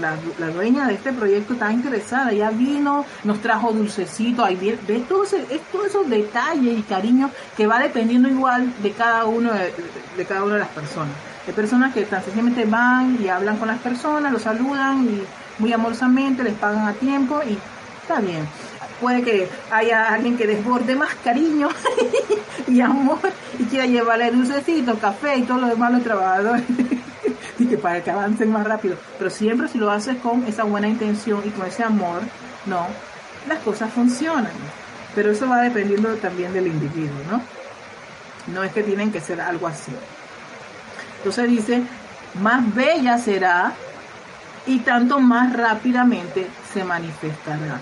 la, 0.00 0.50
dueña 0.50 0.86
de 0.86 0.94
este 0.94 1.12
proyecto 1.12 1.54
está 1.54 1.72
interesada, 1.72 2.32
ya 2.32 2.50
vino, 2.50 3.04
nos 3.24 3.40
trajo 3.40 3.72
dulcecito, 3.72 4.44
ahí 4.44 4.56
ves 4.56 5.08
todos 5.08 5.32
esos 5.32 6.08
detalles 6.08 6.78
y 6.78 6.82
cariño 6.82 7.30
que 7.56 7.66
va 7.66 7.78
dependiendo 7.78 8.28
igual 8.28 8.72
de 8.82 8.92
cada 8.92 9.24
uno 9.24 9.52
de, 9.52 10.24
cada 10.24 10.44
una 10.44 10.54
de 10.54 10.60
las 10.60 10.68
personas. 10.68 11.14
Hay 11.46 11.52
personas 11.52 11.92
que 11.92 12.02
tan 12.02 12.22
sencillamente 12.22 12.64
van 12.64 13.18
y 13.22 13.28
hablan 13.28 13.58
con 13.58 13.68
las 13.68 13.80
personas, 13.80 14.32
los 14.32 14.42
saludan 14.42 15.04
y 15.04 15.22
muy 15.58 15.72
amorosamente 15.72 16.42
les 16.42 16.54
pagan 16.54 16.88
a 16.88 16.92
tiempo 16.94 17.40
y 17.46 17.58
está 18.00 18.20
bien. 18.20 18.46
puede 19.00 19.22
que 19.22 19.48
haya 19.70 20.12
alguien 20.12 20.36
que 20.36 20.46
desborde 20.46 20.96
más 20.96 21.14
cariño 21.22 21.68
y 22.66 22.80
amor 22.80 23.18
y 23.58 23.64
quiera 23.64 23.86
llevarle 23.86 24.30
dulcecito, 24.30 24.98
café 24.98 25.36
y 25.36 25.42
todo 25.42 25.58
lo 25.58 25.66
demás 25.68 25.92
los 25.92 26.02
trabajadores. 26.02 26.64
y 27.58 27.66
que 27.66 27.78
para 27.78 28.02
que 28.02 28.10
avancen 28.10 28.50
más 28.50 28.66
rápido. 28.66 28.96
Pero 29.18 29.30
siempre 29.30 29.68
si 29.68 29.78
lo 29.78 29.90
haces 29.90 30.16
con 30.18 30.44
esa 30.46 30.64
buena 30.64 30.88
intención 30.88 31.42
y 31.44 31.50
con 31.50 31.66
ese 31.66 31.84
amor, 31.84 32.22
no, 32.66 32.86
las 33.48 33.58
cosas 33.60 33.92
funcionan. 33.92 34.52
Pero 35.14 35.30
eso 35.30 35.48
va 35.48 35.60
dependiendo 35.60 36.14
también 36.16 36.52
del 36.52 36.66
individuo, 36.66 37.18
¿no? 37.30 37.42
No 38.52 38.64
es 38.64 38.72
que 38.72 38.82
tienen 38.82 39.12
que 39.12 39.20
ser 39.20 39.40
algo 39.40 39.66
así. 39.66 39.92
Entonces 41.18 41.48
dice, 41.48 41.82
más 42.40 42.74
bella 42.74 43.16
será 43.18 43.72
y 44.66 44.80
tanto 44.80 45.18
más 45.20 45.52
rápidamente 45.52 46.48
se 46.72 46.84
manifestará. 46.84 47.80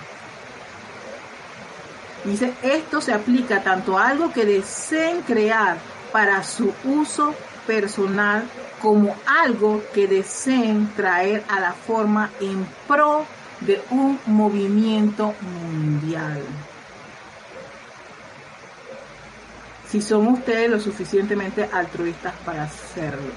Dice, 2.25 2.53
esto 2.63 3.01
se 3.01 3.13
aplica 3.13 3.63
tanto 3.63 3.99
a 3.99 4.09
algo 4.09 4.33
que 4.33 4.45
deseen 4.45 5.23
crear 5.23 5.79
para 6.13 6.45
su 6.45 6.73
uso 6.85 7.35
personal 7.67 8.45
como 8.83 9.15
algo 9.27 9.81
que 9.95 10.09
deseen 10.09 10.93
traer 10.97 11.45
a 11.49 11.61
la 11.61 11.73
forma 11.73 12.31
en 12.41 12.67
pro 12.89 13.25
de 13.61 13.81
un 13.91 14.19
movimiento 14.27 15.35
mundial. 15.41 16.43
Si 19.89 20.03
son 20.03 20.27
ustedes 20.27 20.69
lo 20.69 20.81
suficientemente 20.81 21.69
altruistas 21.73 22.35
para 22.45 22.65
hacerlo. 22.65 23.33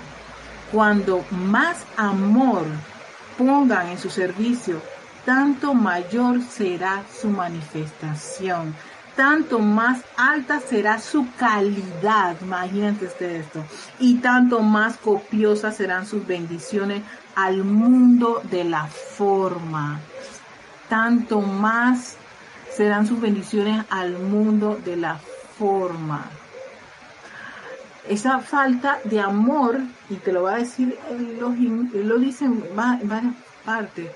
Cuando 0.71 1.23
más 1.29 1.85
amor 1.95 2.63
pongan 3.37 3.89
en 3.89 3.99
su 3.99 4.09
servicio, 4.09 4.81
tanto 5.25 5.75
mayor 5.75 6.41
será 6.41 7.03
su 7.21 7.27
manifestación, 7.27 8.73
tanto 9.15 9.59
más 9.59 10.01
alta 10.17 10.59
será 10.59 10.99
su 10.99 11.27
calidad, 11.37 12.35
imagínense 12.41 13.05
ustedes 13.05 13.45
esto, 13.45 13.63
y 13.99 14.15
tanto 14.15 14.59
más 14.59 14.97
copiosas 14.97 15.77
serán 15.77 16.05
sus 16.05 16.25
bendiciones 16.27 17.01
al 17.35 17.63
mundo 17.63 18.41
de 18.49 18.65
la 18.65 18.87
forma, 18.87 19.99
tanto 20.89 21.41
más 21.41 22.17
serán 22.75 23.07
sus 23.07 23.21
bendiciones 23.21 23.85
al 23.89 24.19
mundo 24.19 24.79
de 24.83 24.97
la 24.97 25.17
forma. 25.57 26.25
Esa 28.07 28.39
falta 28.39 28.99
de 29.05 29.19
amor, 29.19 29.79
y 30.09 30.15
te 30.15 30.31
lo 30.31 30.43
va 30.43 30.55
a 30.55 30.57
decir, 30.57 30.97
él 31.09 31.39
lo, 31.39 32.19
dice 32.19 32.45
en 32.45 32.63
varias 32.75 33.33
partes, 33.63 34.11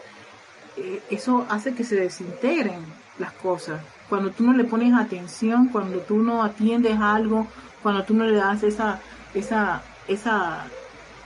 eh, 0.78 1.02
eso 1.10 1.46
hace 1.50 1.74
que 1.74 1.84
se 1.84 1.96
desintegren 1.96 2.86
las 3.18 3.32
cosas. 3.34 3.82
Cuando 4.10 4.32
tú 4.32 4.44
no 4.44 4.54
le 4.54 4.64
pones 4.64 4.94
atención, 4.94 5.68
cuando 5.68 6.00
tú 6.00 6.18
no 6.18 6.44
atiendes 6.44 7.00
algo, 7.00 7.48
cuando 7.84 8.04
tú 8.04 8.14
no 8.14 8.26
le 8.26 8.36
das 8.36 8.64
esa, 8.64 9.00
esa, 9.34 9.82
esa, 10.08 10.66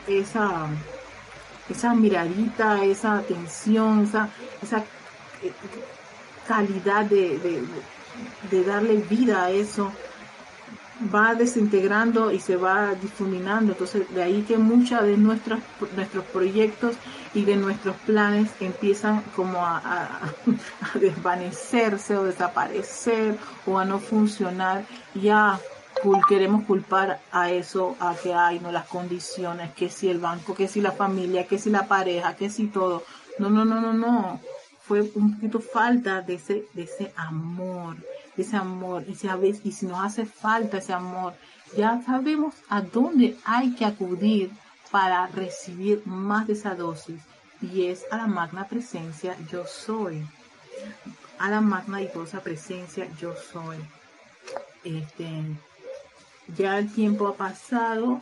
esa, 0.08 0.68
esa 1.70 1.96
miradita, 1.96 2.84
esa 2.84 3.18
atención, 3.20 4.04
esa, 4.04 4.30
esa 4.62 4.80
eh, 5.42 5.54
calidad 6.48 7.06
de, 7.06 7.64
de 8.52 8.64
darle 8.64 8.98
vida 8.98 9.46
a 9.46 9.52
eso, 9.52 9.92
va 11.14 11.36
desintegrando 11.36 12.32
y 12.32 12.40
se 12.40 12.56
va 12.56 12.94
difuminando. 12.96 13.74
Entonces, 13.74 14.14
de 14.14 14.24
ahí 14.24 14.44
que 14.44 14.58
muchos 14.58 15.04
de 15.04 15.18
nuestros, 15.18 15.60
nuestros 15.96 16.26
proyectos 16.26 16.96
y 17.34 17.44
de 17.46 17.56
nuestros 17.56 17.96
planes 17.98 18.52
empiezan 18.60 19.22
como 19.36 19.66
a, 19.66 20.22
desvanecerse 20.96 22.18
o 22.18 22.24
desaparecer 22.24 23.38
o 23.66 23.80
a 23.80 23.86
no 23.86 24.00
funcionar. 24.00 24.86
Ya 25.14 25.60
queremos 26.28 26.66
culpar 26.66 27.22
a 27.32 27.50
eso, 27.52 27.96
a 28.00 28.16
que 28.16 28.34
hay 28.34 28.60
no 28.60 28.72
las 28.72 28.88
condiciones, 28.88 29.74
que 29.74 29.90
si 29.90 30.10
el 30.10 30.20
banco, 30.20 30.54
que 30.54 30.68
si 30.68 30.82
la 30.82 30.92
familia, 30.92 31.48
que 31.48 31.58
si 31.58 31.70
la 31.70 31.88
pareja, 31.88 32.36
que 32.36 32.50
si 32.50 32.68
todo. 32.68 33.04
No, 33.40 33.50
no, 33.50 33.66
no, 33.66 33.80
no, 33.82 33.94
no. 33.94 34.40
Fue 34.82 35.02
un 35.16 35.36
poquito 35.36 35.60
falta 35.60 36.22
de 36.22 36.36
ese, 36.36 36.66
de 36.74 36.84
ese 36.84 37.14
amor 37.16 37.96
ese 38.42 38.58
amor 38.58 39.06
y 39.08 39.16
si, 39.16 39.28
y 39.64 39.72
si 39.72 39.86
nos 39.86 40.04
hace 40.04 40.26
falta 40.26 40.78
ese 40.78 40.94
amor, 40.94 41.34
ya 41.78 42.02
sabemos 42.06 42.54
a 42.70 42.82
dónde 42.82 43.38
hay 43.46 43.74
que 43.76 43.86
acudir 43.86 44.52
para 44.92 45.28
recibir 45.28 46.02
más 46.06 46.48
de 46.48 46.54
esa 46.54 46.76
dosis 46.76 47.22
y 47.62 47.88
es 47.88 48.06
a 48.12 48.18
la 48.18 48.28
magna 48.28 48.68
presencia 48.68 49.36
yo 49.50 49.66
soy. 49.66 50.24
A 51.40 51.50
la 51.50 51.62
magna 51.62 52.02
y 52.02 52.08
toda 52.08 52.40
presencia 52.42 53.08
yo 53.20 53.34
soy. 53.36 53.78
Este, 54.84 55.28
ya 56.58 56.78
el 56.78 56.92
tiempo 56.92 57.28
ha 57.28 57.36
pasado 57.36 58.22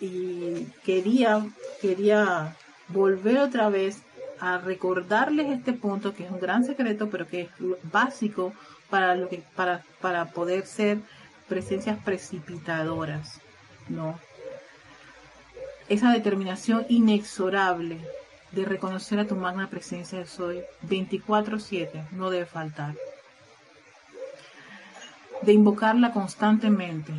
y 0.00 0.64
quería, 0.84 1.46
quería 1.80 2.56
volver 2.88 3.38
otra 3.38 3.68
vez 3.68 4.02
a 4.40 4.58
recordarles 4.58 5.46
este 5.46 5.72
punto 5.72 6.14
que 6.14 6.24
es 6.24 6.30
un 6.30 6.40
gran 6.40 6.64
secreto, 6.64 7.08
pero 7.08 7.26
que 7.26 7.42
es 7.42 7.48
básico 7.90 8.52
para, 8.90 9.14
lo 9.14 9.28
que, 9.28 9.42
para, 9.54 9.82
para 10.00 10.26
poder 10.26 10.66
ser 10.66 10.98
presencias 11.48 11.98
precipitadoras, 12.04 13.40
¿no? 13.88 14.18
Esa 15.88 16.10
determinación 16.10 16.84
inexorable 16.88 18.00
de 18.50 18.64
reconocer 18.64 19.20
a 19.20 19.26
tu 19.26 19.36
magna 19.36 19.70
presencia 19.70 20.18
de 20.18 20.26
soy 20.26 20.62
24/7 20.88 22.08
no 22.10 22.30
debe 22.30 22.46
faltar. 22.46 22.94
De 25.42 25.52
invocarla 25.52 26.12
constantemente. 26.12 27.12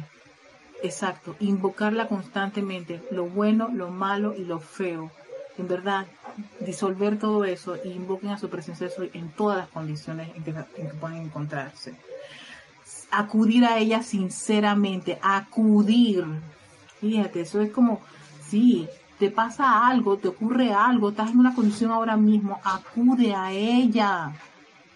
Exacto, 0.83 1.35
invocarla 1.39 2.07
constantemente, 2.07 3.01
lo 3.09 3.25
bueno, 3.25 3.69
lo 3.73 3.89
malo 3.89 4.35
y 4.35 4.43
lo 4.43 4.59
feo. 4.59 5.11
En 5.57 5.67
verdad, 5.67 6.05
disolver 6.59 7.17
todo 7.17 7.43
eso 7.43 7.75
e 7.75 7.89
invoquen 7.89 8.29
a 8.29 8.37
su 8.37 8.49
presencia 8.49 8.89
en 9.13 9.29
todas 9.29 9.57
las 9.57 9.67
condiciones 9.69 10.29
en 10.35 10.43
que, 10.43 10.53
pueden 10.99 11.23
encontrarse. 11.23 11.95
Acudir 13.09 13.65
a 13.65 13.77
ella 13.79 14.03
sinceramente, 14.03 15.17
acudir. 15.21 16.25
Fíjate, 16.99 17.41
eso 17.41 17.61
es 17.61 17.71
como, 17.71 18.01
sí, 18.47 18.87
te 19.17 19.31
pasa 19.31 19.87
algo, 19.87 20.17
te 20.17 20.27
ocurre 20.27 20.73
algo, 20.73 21.09
estás 21.09 21.31
en 21.31 21.39
una 21.39 21.55
condición 21.55 21.91
ahora 21.91 22.17
mismo, 22.17 22.59
acude 22.63 23.33
a 23.33 23.51
ella. 23.51 24.33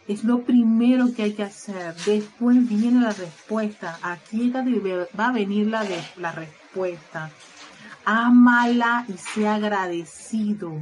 Es 0.08 0.24
lo 0.24 0.42
primero 0.42 1.14
que 1.16 1.24
hay 1.24 1.34
que 1.34 1.44
hacer. 1.44 1.96
Después 2.06 2.68
viene 2.68 3.02
la 3.02 3.12
respuesta. 3.12 3.98
Aquí 4.02 4.50
va 4.50 5.28
a 5.28 5.32
venir 5.32 5.68
la 5.68 6.32
respuesta. 6.32 7.32
Ámala 8.12 9.06
y 9.08 9.18
sea 9.18 9.56
agradecido 9.56 10.74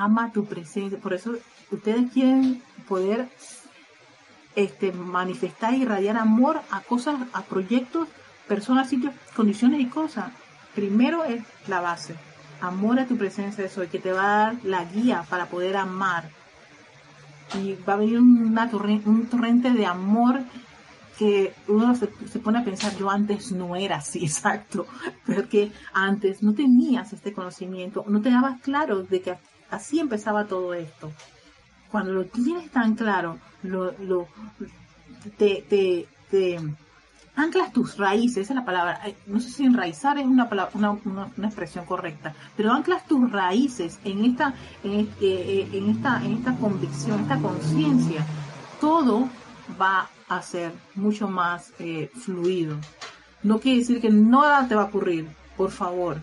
ama 0.00 0.32
tu 0.32 0.44
presencia. 0.46 0.98
Por 0.98 1.14
eso 1.14 1.34
ustedes 1.70 2.10
quieren 2.12 2.62
poder 2.88 3.28
este, 4.56 4.92
manifestar 4.92 5.74
y 5.74 5.82
irradiar 5.82 6.16
amor 6.16 6.60
a 6.70 6.80
cosas, 6.80 7.16
a 7.32 7.42
proyectos, 7.42 8.08
personas, 8.48 8.88
sitios, 8.88 9.14
condiciones 9.34 9.80
y 9.80 9.86
cosas. 9.86 10.32
Primero 10.74 11.24
es 11.24 11.42
la 11.68 11.80
base. 11.80 12.14
Amor 12.60 13.00
a 13.00 13.06
tu 13.06 13.16
presencia 13.16 13.64
de 13.64 13.70
soy, 13.70 13.88
que 13.88 13.98
te 13.98 14.12
va 14.12 14.22
a 14.22 14.38
dar 14.38 14.56
la 14.62 14.84
guía 14.84 15.24
para 15.28 15.46
poder 15.46 15.76
amar. 15.76 16.30
Y 17.54 17.76
va 17.86 17.94
a 17.94 17.96
venir 17.96 18.18
una 18.18 18.70
un 19.04 19.26
torrente 19.26 19.70
de 19.72 19.84
amor 19.84 20.40
que 21.18 21.52
uno 21.68 21.94
se, 21.94 22.08
se, 22.30 22.38
pone 22.38 22.58
a 22.58 22.64
pensar, 22.64 22.96
yo 22.96 23.10
antes 23.10 23.52
no 23.52 23.76
era 23.76 23.96
así, 23.96 24.18
exacto, 24.24 24.86
pero 25.26 25.48
que 25.48 25.72
antes 25.92 26.42
no 26.42 26.54
tenías 26.54 27.12
este 27.12 27.32
conocimiento, 27.32 28.04
no 28.08 28.20
te 28.20 28.30
dabas 28.30 28.60
claro 28.60 29.02
de 29.02 29.20
que 29.20 29.36
Así 29.72 29.98
empezaba 29.98 30.44
todo 30.44 30.74
esto. 30.74 31.10
Cuando 31.90 32.12
lo 32.12 32.26
tienes 32.26 32.70
tan 32.70 32.94
claro, 32.94 33.38
lo, 33.62 33.92
lo, 34.00 34.28
te, 35.38 35.64
te, 35.66 36.06
te 36.30 36.60
anclas 37.36 37.72
tus 37.72 37.96
raíces, 37.96 38.50
es 38.50 38.54
la 38.54 38.66
palabra, 38.66 39.00
no 39.26 39.40
sé 39.40 39.48
si 39.48 39.64
enraizar 39.64 40.18
es 40.18 40.26
una, 40.26 40.50
palabra, 40.50 40.72
una, 40.74 40.90
una, 41.36 41.46
expresión 41.46 41.86
correcta, 41.86 42.34
pero 42.54 42.70
anclas 42.70 43.06
tus 43.06 43.32
raíces 43.32 43.98
en 44.04 44.26
esta, 44.26 44.52
en, 44.84 45.00
eh, 45.00 45.08
eh, 45.22 45.68
en 45.72 45.88
esta, 45.88 46.22
en 46.22 46.32
esta 46.34 46.54
convicción, 46.56 47.20
esta 47.20 47.38
conciencia, 47.38 48.26
todo 48.78 49.30
va 49.80 50.10
a 50.28 50.42
ser 50.42 50.72
mucho 50.94 51.28
más 51.28 51.72
eh, 51.78 52.10
fluido. 52.14 52.76
No 53.42 53.58
quiere 53.58 53.80
decir 53.80 54.00
que 54.00 54.10
nada 54.10 54.68
te 54.68 54.74
va 54.74 54.82
a 54.82 54.86
ocurrir, 54.86 55.28
por 55.56 55.70
favor. 55.70 56.18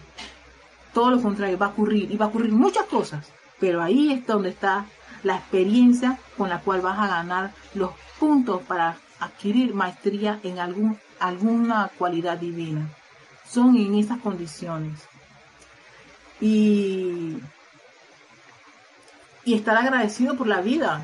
Todo 0.93 1.11
lo 1.11 1.21
contrario, 1.21 1.57
va 1.57 1.67
a 1.67 1.69
ocurrir 1.69 2.11
y 2.11 2.17
va 2.17 2.25
a 2.25 2.29
ocurrir 2.29 2.51
muchas 2.51 2.85
cosas. 2.85 3.31
Pero 3.59 3.81
ahí 3.81 4.13
es 4.13 4.25
donde 4.25 4.49
está 4.49 4.85
la 5.23 5.35
experiencia 5.35 6.17
con 6.37 6.49
la 6.49 6.61
cual 6.61 6.81
vas 6.81 6.97
a 6.99 7.07
ganar 7.07 7.53
los 7.73 7.91
puntos 8.19 8.61
para 8.63 8.97
adquirir 9.19 9.73
maestría 9.73 10.39
en 10.43 10.59
algún, 10.59 10.97
alguna 11.19 11.91
cualidad 11.97 12.37
divina. 12.37 12.87
Son 13.47 13.75
en 13.75 13.95
esas 13.95 14.19
condiciones. 14.19 14.99
Y, 16.39 17.37
y 19.43 19.53
estar 19.55 19.75
agradecido 19.75 20.35
por 20.35 20.47
la 20.47 20.61
vida. 20.61 21.01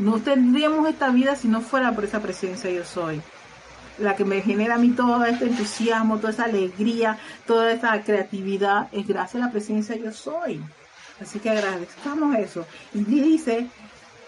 No 0.00 0.18
tendríamos 0.18 0.88
esta 0.88 1.10
vida 1.10 1.36
si 1.36 1.46
no 1.46 1.60
fuera 1.60 1.92
por 1.94 2.04
esa 2.04 2.20
presencia 2.20 2.70
yo 2.70 2.84
soy. 2.86 3.20
La 3.98 4.16
que 4.16 4.24
me 4.24 4.40
genera 4.40 4.76
a 4.76 4.78
mí 4.78 4.90
todo 4.90 5.22
este 5.26 5.44
entusiasmo, 5.44 6.16
toda 6.16 6.32
esa 6.32 6.44
alegría, 6.44 7.18
toda 7.46 7.70
esa 7.70 8.00
creatividad, 8.02 8.88
es 8.92 9.06
gracias 9.06 9.42
a 9.42 9.46
la 9.46 9.52
presencia 9.52 9.94
yo 9.96 10.10
soy. 10.10 10.62
Así 11.20 11.38
que 11.38 11.50
agradezcamos 11.50 12.34
eso. 12.38 12.66
Y 12.94 13.04
dice, 13.04 13.66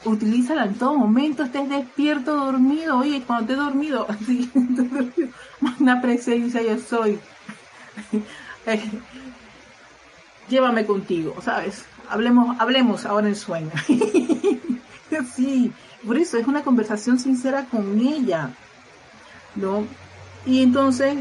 utilízala 0.04 0.66
en 0.66 0.74
todo 0.74 0.94
momento, 0.94 1.42
estés 1.42 1.66
despierto, 1.70 2.36
dormido. 2.36 2.98
Oye, 2.98 3.22
cuando 3.26 3.54
estés 3.54 3.64
dormido, 3.64 4.06
así, 4.10 4.50
una 5.80 6.02
presencia 6.02 6.60
yo 6.60 6.78
soy. 6.78 7.18
Llévame 10.50 10.84
contigo, 10.84 11.34
¿sabes? 11.42 11.86
Hablemos, 12.10 12.60
hablemos 12.60 13.06
ahora 13.06 13.28
en 13.28 13.36
sueño. 13.36 13.70
sí, 15.34 15.72
por 16.06 16.16
eso 16.16 16.38
es 16.38 16.46
una 16.46 16.62
conversación 16.62 17.18
sincera 17.18 17.66
con 17.66 18.00
ella, 18.00 18.50
¿no? 19.54 19.84
Y 20.46 20.62
entonces 20.62 21.16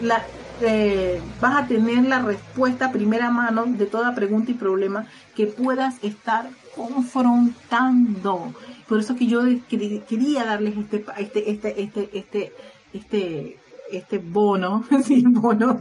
la, 0.00 0.24
eh, 0.60 1.20
vas 1.40 1.64
a 1.64 1.66
tener 1.66 2.04
la 2.04 2.20
respuesta 2.20 2.86
a 2.86 2.92
primera 2.92 3.30
mano 3.30 3.64
de 3.66 3.86
toda 3.86 4.14
pregunta 4.14 4.50
y 4.50 4.54
problema 4.54 5.06
que 5.34 5.46
puedas 5.46 6.02
estar 6.02 6.48
confrontando. 6.74 8.54
Por 8.88 9.00
eso 9.00 9.16
que 9.16 9.26
yo 9.26 9.42
quería 9.68 10.44
darles 10.44 10.76
este, 10.76 11.04
este, 11.18 11.50
este, 11.50 11.82
este, 11.82 12.10
este, 12.12 12.52
este, 12.92 13.58
este 13.90 14.18
bono, 14.18 14.84
sí, 15.04 15.24
bono 15.26 15.78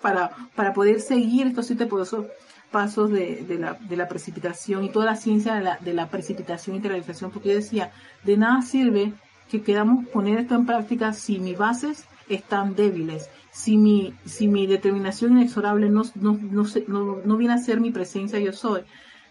para, 0.00 0.30
para 0.54 0.72
poder 0.72 1.00
seguir 1.00 1.48
estos 1.48 1.66
siete 1.66 1.86
poderosos 1.86 2.26
pasos 2.74 3.08
de, 3.08 3.44
de, 3.46 3.96
la, 3.96 4.08
precipitación 4.08 4.82
y 4.82 4.88
toda 4.88 5.06
la 5.06 5.14
ciencia 5.14 5.54
de 5.54 5.62
la, 5.62 5.78
de 5.80 5.94
la 5.94 6.08
precipitación 6.08 6.74
y 6.74 6.78
integralización, 6.78 7.30
porque 7.30 7.50
yo 7.50 7.54
decía, 7.54 7.92
de 8.24 8.36
nada 8.36 8.62
sirve 8.62 9.12
que 9.48 9.62
queramos 9.62 10.08
poner 10.08 10.40
esto 10.40 10.56
en 10.56 10.66
práctica 10.66 11.12
si 11.12 11.38
mis 11.38 11.56
bases 11.56 12.04
están 12.28 12.74
débiles, 12.74 13.30
si 13.52 13.76
mi, 13.76 14.12
si 14.24 14.48
mi 14.48 14.66
determinación 14.66 15.38
inexorable 15.38 15.88
no, 15.88 16.02
no, 16.16 16.36
no, 16.42 16.64
no, 16.88 17.18
no 17.24 17.36
viene 17.36 17.54
a 17.54 17.58
ser 17.58 17.78
mi 17.80 17.92
presencia 17.92 18.40
yo 18.40 18.52
soy, 18.52 18.80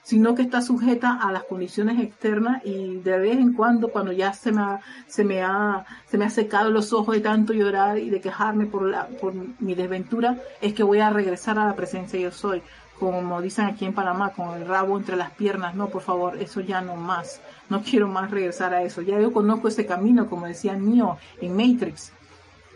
sino 0.03 0.35
que 0.35 0.41
está 0.41 0.61
sujeta 0.61 1.17
a 1.21 1.31
las 1.31 1.43
condiciones 1.45 1.99
externas 1.99 2.61
y 2.65 2.97
de 2.97 3.17
vez 3.17 3.37
en 3.37 3.53
cuando, 3.53 3.89
cuando 3.89 4.11
ya 4.11 4.33
se 4.33 4.51
me 4.51 4.61
ha, 4.61 4.79
se 5.07 5.23
me 5.23 5.41
ha, 5.41 5.85
se 6.05 6.17
me 6.17 6.25
ha 6.25 6.29
secado 6.29 6.69
los 6.69 6.93
ojos 6.93 7.15
de 7.15 7.21
tanto 7.21 7.53
llorar 7.53 7.97
y 7.97 8.09
de 8.09 8.21
quejarme 8.21 8.65
por, 8.65 8.83
la, 8.83 9.07
por 9.07 9.33
mi 9.59 9.75
desventura, 9.75 10.37
es 10.61 10.73
que 10.73 10.83
voy 10.83 10.99
a 10.99 11.09
regresar 11.09 11.57
a 11.57 11.65
la 11.65 11.75
presencia 11.75 12.19
yo 12.19 12.31
soy 12.31 12.61
como 12.99 13.41
dicen 13.41 13.65
aquí 13.65 13.85
en 13.85 13.93
Panamá, 13.93 14.29
con 14.29 14.55
el 14.55 14.67
rabo 14.67 14.97
entre 14.97 15.17
las 15.17 15.31
piernas, 15.31 15.75
no, 15.75 15.89
por 15.89 16.01
favor, 16.01 16.37
eso 16.41 16.61
ya 16.61 16.79
no 16.79 16.95
más, 16.95 17.41
no 17.69 17.81
quiero 17.81 18.07
más 18.07 18.31
regresar 18.31 18.73
a 18.73 18.83
eso, 18.83 19.01
ya 19.01 19.19
yo 19.19 19.33
conozco 19.33 19.67
ese 19.67 19.85
camino, 19.85 20.29
como 20.29 20.45
decía 20.45 20.75
Neo 20.75 21.17
en 21.41 21.55
Matrix, 21.55 22.13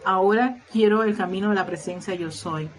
ahora 0.04 0.58
quiero 0.72 1.04
el 1.04 1.16
camino 1.16 1.50
de 1.50 1.56
la 1.56 1.66
presencia 1.66 2.16
yo 2.16 2.32
soy. 2.32 2.70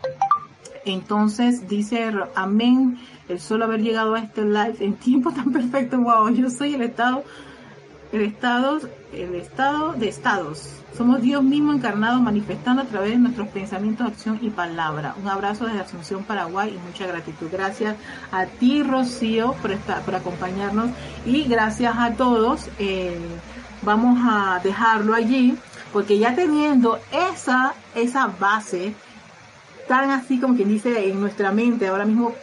Entonces 0.84 1.68
dice, 1.68 2.12
amén, 2.34 2.98
el 3.28 3.40
solo 3.40 3.64
haber 3.64 3.82
llegado 3.82 4.14
a 4.14 4.20
este 4.20 4.44
live 4.44 4.76
en 4.80 4.94
tiempo 4.94 5.32
tan 5.32 5.52
perfecto, 5.52 5.98
wow, 5.98 6.28
yo 6.30 6.50
soy 6.50 6.74
el 6.74 6.82
estado, 6.82 7.24
el 8.12 8.22
estado, 8.22 8.80
el 9.12 9.34
estado 9.34 9.92
de 9.92 10.08
estados 10.08 10.78
somos 10.98 11.22
Dios 11.22 11.44
mismo 11.44 11.72
encarnado 11.72 12.18
manifestando 12.20 12.82
a 12.82 12.84
través 12.86 13.10
de 13.10 13.18
nuestros 13.18 13.46
pensamientos, 13.48 14.04
acción 14.04 14.40
y 14.42 14.50
palabra. 14.50 15.14
Un 15.22 15.28
abrazo 15.28 15.64
desde 15.64 15.78
Asunción, 15.78 16.24
Paraguay 16.24 16.74
y 16.74 16.86
mucha 16.86 17.06
gratitud. 17.06 17.46
Gracias 17.52 17.94
a 18.32 18.46
ti, 18.46 18.82
Rocío, 18.82 19.52
por, 19.62 19.76
por 19.76 20.14
acompañarnos 20.16 20.90
y 21.24 21.44
gracias 21.44 21.94
a 21.96 22.14
todos. 22.14 22.68
Eh, 22.80 23.16
vamos 23.82 24.18
a 24.28 24.60
dejarlo 24.64 25.14
allí 25.14 25.56
porque 25.92 26.18
ya 26.18 26.34
teniendo 26.34 26.98
esa, 27.12 27.74
esa 27.94 28.26
base 28.26 28.92
tan 29.88 30.10
así 30.10 30.38
como 30.38 30.54
quien 30.54 30.68
dice 30.68 31.08
en 31.08 31.20
nuestra 31.20 31.50
mente, 31.50 31.88
ahora 31.88 32.04
mismo 32.04 32.34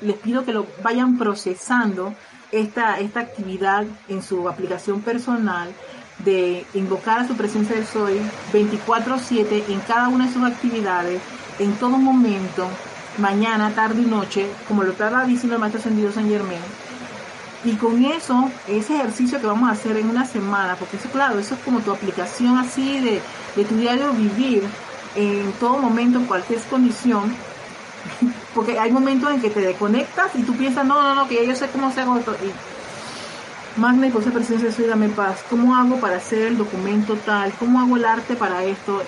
les 0.00 0.16
pido 0.16 0.44
que 0.44 0.52
lo 0.52 0.66
vayan 0.82 1.18
procesando 1.18 2.14
esta, 2.52 2.98
esta 3.00 3.20
actividad 3.20 3.84
en 4.08 4.22
su 4.22 4.48
aplicación 4.48 5.00
personal 5.00 5.68
de 6.20 6.64
invocar 6.74 7.20
a 7.20 7.26
su 7.26 7.36
presencia 7.36 7.74
de 7.74 7.84
soy 7.84 8.20
24/7 8.52 9.64
en 9.68 9.80
cada 9.80 10.08
una 10.08 10.26
de 10.26 10.32
sus 10.32 10.44
actividades, 10.44 11.20
en 11.58 11.72
todo 11.74 11.98
momento, 11.98 12.66
mañana, 13.18 13.70
tarde 13.74 14.02
y 14.02 14.06
noche, 14.06 14.48
como 14.68 14.84
lo 14.84 14.92
estaba 14.92 15.24
diciendo 15.24 15.54
el 15.56 15.60
Maestro 15.60 15.80
Ascendido 15.80 16.12
San 16.12 16.28
Germán. 16.28 16.58
Y 17.64 17.72
con 17.76 18.04
eso, 18.04 18.50
ese 18.68 18.94
ejercicio 18.94 19.40
que 19.40 19.46
vamos 19.46 19.68
a 19.68 19.72
hacer 19.72 19.96
en 19.96 20.10
una 20.10 20.26
semana, 20.26 20.76
porque 20.76 20.98
eso, 20.98 21.08
claro, 21.08 21.38
eso 21.38 21.54
es 21.54 21.60
como 21.62 21.80
tu 21.80 21.90
aplicación 21.90 22.58
así 22.58 23.00
de, 23.00 23.22
de 23.56 23.64
tu 23.64 23.76
diario 23.76 24.12
vivir 24.12 24.62
en 25.16 25.52
todo 25.52 25.78
momento, 25.78 26.18
en 26.18 26.26
cualquier 26.26 26.60
condición, 26.62 27.34
porque 28.54 28.78
hay 28.78 28.92
momentos 28.92 29.32
en 29.32 29.40
que 29.40 29.50
te 29.50 29.60
desconectas 29.60 30.34
y 30.34 30.42
tú 30.42 30.54
piensas, 30.56 30.84
no, 30.84 31.02
no, 31.02 31.14
no, 31.14 31.28
que 31.28 31.46
yo 31.46 31.54
sé 31.54 31.68
cómo 31.68 31.92
se 31.92 32.00
hago 32.00 32.18
esto. 32.18 32.34
Magna 33.76 34.06
y 34.06 34.10
por 34.10 34.22
presencia 34.22 34.70
soy 34.70 34.86
dame 34.86 35.08
paz. 35.08 35.44
¿Cómo 35.50 35.74
hago 35.74 35.96
para 35.96 36.18
hacer 36.18 36.42
el 36.42 36.56
documento 36.56 37.16
tal? 37.16 37.52
¿Cómo 37.54 37.80
hago 37.80 37.96
el 37.96 38.04
arte 38.04 38.36
para 38.36 38.62
esto? 38.62 39.02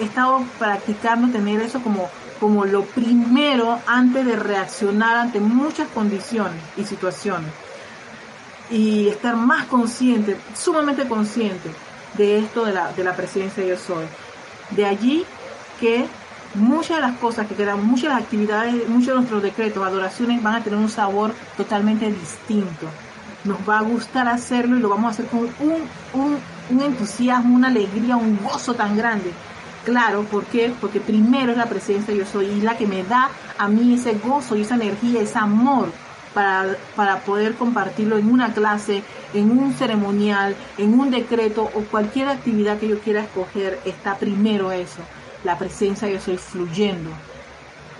He 0.00 0.04
estado 0.04 0.42
practicando 0.58 1.28
tener 1.28 1.60
eso 1.60 1.80
como, 1.80 2.10
como 2.40 2.64
lo 2.64 2.82
primero 2.82 3.78
antes 3.86 4.26
de 4.26 4.34
reaccionar 4.34 5.16
ante 5.16 5.38
muchas 5.38 5.86
condiciones 5.88 6.60
y 6.76 6.84
situaciones. 6.84 7.52
Y 8.68 9.08
estar 9.08 9.36
más 9.36 9.66
consciente, 9.66 10.36
sumamente 10.56 11.06
consciente 11.06 11.70
de 12.14 12.38
esto 12.38 12.64
de 12.64 12.72
la, 12.72 12.92
de 12.92 13.04
la 13.04 13.14
presencia 13.14 13.64
yo 13.64 13.76
soy. 13.76 14.06
De 14.70 14.86
allí 14.86 15.24
que 15.80 16.06
muchas 16.54 16.98
de 16.98 17.02
las 17.02 17.16
cosas 17.18 17.46
que 17.46 17.54
quedan, 17.54 17.84
muchas 17.84 18.02
de 18.04 18.08
las 18.10 18.22
actividades, 18.22 18.88
muchos 18.88 19.08
de 19.08 19.14
nuestros 19.14 19.42
decretos, 19.42 19.84
adoraciones 19.84 20.42
van 20.42 20.56
a 20.56 20.62
tener 20.62 20.78
un 20.78 20.90
sabor 20.90 21.32
totalmente 21.56 22.06
distinto 22.06 22.86
nos 23.44 23.58
va 23.68 23.78
a 23.78 23.82
gustar 23.82 24.28
hacerlo 24.28 24.76
y 24.76 24.80
lo 24.80 24.88
vamos 24.88 25.06
a 25.06 25.10
hacer 25.10 25.26
con 25.26 25.40
un, 25.40 26.38
un, 26.70 26.80
entusiasmo, 26.80 27.54
una 27.54 27.68
alegría, 27.68 28.16
un 28.16 28.38
gozo 28.42 28.74
tan 28.74 28.96
grande. 28.96 29.32
Claro, 29.84 30.24
¿por 30.24 30.44
qué? 30.44 30.72
Porque 30.80 31.00
primero 31.00 31.52
es 31.52 31.58
la 31.58 31.66
presencia 31.66 32.14
yo 32.14 32.26
soy 32.26 32.46
y 32.46 32.60
la 32.60 32.76
que 32.76 32.86
me 32.86 33.02
da 33.02 33.30
a 33.58 33.68
mí 33.68 33.94
ese 33.94 34.14
gozo 34.14 34.56
y 34.56 34.62
esa 34.62 34.74
energía, 34.74 35.22
ese 35.22 35.38
amor 35.38 35.90
para, 36.34 36.76
para 36.94 37.20
poder 37.20 37.54
compartirlo 37.54 38.18
en 38.18 38.30
una 38.30 38.52
clase, 38.52 39.02
en 39.32 39.50
un 39.50 39.72
ceremonial, 39.72 40.54
en 40.76 40.98
un 40.98 41.10
decreto 41.10 41.62
o 41.74 41.80
cualquier 41.90 42.28
actividad 42.28 42.78
que 42.78 42.88
yo 42.88 42.98
quiera 43.00 43.22
escoger, 43.22 43.80
está 43.86 44.16
primero 44.16 44.70
eso, 44.70 45.00
la 45.44 45.58
presencia 45.58 46.08
yo 46.08 46.20
soy 46.20 46.36
fluyendo 46.36 47.10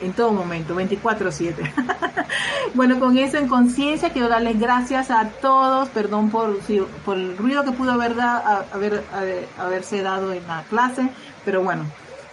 en 0.00 0.12
todo 0.12 0.32
momento, 0.32 0.74
24/7. 0.74 1.72
bueno, 2.74 2.98
con 2.98 3.18
eso 3.18 3.36
en 3.36 3.48
conciencia 3.48 4.10
quiero 4.10 4.28
darles 4.28 4.58
gracias 4.58 5.10
a 5.10 5.28
todos, 5.28 5.88
perdón 5.90 6.30
por, 6.30 6.58
por 7.04 7.16
el 7.16 7.36
ruido 7.36 7.64
que 7.64 7.72
pudo 7.72 7.92
haber, 7.92 8.14
haber, 8.20 9.04
haberse 9.58 10.02
dado 10.02 10.32
en 10.32 10.46
la 10.46 10.62
clase, 10.64 11.10
pero 11.44 11.62
bueno, 11.62 11.84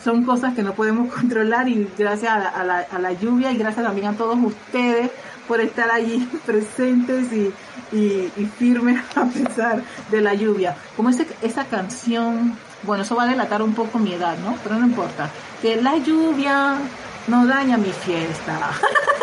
son 0.03 0.23
cosas 0.23 0.53
que 0.53 0.63
no 0.63 0.73
podemos 0.73 1.13
controlar 1.13 1.67
y 1.67 1.89
gracias 1.97 2.31
a 2.31 2.63
la, 2.63 3.13
lluvia 3.13 3.51
y 3.51 3.57
gracias 3.57 3.85
también 3.85 4.07
a 4.07 4.13
todos 4.13 4.37
ustedes 4.41 5.11
por 5.47 5.61
estar 5.61 5.91
allí 5.91 6.27
presentes 6.45 7.27
y, 7.33 7.53
y, 7.91 8.45
firmes 8.57 9.01
a 9.15 9.25
pesar 9.25 9.81
de 10.11 10.21
la 10.21 10.33
lluvia. 10.33 10.75
Como 10.95 11.09
ese, 11.09 11.27
esa 11.41 11.65
canción, 11.65 12.57
bueno, 12.83 13.03
eso 13.03 13.15
va 13.15 13.23
a 13.23 13.27
delatar 13.27 13.61
un 13.61 13.73
poco 13.73 13.99
mi 13.99 14.13
edad, 14.13 14.37
¿no? 14.37 14.55
Pero 14.63 14.75
no 14.75 14.85
importa. 14.85 15.29
Que 15.61 15.81
la 15.81 15.97
lluvia 15.97 16.75
no 17.27 17.45
daña 17.45 17.77
mi 17.77 17.91
fiesta. 17.91 18.71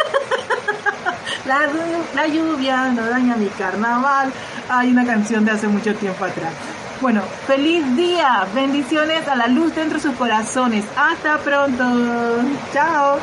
La, 1.45 2.27
lluvia 2.27 2.89
no 2.89 3.07
daña 3.07 3.37
mi 3.37 3.49
carnaval. 3.49 4.33
Hay 4.69 4.91
una 4.91 5.05
canción 5.05 5.45
de 5.45 5.51
hace 5.51 5.69
mucho 5.69 5.95
tiempo 5.95 6.25
atrás. 6.25 6.53
Bueno, 7.03 7.21
feliz 7.47 7.85
día. 7.97 8.47
Bendiciones 8.55 9.29
a 9.29 9.37
la 9.37 9.47
luz 9.49 9.75
dentro 9.75 9.99
de 9.99 10.03
sus 10.03 10.17
corazones. 10.17 10.87
Hasta 10.97 11.37
pronto. 11.39 11.85
Chao. 12.73 13.19